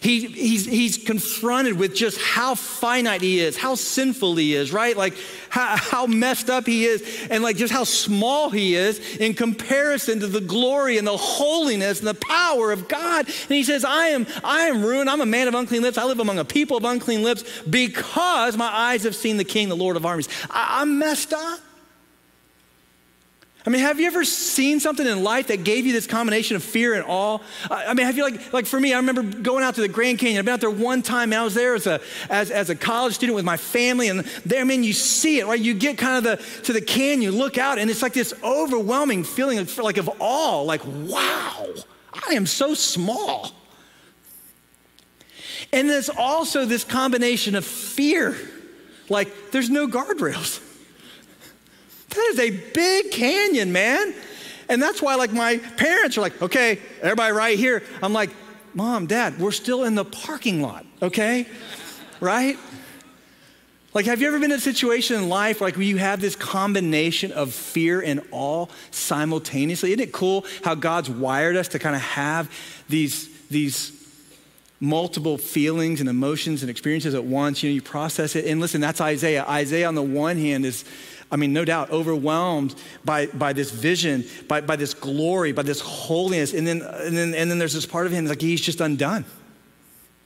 He, 0.00 0.26
he's, 0.26 0.64
he's 0.64 0.98
confronted 0.98 1.78
with 1.78 1.94
just 1.94 2.20
how 2.20 2.54
finite 2.54 3.20
he 3.20 3.40
is, 3.40 3.56
how 3.56 3.74
sinful 3.74 4.36
he 4.36 4.54
is, 4.54 4.72
right? 4.72 4.96
Like 4.96 5.14
how, 5.50 5.76
how 5.76 6.06
messed 6.06 6.48
up 6.50 6.66
he 6.66 6.84
is, 6.84 7.26
and 7.30 7.42
like 7.42 7.56
just 7.56 7.72
how 7.72 7.84
small 7.84 8.50
he 8.50 8.74
is 8.74 8.98
in 9.16 9.34
comparison 9.34 10.20
to 10.20 10.26
the 10.26 10.40
glory 10.40 10.98
and 10.98 11.06
the 11.06 11.16
holiness 11.16 11.98
and 11.98 12.08
the 12.08 12.14
power 12.14 12.72
of 12.72 12.88
God. 12.88 13.26
And 13.26 13.50
he 13.50 13.62
says, 13.62 13.84
I 13.84 14.08
am, 14.08 14.26
I 14.42 14.62
am 14.62 14.82
ruined. 14.82 15.10
I'm 15.10 15.20
a 15.20 15.26
man 15.26 15.48
of 15.48 15.54
unclean 15.54 15.82
lips. 15.82 15.98
I 15.98 16.04
live 16.04 16.18
among 16.18 16.38
a 16.38 16.44
people 16.44 16.76
of 16.76 16.84
unclean 16.84 17.22
lips 17.22 17.44
because 17.68 18.56
my 18.56 18.68
eyes 18.68 19.04
have 19.04 19.14
seen 19.14 19.36
the 19.36 19.44
King, 19.44 19.68
the 19.68 19.76
Lord 19.76 19.96
of 19.96 20.06
armies. 20.06 20.28
I, 20.50 20.80
I'm 20.80 20.98
messed 20.98 21.32
up. 21.32 21.60
I 23.66 23.70
mean, 23.70 23.80
have 23.80 23.98
you 23.98 24.06
ever 24.06 24.24
seen 24.24 24.78
something 24.78 25.06
in 25.06 25.22
life 25.22 25.46
that 25.46 25.64
gave 25.64 25.86
you 25.86 25.94
this 25.94 26.06
combination 26.06 26.54
of 26.54 26.62
fear 26.62 26.92
and 26.92 27.02
awe? 27.08 27.38
I 27.70 27.94
mean, 27.94 28.04
have 28.04 28.14
you 28.14 28.22
like, 28.22 28.52
like 28.52 28.66
for 28.66 28.78
me, 28.78 28.92
I 28.92 28.98
remember 28.98 29.22
going 29.22 29.64
out 29.64 29.76
to 29.76 29.80
the 29.80 29.88
Grand 29.88 30.18
Canyon. 30.18 30.38
I've 30.38 30.44
been 30.44 30.52
out 30.52 30.60
there 30.60 30.68
one 30.68 31.00
time, 31.00 31.32
and 31.32 31.40
I 31.40 31.44
was 31.44 31.54
there 31.54 31.74
as 31.74 31.86
a, 31.86 31.98
as, 32.28 32.50
as 32.50 32.68
a 32.68 32.74
college 32.74 33.14
student 33.14 33.36
with 33.36 33.44
my 33.46 33.56
family, 33.56 34.08
and 34.08 34.20
there, 34.44 34.60
I 34.60 34.64
mean, 34.64 34.84
you 34.84 34.92
see 34.92 35.40
it, 35.40 35.46
right? 35.46 35.58
You 35.58 35.72
get 35.72 35.96
kind 35.96 36.18
of 36.18 36.24
the, 36.24 36.62
to 36.64 36.74
the 36.74 36.82
canyon, 36.82 37.22
you 37.22 37.30
look 37.32 37.56
out, 37.56 37.78
and 37.78 37.90
it's 37.90 38.02
like 38.02 38.12
this 38.12 38.34
overwhelming 38.42 39.24
feeling 39.24 39.58
of, 39.58 39.78
like 39.78 39.96
of 39.96 40.10
awe, 40.18 40.60
like, 40.60 40.82
wow, 40.84 41.66
I 42.12 42.34
am 42.34 42.44
so 42.44 42.74
small. 42.74 43.50
And 45.72 45.88
there's 45.88 46.10
also 46.10 46.66
this 46.66 46.84
combination 46.84 47.54
of 47.54 47.64
fear, 47.64 48.36
like 49.08 49.52
there's 49.52 49.70
no 49.70 49.88
guardrails. 49.88 50.60
That 52.14 52.30
is 52.32 52.38
a 52.40 52.50
big 52.50 53.10
canyon, 53.10 53.72
man. 53.72 54.14
And 54.68 54.82
that's 54.82 55.02
why, 55.02 55.14
like, 55.16 55.32
my 55.32 55.58
parents 55.58 56.16
are 56.16 56.22
like, 56.22 56.40
okay, 56.40 56.78
everybody 57.02 57.32
right 57.32 57.58
here. 57.58 57.82
I'm 58.02 58.12
like, 58.12 58.30
mom, 58.72 59.06
dad, 59.06 59.38
we're 59.38 59.52
still 59.52 59.84
in 59.84 59.94
the 59.94 60.04
parking 60.04 60.62
lot, 60.62 60.86
okay? 61.02 61.46
right? 62.20 62.58
Like, 63.92 64.06
have 64.06 64.20
you 64.20 64.26
ever 64.26 64.40
been 64.40 64.50
in 64.50 64.58
a 64.58 64.60
situation 64.60 65.16
in 65.16 65.28
life 65.28 65.60
like 65.60 65.76
where 65.76 65.84
you 65.84 65.98
have 65.98 66.20
this 66.20 66.34
combination 66.34 67.30
of 67.30 67.52
fear 67.52 68.00
and 68.00 68.22
awe 68.32 68.66
simultaneously? 68.90 69.90
Isn't 69.92 70.00
it 70.00 70.12
cool 70.12 70.44
how 70.64 70.74
God's 70.74 71.08
wired 71.08 71.56
us 71.56 71.68
to 71.68 71.78
kind 71.78 71.94
of 71.94 72.02
have 72.02 72.50
these, 72.88 73.28
these 73.48 73.92
multiple 74.80 75.38
feelings 75.38 76.00
and 76.00 76.08
emotions 76.08 76.62
and 76.62 76.70
experiences 76.70 77.14
at 77.14 77.24
once? 77.24 77.62
You 77.62 77.70
know, 77.70 77.74
you 77.74 77.82
process 77.82 78.34
it. 78.34 78.46
And 78.46 78.60
listen, 78.60 78.80
that's 78.80 79.00
Isaiah. 79.00 79.44
Isaiah, 79.46 79.86
on 79.86 79.94
the 79.94 80.02
one 80.02 80.38
hand, 80.38 80.66
is 80.66 80.84
I 81.34 81.36
mean, 81.36 81.52
no 81.52 81.64
doubt, 81.64 81.90
overwhelmed 81.90 82.76
by, 83.04 83.26
by 83.26 83.52
this 83.52 83.72
vision, 83.72 84.24
by, 84.46 84.60
by 84.60 84.76
this 84.76 84.94
glory, 84.94 85.50
by 85.50 85.62
this 85.62 85.80
holiness. 85.80 86.54
And 86.54 86.64
then, 86.64 86.80
and, 86.80 87.16
then, 87.16 87.34
and 87.34 87.50
then 87.50 87.58
there's 87.58 87.72
this 87.72 87.86
part 87.86 88.06
of 88.06 88.12
him 88.12 88.26
like 88.26 88.40
he's 88.40 88.60
just 88.60 88.80
undone. 88.80 89.24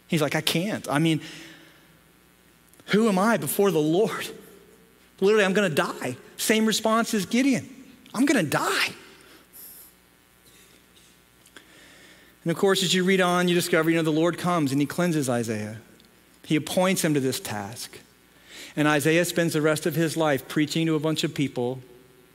He's 0.07 0.21
like, 0.21 0.35
I 0.35 0.43
can't. 0.43 0.87
I 0.87 0.99
mean, 0.99 1.23
who 2.89 3.09
am 3.09 3.19
I 3.19 3.39
before 3.39 3.71
the 3.71 3.81
Lord? 3.81 4.29
Literally, 5.23 5.47
I'm 5.47 5.55
going 5.55 5.71
to 5.71 5.75
die. 5.75 6.19
Same 6.37 6.67
response 6.67 7.15
as 7.15 7.25
Gideon 7.25 7.67
I'm 8.15 8.27
going 8.27 8.45
to 8.45 8.51
die. 8.51 8.89
And 12.45 12.53
of 12.53 12.59
course, 12.59 12.83
as 12.83 12.93
you 12.93 13.03
read 13.03 13.23
on, 13.23 13.49
you 13.49 13.55
discover, 13.55 13.89
you 13.89 13.97
know, 13.97 14.03
the 14.03 14.11
Lord 14.11 14.37
comes 14.37 14.73
and 14.73 14.81
he 14.81 14.87
cleanses 14.87 15.31
Isaiah. 15.31 15.79
He 16.45 16.57
appoints 16.57 17.03
him 17.03 17.15
to 17.15 17.21
this 17.21 17.41
task. 17.41 17.99
And 18.79 18.87
Isaiah 18.87 19.25
spends 19.25 19.55
the 19.55 19.61
rest 19.61 19.87
of 19.87 19.97
his 19.97 20.17
life 20.17 20.47
preaching 20.47 20.87
to 20.87 20.95
a 20.95 21.01
bunch 21.01 21.25
of 21.25 21.35
people 21.35 21.81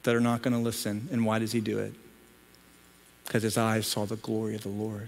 that 0.03 0.13
are 0.13 0.19
not 0.19 0.41
going 0.41 0.53
to 0.53 0.59
listen. 0.59 1.07
And 1.09 1.25
why 1.25 1.39
does 1.39 1.53
he 1.53 1.61
do 1.61 1.79
it? 1.79 1.93
Because 3.25 3.43
his 3.43 3.57
eyes 3.57 3.87
saw 3.87 4.05
the 4.05 4.17
glory 4.17 4.53
of 4.53 4.63
the 4.63 4.69
Lord 4.69 5.07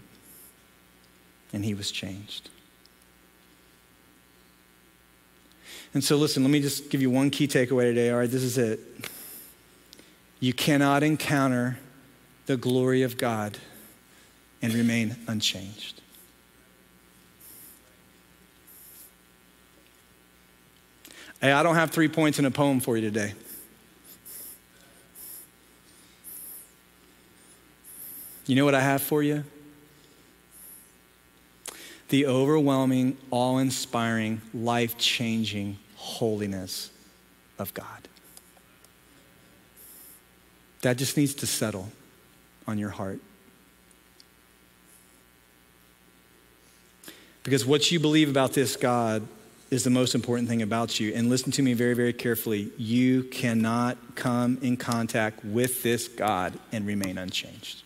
and 1.52 1.66
he 1.66 1.74
was 1.74 1.92
changed. 1.92 2.50
And 5.94 6.02
so, 6.02 6.16
listen, 6.16 6.42
let 6.42 6.52
me 6.52 6.62
just 6.62 6.90
give 6.90 7.02
you 7.02 7.10
one 7.10 7.30
key 7.30 7.50
takeaway 7.50 7.84
today. 7.84 8.12
All 8.12 8.20
right, 8.20 8.32
this 8.32 8.44
is 8.44 8.58
it. 8.58 8.80
You 10.40 10.54
cannot 10.54 11.04
encounter 11.04 11.80
the 12.46 12.56
glory 12.56 13.02
of 13.02 13.18
God 13.18 13.58
and 14.62 14.74
remain 14.74 15.18
unchanged. 15.28 16.00
Hey, 21.42 21.52
I 21.52 21.64
don't 21.64 21.76
have 21.76 21.92
three 21.92 22.08
points 22.08 22.40
in 22.40 22.46
a 22.46 22.52
poem 22.52 22.80
for 22.80 22.96
you 22.98 23.02
today. 23.02 23.34
You 28.46 28.56
know 28.56 28.66
what 28.66 28.76
I 28.76 28.82
have 28.82 29.02
for 29.02 29.24
you? 29.24 29.44
The 32.10 32.28
overwhelming, 32.28 33.18
awe 33.32 33.58
inspiring, 33.58 34.42
life 34.54 34.98
changing 34.98 35.78
holiness 35.96 36.92
of 37.58 37.74
God. 37.74 38.08
That 40.82 40.98
just 40.98 41.18
needs 41.18 41.34
to 41.36 41.48
settle 41.48 41.92
on 42.68 42.78
your 42.78 42.92
heart. 42.92 43.20
Because 47.44 47.66
what 47.66 47.92
you 47.92 48.00
believe 48.00 48.30
about 48.30 48.54
this 48.54 48.76
God 48.76 49.28
is 49.72 49.84
the 49.84 49.90
most 49.90 50.16
important 50.16 50.48
thing 50.48 50.62
about 50.62 51.00
you. 51.00 51.14
And 51.14 51.30
listen 51.30 51.52
to 51.54 51.62
me 51.62 51.74
very, 51.74 51.94
very 51.94 52.14
carefully. 52.14 52.72
You 52.78 53.24
cannot 53.24 53.98
come 54.16 54.60
in 54.62 54.78
contact 54.78 55.44
with 55.44 55.84
this 55.84 56.08
God 56.08 56.58
and 56.72 56.86
remain 56.86 57.18
unchanged. 57.18 57.84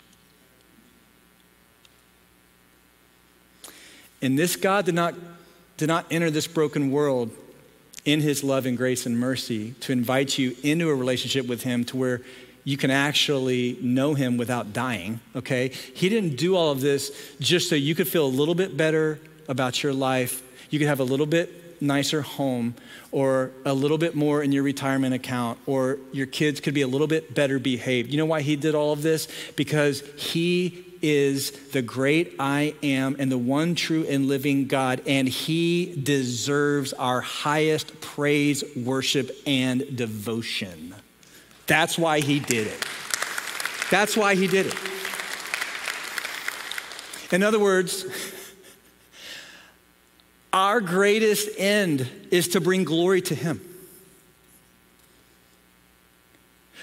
And 4.21 4.38
this 4.38 4.55
God 4.55 4.86
did 4.86 4.95
not, 4.95 5.15
did 5.77 5.88
not 5.88 6.05
enter 6.11 6.30
this 6.30 6.47
broken 6.47 6.91
world 6.91 7.32
in 8.03 8.21
his 8.21 8.43
love 8.43 8.65
and 8.65 8.77
grace 8.77 9.05
and 9.05 9.17
mercy 9.17 9.71
to 9.82 9.93
invite 9.93 10.38
you 10.38 10.55
into 10.63 10.89
a 10.89 10.95
relationship 10.95 11.47
with 11.47 11.63
him 11.63 11.86
to 11.86 11.97
where 11.97 12.21
you 12.65 12.75
can 12.75 12.91
actually 12.91 13.77
know 13.82 14.13
him 14.13 14.38
without 14.38 14.73
dying, 14.73 15.21
okay? 15.36 15.69
He 15.69 16.09
didn't 16.09 16.36
do 16.36 16.55
all 16.55 16.71
of 16.71 16.82
this 16.82 17.11
just 17.39 17.69
so 17.69 17.75
you 17.75 17.95
could 17.95 18.07
feel 18.07 18.25
a 18.25 18.27
little 18.27 18.55
bit 18.55 18.75
better 18.75 19.19
about 19.47 19.82
your 19.82 19.93
life. 19.93 20.43
You 20.69 20.80
could 20.80 20.88
have 20.88 20.99
a 20.99 21.05
little 21.05 21.25
bit 21.25 21.68
nicer 21.82 22.21
home 22.21 22.75
or 23.11 23.51
a 23.65 23.73
little 23.73 23.97
bit 23.97 24.15
more 24.15 24.43
in 24.43 24.51
your 24.51 24.63
retirement 24.63 25.13
account 25.13 25.59
or 25.65 25.97
your 26.11 26.27
kids 26.27 26.59
could 26.59 26.73
be 26.73 26.82
a 26.82 26.88
little 26.88 27.07
bit 27.07 27.34
better 27.34 27.59
behaved. 27.59 28.11
You 28.11 28.17
know 28.17 28.25
why 28.25 28.41
he 28.41 28.55
did 28.55 28.75
all 28.75 28.91
of 28.91 29.01
this? 29.01 29.27
Because 29.55 30.01
he 30.17 30.86
is 31.01 31.51
the 31.71 31.82
great 31.82 32.36
I 32.39 32.73
am 32.84 33.15
and 33.19 33.32
the 33.32 33.38
one 33.38 33.75
true 33.75 34.05
and 34.07 34.27
living 34.27 34.67
God, 34.67 35.01
and 35.05 35.27
He 35.27 35.95
deserves 36.01 36.93
our 36.93 37.21
highest 37.21 37.99
praise, 38.01 38.63
worship, 38.75 39.32
and 39.45 39.95
devotion. 39.95 40.95
That's 41.67 41.97
why 41.97 42.19
He 42.19 42.39
did 42.39 42.67
it. 42.67 42.86
That's 43.89 44.17
why 44.17 44.36
He 44.36 44.47
did 44.47 44.67
it. 44.67 44.75
In 47.32 47.43
other 47.43 47.59
words, 47.59 48.05
our 50.52 50.82
greatest 50.82 51.50
end 51.58 52.10
is 52.32 52.50
to 52.50 52.62
bring 52.62 52.84
glory 52.84 53.22
to 53.24 53.36
Him. 53.36 53.62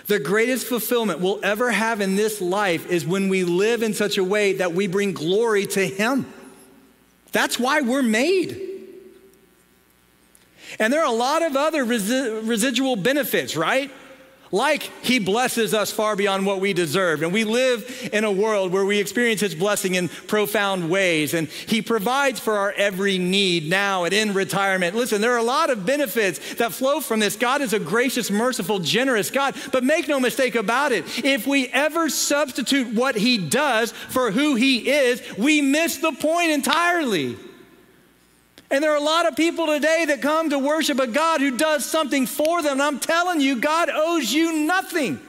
The 0.07 0.21
greatest 0.21 0.67
fulfillment 0.67 1.21
we'll 1.21 1.45
ever 1.45 1.71
have 1.71 2.01
in 2.01 2.14
this 2.14 2.41
life 2.41 2.87
is 2.87 3.05
when 3.05 3.29
we 3.29 3.43
live 3.43 3.83
in 3.83 3.93
such 3.93 4.19
a 4.19 4.25
way 4.25 4.55
that 4.55 4.73
we 4.73 4.87
bring 4.87 5.12
glory 5.12 5.67
to 5.67 5.85
Him. 5.85 6.33
That's 7.33 7.59
why 7.59 7.81
we're 7.81 8.03
made. 8.03 8.62
And 10.79 10.93
there 10.93 11.01
are 11.01 11.12
a 11.12 11.17
lot 11.17 11.43
of 11.43 11.57
other 11.57 11.85
resi- 11.85 12.47
residual 12.47 12.97
benefits, 12.97 13.57
right? 13.57 13.91
Like 14.57 14.84
he 15.02 15.18
blesses 15.18 15.74
us 15.74 15.90
far 15.90 16.16
beyond 16.16 16.46
what 16.46 16.61
we 16.61 16.72
deserve. 16.72 17.22
And 17.22 17.30
we 17.30 17.44
live 17.44 18.09
in 18.11 18.24
a 18.24 18.32
world 18.32 18.72
where 18.72 18.86
we 18.86 18.98
experience 18.98 19.42
his 19.42 19.54
blessing 19.54 19.96
in 19.96 20.09
profound 20.09 20.88
ways. 20.88 21.34
And 21.34 21.48
he 21.48 21.82
provides 21.82 22.40
for 22.40 22.54
our 22.54 22.72
every 22.72 23.18
need 23.18 23.68
now 23.68 24.04
and 24.04 24.14
in 24.14 24.32
retirement. 24.32 24.96
Listen, 24.96 25.20
there 25.20 25.34
are 25.34 25.38
a 25.38 25.42
lot 25.42 25.68
of 25.68 25.84
benefits 25.84 26.54
that 26.54 26.72
flow 26.72 27.00
from 27.00 27.20
this. 27.20 27.36
God 27.36 27.61
is 27.61 27.74
a 27.74 27.78
gracious, 27.78 28.30
merciful, 28.30 28.78
generous 28.78 29.30
God. 29.30 29.54
But 29.72 29.84
make 29.84 30.09
no 30.09 30.18
mistake 30.18 30.54
about 30.54 30.90
it. 30.90 31.04
If 31.22 31.46
we 31.46 31.68
ever 31.68 32.09
substitute 32.09 32.94
what 32.94 33.14
he 33.14 33.36
does 33.36 33.92
for 33.92 34.30
who 34.30 34.54
he 34.54 34.88
is, 34.88 35.22
we 35.36 35.61
miss 35.61 35.98
the 35.98 36.12
point 36.12 36.52
entirely. 36.52 37.36
And 38.71 38.83
there 38.83 38.93
are 38.93 38.97
a 38.97 39.01
lot 39.01 39.27
of 39.27 39.37
people 39.37 39.67
today 39.67 40.07
that 40.09 40.21
come 40.21 40.51
to 40.51 40.59
worship 40.59 40.99
a 40.99 41.07
God 41.07 41.41
who 41.41 41.57
does 41.57 41.85
something 41.85 42.27
for 42.27 42.62
them. 42.62 42.73
And 42.73 42.83
I'm 42.83 42.99
telling 42.99 43.41
you, 43.41 43.61
God 43.61 43.89
owes 43.91 44.33
you 44.33 44.53
nothing. 44.67 45.21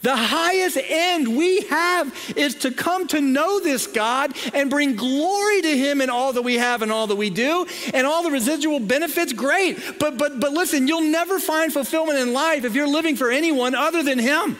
The 0.00 0.14
highest 0.14 0.78
end 0.80 1.36
we 1.36 1.62
have 1.62 2.32
is 2.36 2.54
to 2.56 2.70
come 2.70 3.08
to 3.08 3.20
know 3.20 3.58
this 3.58 3.86
God 3.88 4.32
and 4.54 4.70
bring 4.70 4.94
glory 4.94 5.62
to 5.62 5.76
Him 5.76 6.00
in 6.00 6.08
all 6.08 6.32
that 6.34 6.42
we 6.42 6.54
have 6.54 6.82
and 6.82 6.92
all 6.92 7.08
that 7.08 7.16
we 7.16 7.30
do. 7.30 7.66
And 7.92 8.06
all 8.06 8.22
the 8.22 8.30
residual 8.30 8.78
benefits, 8.78 9.32
great. 9.32 9.78
But, 9.98 10.16
but, 10.16 10.38
but 10.38 10.52
listen, 10.52 10.86
you'll 10.86 11.00
never 11.02 11.40
find 11.40 11.72
fulfillment 11.72 12.18
in 12.18 12.32
life 12.32 12.64
if 12.64 12.74
you're 12.74 12.88
living 12.88 13.16
for 13.16 13.30
anyone 13.30 13.74
other 13.74 14.02
than 14.02 14.18
Him. 14.18 14.56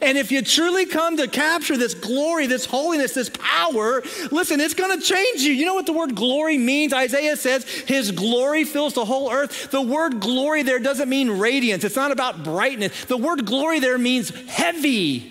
And 0.00 0.16
if 0.16 0.32
you 0.32 0.40
truly 0.40 0.86
come 0.86 1.18
to 1.18 1.28
capture 1.28 1.76
this 1.76 1.92
glory, 1.92 2.46
this 2.46 2.64
holiness, 2.64 3.12
this 3.12 3.28
power, 3.28 4.02
listen, 4.30 4.60
it's 4.60 4.72
going 4.72 4.98
to 4.98 5.04
change 5.04 5.42
you. 5.42 5.52
You 5.52 5.66
know 5.66 5.74
what 5.74 5.84
the 5.84 5.92
word 5.92 6.14
glory 6.14 6.56
means? 6.56 6.94
Isaiah 6.94 7.36
says 7.36 7.64
his 7.64 8.10
glory 8.10 8.64
fills 8.64 8.94
the 8.94 9.04
whole 9.04 9.30
earth. 9.30 9.70
The 9.70 9.82
word 9.82 10.20
glory 10.20 10.62
there 10.62 10.78
doesn't 10.78 11.08
mean 11.08 11.30
radiance, 11.30 11.84
it's 11.84 11.96
not 11.96 12.10
about 12.10 12.42
brightness. 12.42 13.04
The 13.04 13.18
word 13.18 13.44
glory 13.44 13.80
there 13.80 13.98
means 13.98 14.30
heavy. 14.46 15.28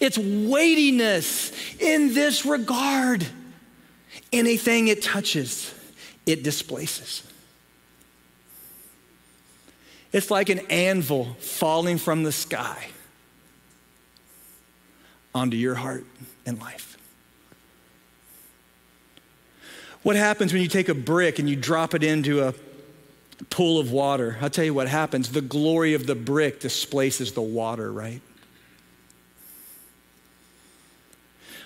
It's 0.00 0.16
weightiness 0.16 1.52
in 1.80 2.14
this 2.14 2.46
regard. 2.46 3.26
Anything 4.32 4.88
it 4.88 5.02
touches, 5.02 5.74
it 6.26 6.42
displaces. 6.42 7.22
It's 10.12 10.30
like 10.30 10.48
an 10.48 10.60
anvil 10.70 11.34
falling 11.40 11.98
from 11.98 12.22
the 12.22 12.32
sky 12.32 12.88
onto 15.36 15.56
your 15.56 15.74
heart 15.74 16.04
and 16.46 16.58
life. 16.58 16.96
What 20.02 20.16
happens 20.16 20.52
when 20.52 20.62
you 20.62 20.68
take 20.68 20.88
a 20.88 20.94
brick 20.94 21.38
and 21.38 21.48
you 21.48 21.56
drop 21.56 21.92
it 21.92 22.02
into 22.02 22.42
a 22.42 22.54
pool 23.50 23.78
of 23.78 23.92
water? 23.92 24.38
I'll 24.40 24.48
tell 24.48 24.64
you 24.64 24.72
what 24.72 24.88
happens. 24.88 25.30
The 25.30 25.42
glory 25.42 25.92
of 25.92 26.06
the 26.06 26.14
brick 26.14 26.58
displaces 26.58 27.32
the 27.32 27.42
water, 27.42 27.92
right? 27.92 28.22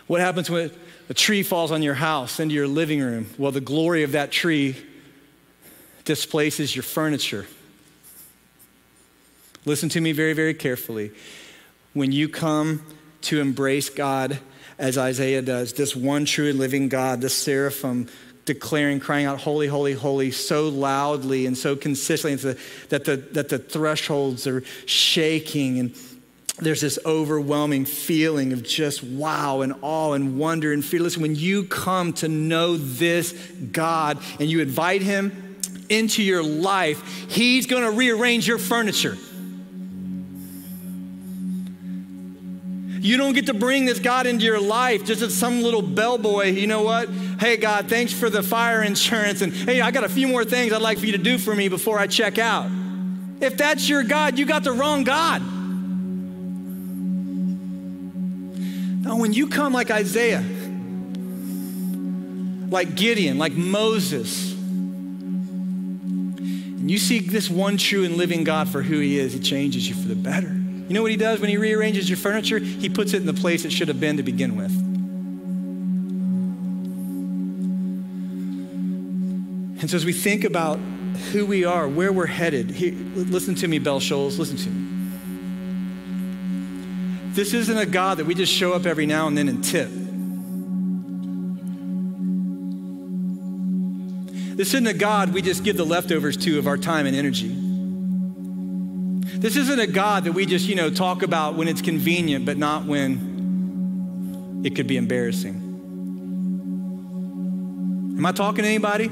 What 0.09 0.21
happens 0.21 0.51
when 0.51 0.73
a 1.09 1.15
tree 1.15 1.45
falls 1.45 1.71
on 1.71 1.83
your 1.83 1.95
house 1.95 2.41
into 2.41 2.55
your 2.55 2.67
living 2.67 3.01
room? 3.01 3.31
Well, 3.39 3.53
the 3.53 3.61
glory 3.61 4.03
of 4.03 4.13
that 4.13 4.33
tree 4.33 4.77
displaces 6.05 6.75
your 6.75 6.83
furniture. 6.83 7.47
Listen 9.65 9.89
to 9.91 10.01
me 10.01 10.11
very, 10.11 10.33
very 10.33 10.55
carefully. 10.55 11.13
When 11.93 12.11
you 12.11 12.29
come 12.29 12.85
to 13.23 13.41
embrace 13.41 13.91
God 13.91 14.39
as 14.79 14.97
Isaiah 14.97 15.43
does, 15.43 15.75
this 15.75 15.95
one 15.95 16.25
true 16.25 16.49
and 16.49 16.59
living 16.59 16.89
God, 16.89 17.21
the 17.21 17.29
seraphim 17.29 18.09
declaring, 18.47 18.99
crying 18.99 19.27
out, 19.27 19.39
Holy, 19.39 19.67
holy, 19.67 19.93
holy, 19.93 20.31
so 20.31 20.69
loudly 20.69 21.47
and 21.47 21.57
so 21.57 21.77
consistently 21.77 22.55
that 22.89 23.05
the, 23.05 23.17
that 23.33 23.49
the 23.49 23.59
thresholds 23.59 24.47
are 24.47 24.63
shaking. 24.87 25.79
And 25.79 25.95
there's 26.59 26.81
this 26.81 26.99
overwhelming 27.07 27.85
feeling 27.85 28.53
of 28.53 28.63
just 28.63 29.05
wow 29.05 29.61
and 29.61 29.75
awe 29.83 30.15
and 30.15 30.39
wonder 30.39 30.73
and 30.73 30.85
fear. 30.85 31.01
Listen, 31.01 31.23
when 31.23 31.37
you 31.37 31.65
come 31.65 32.13
to 32.15 32.29
know 32.29 32.77
this 32.77 33.33
God 33.73 34.19
and 34.41 34.51
you 34.51 34.61
invite 34.61 35.03
Him 35.03 35.59
into 35.89 36.23
your 36.23 36.43
life, 36.43 37.31
He's 37.31 37.67
gonna 37.67 37.91
rearrange 37.91 38.49
your 38.49 38.59
furniture. 38.59 39.17
You 43.03 43.17
don't 43.17 43.33
get 43.33 43.47
to 43.47 43.55
bring 43.55 43.87
this 43.87 43.99
God 43.99 44.27
into 44.27 44.45
your 44.45 44.61
life 44.61 45.07
just 45.07 45.23
as 45.23 45.35
some 45.35 45.63
little 45.63 45.81
bellboy. 45.81 46.51
You 46.51 46.67
know 46.67 46.83
what? 46.83 47.09
Hey, 47.09 47.57
God, 47.57 47.89
thanks 47.89 48.13
for 48.13 48.29
the 48.29 48.43
fire 48.43 48.83
insurance. 48.83 49.41
And 49.41 49.55
hey, 49.55 49.81
I 49.81 49.91
got 49.91 50.05
a 50.05 50.09
few 50.09 50.29
more 50.29 50.45
things 50.45 50.71
I'd 50.71 50.83
like 50.83 50.99
for 50.99 51.07
you 51.07 51.13
to 51.13 51.19
do 51.19 51.39
for 51.39 51.55
me 51.55 51.69
before 51.69 51.99
I 51.99 52.07
check 52.07 52.37
out. 52.39 52.71
If 53.41 53.57
that's 53.57 53.89
your 53.89 54.05
God, 54.05 54.39
you 54.39 54.45
got 54.45 54.65
the 54.65 54.73
wrong 54.73 55.05
God. 55.05 55.41
Now, 59.03 59.17
when 59.17 59.33
you 59.33 59.49
come 59.49 59.73
like 59.73 59.91
Isaiah, 59.91 60.45
like 62.69 62.95
Gideon, 62.97 63.39
like 63.39 63.55
Moses, 63.55 64.53
and 66.81 66.91
you 66.91 66.99
see 66.99 67.21
this 67.21 67.49
one 67.49 67.79
true 67.79 68.05
and 68.05 68.17
living 68.19 68.45
God 68.45 68.69
for 68.69 68.83
who 68.83 68.99
he 68.99 69.19
is, 69.19 69.33
he 69.33 69.41
changes 69.41 69.89
you 69.89 69.95
for 69.95 70.07
the 70.07 70.15
better. 70.15 70.55
You 70.91 70.95
know 70.95 71.03
what 71.03 71.13
he 71.13 71.17
does 71.17 71.39
when 71.39 71.49
he 71.49 71.57
rearranges 71.57 72.11
your 72.11 72.17
furniture? 72.17 72.59
He 72.59 72.89
puts 72.89 73.15
it 73.15 73.19
in 73.19 73.27
the 73.27 73.33
place 73.33 73.65
it 73.65 73.71
should 73.71 73.87
have 73.87 74.01
been 74.01 74.17
to 74.17 74.25
begin 74.25 74.57
with. 74.57 74.73
And 79.81 79.89
so 79.89 79.97
as 79.97 80.05
we 80.05 80.13
think 80.13 80.43
about 80.43 80.81
who 81.31 81.47
we 81.47 81.65
are, 81.65 81.87
where 81.87 82.13
we're 82.13 82.27
headed, 82.27 82.77
listen 83.15 83.55
to 83.55 83.69
me, 83.69 83.79
Bell 83.79 84.01
Shoals, 84.01 84.37
listen 84.37 84.57
to 84.57 84.69
me. 84.69 84.89
This 87.35 87.55
isn't 87.55 87.79
a 87.79 87.87
God 87.87 88.19
that 88.19 88.27
we 88.27 88.35
just 88.35 88.53
show 88.53 88.73
up 88.73 88.85
every 88.85 89.07
now 89.07 89.29
and 89.29 89.39
then 89.39 89.49
and 89.49 89.63
tip. 89.63 89.91
This 94.57 94.75
isn't 94.75 94.89
a 94.89 94.95
God 94.95 95.33
we 95.33 95.41
just 95.41 95.63
give 95.63 95.77
the 95.77 95.87
leftovers 95.87 96.37
to 96.39 96.59
of 96.59 96.67
our 96.67 96.77
time 96.77 97.07
and 97.07 97.15
energy. 97.15 97.70
This 99.41 99.57
isn't 99.57 99.81
a 99.81 99.87
God 99.87 100.25
that 100.25 100.33
we 100.33 100.45
just, 100.45 100.69
you 100.69 100.75
know, 100.75 100.91
talk 100.91 101.23
about 101.23 101.55
when 101.55 101.67
it's 101.67 101.81
convenient, 101.81 102.45
but 102.45 102.59
not 102.59 102.85
when 102.85 104.61
it 104.63 104.77
could 104.77 104.87
be 104.87 104.99
embarrassing. 104.99 105.55
Am 108.19 108.27
I 108.27 108.33
talking 108.33 108.65
to 108.65 108.69
anybody? 108.69 109.11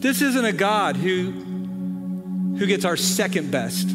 This 0.00 0.22
isn't 0.22 0.44
a 0.46 0.54
God 0.54 0.96
who, 0.96 1.32
who 2.58 2.66
gets 2.66 2.86
our 2.86 2.96
second 2.96 3.50
best. 3.50 3.90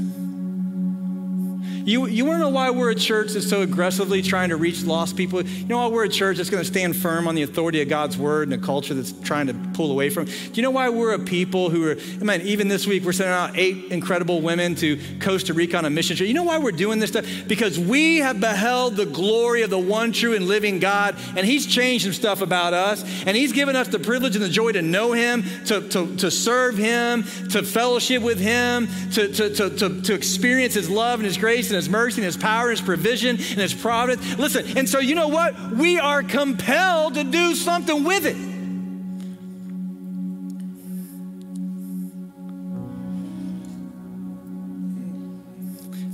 You, 1.88 2.06
you 2.06 2.26
want 2.26 2.36
to 2.36 2.40
know 2.40 2.50
why 2.50 2.70
we're 2.70 2.90
a 2.90 2.96
church 2.96 3.32
that's 3.32 3.50
so 3.50 3.62
aggressively 3.62 4.22
trying 4.22 4.50
to 4.50 4.58
reach 4.58 4.84
lost 4.84 5.16
people? 5.16 5.42
You 5.42 5.68
know 5.68 5.78
why 5.78 5.88
we're 5.88 6.04
a 6.04 6.10
church 6.10 6.36
that's 6.36 6.50
going 6.50 6.62
to 6.62 6.68
stand 6.68 6.98
firm 6.98 7.30
on 7.30 7.36
the 7.36 7.44
authority 7.44 7.82
of 7.82 7.88
God's 7.88 8.18
word 8.18 8.50
and 8.50 8.62
a 8.62 8.66
culture 8.66 8.94
that's 8.94 9.14
trying 9.22 9.48
to 9.48 9.54
pull 9.74 9.90
away 9.90 10.10
from? 10.10 10.26
Do 10.26 10.52
you 10.52 10.64
know 10.64 10.72
why 10.72 10.90
we're 10.90 11.14
a 11.14 11.20
people 11.20 11.70
who 11.70 11.88
are, 11.88 11.96
I 12.20 12.24
mean, 12.26 12.42
even 12.42 12.68
this 12.68 12.86
week 12.86 13.06
we're 13.06 13.14
sending 13.14 13.34
out 13.34 13.58
eight 13.58 13.90
incredible 13.90 14.42
women 14.42 14.76
to 14.76 15.00
Costa 15.22 15.54
Rica 15.54 15.78
on 15.78 15.86
a 15.86 15.90
mission 15.90 16.18
trip. 16.18 16.28
You 16.28 16.34
know 16.34 16.44
why 16.44 16.58
we're 16.58 16.74
doing 16.74 17.00
this 17.00 17.12
stuff? 17.12 17.26
Because 17.48 17.80
we 17.80 18.18
have 18.18 18.42
beheld 18.42 18.98
the 18.98 19.06
glory 19.06 19.62
of 19.62 19.70
the 19.70 19.80
one 19.80 20.12
true 20.12 20.36
and 20.36 20.46
living 20.46 20.80
God, 20.80 21.16
and 21.38 21.46
He's 21.46 21.66
changed 21.66 22.04
some 22.04 22.12
stuff 22.12 22.42
about 22.42 22.74
us, 22.74 23.02
and 23.26 23.38
He's 23.38 23.54
given 23.54 23.78
us 23.78 23.88
the 23.88 24.00
privilege 24.00 24.36
and 24.36 24.44
the 24.44 24.50
joy 24.50 24.74
to 24.74 24.82
know 24.82 25.14
Him, 25.14 25.46
to, 25.68 25.88
to, 25.88 26.18
to 26.18 26.32
serve 26.32 26.78
Him, 26.78 27.24
to 27.52 27.64
fellowship 27.64 28.22
with 28.24 28.42
Him, 28.42 28.90
to, 29.14 29.32
to, 29.32 29.50
to, 29.56 29.70
to, 29.70 30.02
to 30.02 30.14
experience 30.14 30.74
His 30.74 30.90
love 30.90 31.20
and 31.20 31.26
His 31.26 31.38
grace 31.38 31.70
and 31.70 31.77
His 31.78 31.90
mercy 31.90 32.22
and 32.22 32.26
His 32.26 32.38
power 32.38 32.70
and 32.70 32.78
His 32.78 32.82
provision 32.82 33.38
and 33.38 33.40
His 33.40 33.74
providence. 33.74 34.38
Listen, 34.38 34.78
and 34.78 34.90
so 34.90 35.00
you 35.00 35.16
know 35.16 35.30
what? 35.30 35.72
We 35.72 36.00
are 36.00 36.24
compelled 36.24 37.14
to 37.14 37.24
do 37.24 37.56
something 37.56 38.04
with 38.04 38.26
it. 38.26 38.36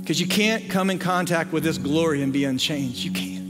Because 0.00 0.20
you 0.20 0.26
can't 0.28 0.68
come 0.68 0.90
in 0.90 0.98
contact 0.98 1.50
with 1.50 1.64
this 1.64 1.78
glory 1.78 2.22
and 2.22 2.30
be 2.30 2.44
unchanged. 2.44 3.02
You 3.02 3.10
can't. 3.10 3.44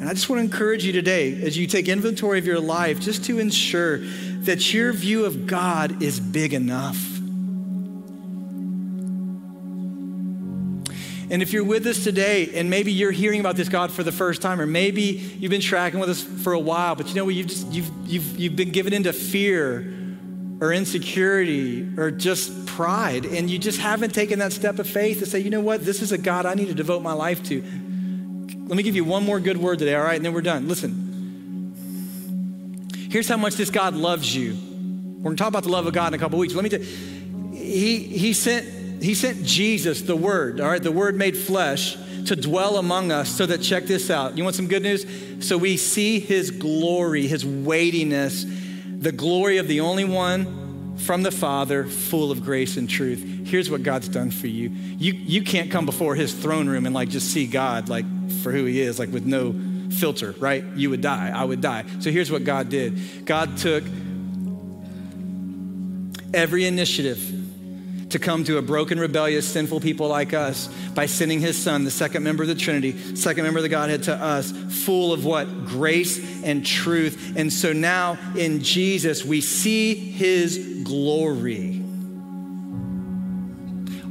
And 0.00 0.10
I 0.10 0.12
just 0.12 0.28
want 0.28 0.40
to 0.40 0.44
encourage 0.44 0.84
you 0.84 0.92
today, 0.92 1.32
as 1.42 1.56
you 1.56 1.66
take 1.66 1.88
inventory 1.88 2.38
of 2.38 2.44
your 2.44 2.60
life, 2.60 3.00
just 3.00 3.24
to 3.24 3.38
ensure 3.38 4.00
that 4.42 4.74
your 4.74 4.92
view 4.92 5.24
of 5.24 5.46
God 5.46 6.02
is 6.02 6.20
big 6.20 6.52
enough. 6.52 7.13
And 11.30 11.40
if 11.42 11.52
you're 11.52 11.64
with 11.64 11.86
us 11.86 12.04
today 12.04 12.50
and 12.54 12.68
maybe 12.68 12.92
you're 12.92 13.10
hearing 13.10 13.40
about 13.40 13.56
this 13.56 13.68
God 13.68 13.90
for 13.90 14.02
the 14.02 14.12
first 14.12 14.42
time, 14.42 14.60
or 14.60 14.66
maybe 14.66 15.02
you've 15.02 15.50
been 15.50 15.60
tracking 15.60 16.00
with 16.00 16.10
us 16.10 16.22
for 16.22 16.52
a 16.52 16.58
while, 16.58 16.94
but 16.94 17.08
you 17.08 17.14
know 17.14 17.24
what, 17.24 17.34
you've, 17.34 17.46
just, 17.46 17.72
you've, 17.72 17.90
you've, 18.06 18.38
you've 18.38 18.56
been 18.56 18.70
given 18.70 18.92
into 18.92 19.12
fear 19.12 19.92
or 20.60 20.72
insecurity 20.72 21.88
or 21.98 22.10
just 22.10 22.66
pride, 22.66 23.24
and 23.24 23.50
you 23.50 23.58
just 23.58 23.80
haven't 23.80 24.14
taken 24.14 24.38
that 24.38 24.52
step 24.52 24.78
of 24.78 24.88
faith 24.88 25.18
to 25.18 25.26
say, 25.26 25.38
you 25.40 25.50
know 25.50 25.60
what, 25.60 25.84
this 25.84 26.02
is 26.02 26.12
a 26.12 26.18
God 26.18 26.46
I 26.46 26.54
need 26.54 26.68
to 26.68 26.74
devote 26.74 27.02
my 27.02 27.12
life 27.12 27.42
to. 27.44 27.62
Let 28.66 28.76
me 28.76 28.82
give 28.82 28.96
you 28.96 29.04
one 29.04 29.24
more 29.24 29.40
good 29.40 29.56
word 29.56 29.78
today, 29.78 29.94
all 29.94 30.04
right, 30.04 30.16
and 30.16 30.24
then 30.24 30.32
we're 30.32 30.42
done. 30.42 30.68
Listen, 30.68 31.74
here's 33.10 33.28
how 33.28 33.36
much 33.36 33.54
this 33.54 33.70
God 33.70 33.94
loves 33.94 34.34
you. 34.34 34.56
We're 35.18 35.30
gonna 35.30 35.36
talk 35.36 35.48
about 35.48 35.64
the 35.64 35.70
love 35.70 35.86
of 35.86 35.92
God 35.92 36.08
in 36.08 36.14
a 36.14 36.18
couple 36.18 36.38
weeks. 36.38 36.54
Let 36.54 36.64
me 36.64 36.70
tell 36.70 36.80
you, 36.80 36.86
he, 37.52 37.98
he 37.98 38.32
he 39.00 39.14
sent 39.14 39.44
Jesus, 39.44 40.02
the 40.02 40.16
Word, 40.16 40.60
all 40.60 40.68
right, 40.68 40.82
the 40.82 40.92
Word 40.92 41.16
made 41.16 41.36
flesh, 41.36 41.96
to 42.26 42.36
dwell 42.36 42.78
among 42.78 43.12
us 43.12 43.28
so 43.28 43.44
that, 43.46 43.60
check 43.62 43.84
this 43.84 44.10
out. 44.10 44.36
You 44.36 44.44
want 44.44 44.56
some 44.56 44.66
good 44.66 44.82
news? 44.82 45.04
So 45.46 45.58
we 45.58 45.76
see 45.76 46.20
His 46.20 46.50
glory, 46.50 47.26
His 47.26 47.44
weightiness, 47.44 48.46
the 48.86 49.12
glory 49.12 49.58
of 49.58 49.68
the 49.68 49.80
only 49.80 50.04
one 50.04 50.96
from 50.98 51.22
the 51.22 51.30
Father, 51.30 51.84
full 51.84 52.30
of 52.30 52.42
grace 52.42 52.76
and 52.76 52.88
truth. 52.88 53.22
Here's 53.46 53.70
what 53.70 53.82
God's 53.82 54.08
done 54.08 54.30
for 54.30 54.46
you. 54.46 54.70
You, 54.70 55.12
you 55.12 55.42
can't 55.42 55.70
come 55.70 55.84
before 55.84 56.14
His 56.14 56.32
throne 56.32 56.68
room 56.68 56.86
and 56.86 56.94
like 56.94 57.10
just 57.10 57.30
see 57.30 57.46
God 57.46 57.88
like 57.88 58.06
for 58.42 58.52
who 58.52 58.64
He 58.64 58.80
is, 58.80 58.98
like 58.98 59.12
with 59.12 59.26
no 59.26 59.54
filter, 59.90 60.34
right? 60.38 60.64
You 60.74 60.90
would 60.90 61.02
die. 61.02 61.30
I 61.34 61.44
would 61.44 61.60
die. 61.60 61.84
So 62.00 62.10
here's 62.10 62.30
what 62.30 62.44
God 62.44 62.68
did 62.68 63.26
God 63.26 63.58
took 63.58 63.84
every 66.32 66.64
initiative 66.64 67.43
to 68.14 68.20
come 68.20 68.44
to 68.44 68.58
a 68.58 68.62
broken, 68.62 69.00
rebellious, 69.00 69.44
sinful 69.46 69.80
people 69.80 70.06
like 70.06 70.32
us 70.32 70.68
by 70.94 71.04
sending 71.04 71.40
his 71.40 71.60
son, 71.60 71.82
the 71.82 71.90
second 71.90 72.22
member 72.22 72.44
of 72.44 72.48
the 72.48 72.54
Trinity, 72.54 73.16
second 73.16 73.42
member 73.42 73.58
of 73.58 73.64
the 73.64 73.68
Godhead 73.68 74.04
to 74.04 74.14
us, 74.14 74.52
full 74.52 75.12
of 75.12 75.24
what? 75.24 75.66
Grace 75.66 76.44
and 76.44 76.64
truth. 76.64 77.32
And 77.34 77.52
so 77.52 77.72
now 77.72 78.16
in 78.36 78.62
Jesus, 78.62 79.24
we 79.24 79.40
see 79.40 79.96
his 79.96 80.82
glory. 80.84 81.82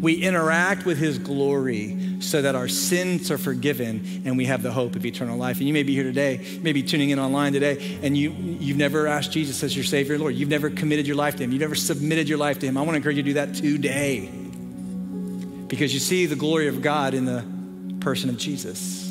We 0.01 0.16
interact 0.22 0.86
with 0.86 0.97
his 0.97 1.18
glory 1.18 2.12
so 2.24 2.41
that 2.41 2.55
our 2.55 2.67
sins 2.67 3.30
are 3.32 3.38
forgiven 3.38 4.24
and 4.26 4.38
we 4.38 4.45
have 4.45 4.63
the 4.63 4.71
hope 4.71 4.95
of 4.95 5.05
eternal 5.05 5.38
life. 5.38 5.57
And 5.57 5.67
you 5.67 5.74
may 5.74 5.84
be 5.84 5.93
here 5.93 6.03
today, 6.03 6.59
maybe 6.61 6.84
tuning 6.84 7.09
in 7.09 7.19
online 7.19 7.53
today, 7.53 7.99
and 8.01 8.17
you, 8.17 8.32
you've 8.32 8.78
never 8.78 9.07
asked 9.07 9.32
Jesus 9.32 9.63
as 9.63 9.76
your 9.76 9.86
Savior 9.86 10.17
Lord. 10.17 10.36
You've 10.36 10.49
never 10.49 10.69
committed 10.69 11.05
your 11.07 11.15
life 11.15 11.36
to 11.38 11.43
Him. 11.43 11.51
You've 11.51 11.61
never 11.61 11.76
submitted 11.76 12.30
your 12.30 12.38
life 12.38 12.59
to 12.59 12.65
Him. 12.65 12.78
I 12.78 12.82
want 12.82 12.91
to 12.91 12.97
encourage 12.97 13.17
you 13.17 13.24
to 13.24 13.30
do 13.30 13.34
that 13.34 13.55
today 13.55 14.30
because 15.67 15.93
you 15.93 15.99
see 15.99 16.26
the 16.26 16.36
glory 16.36 16.67
of 16.67 16.82
God 16.82 17.13
in 17.13 17.26
the 17.26 17.43
person 17.99 18.30
of 18.30 18.38
Jesus. 18.38 19.03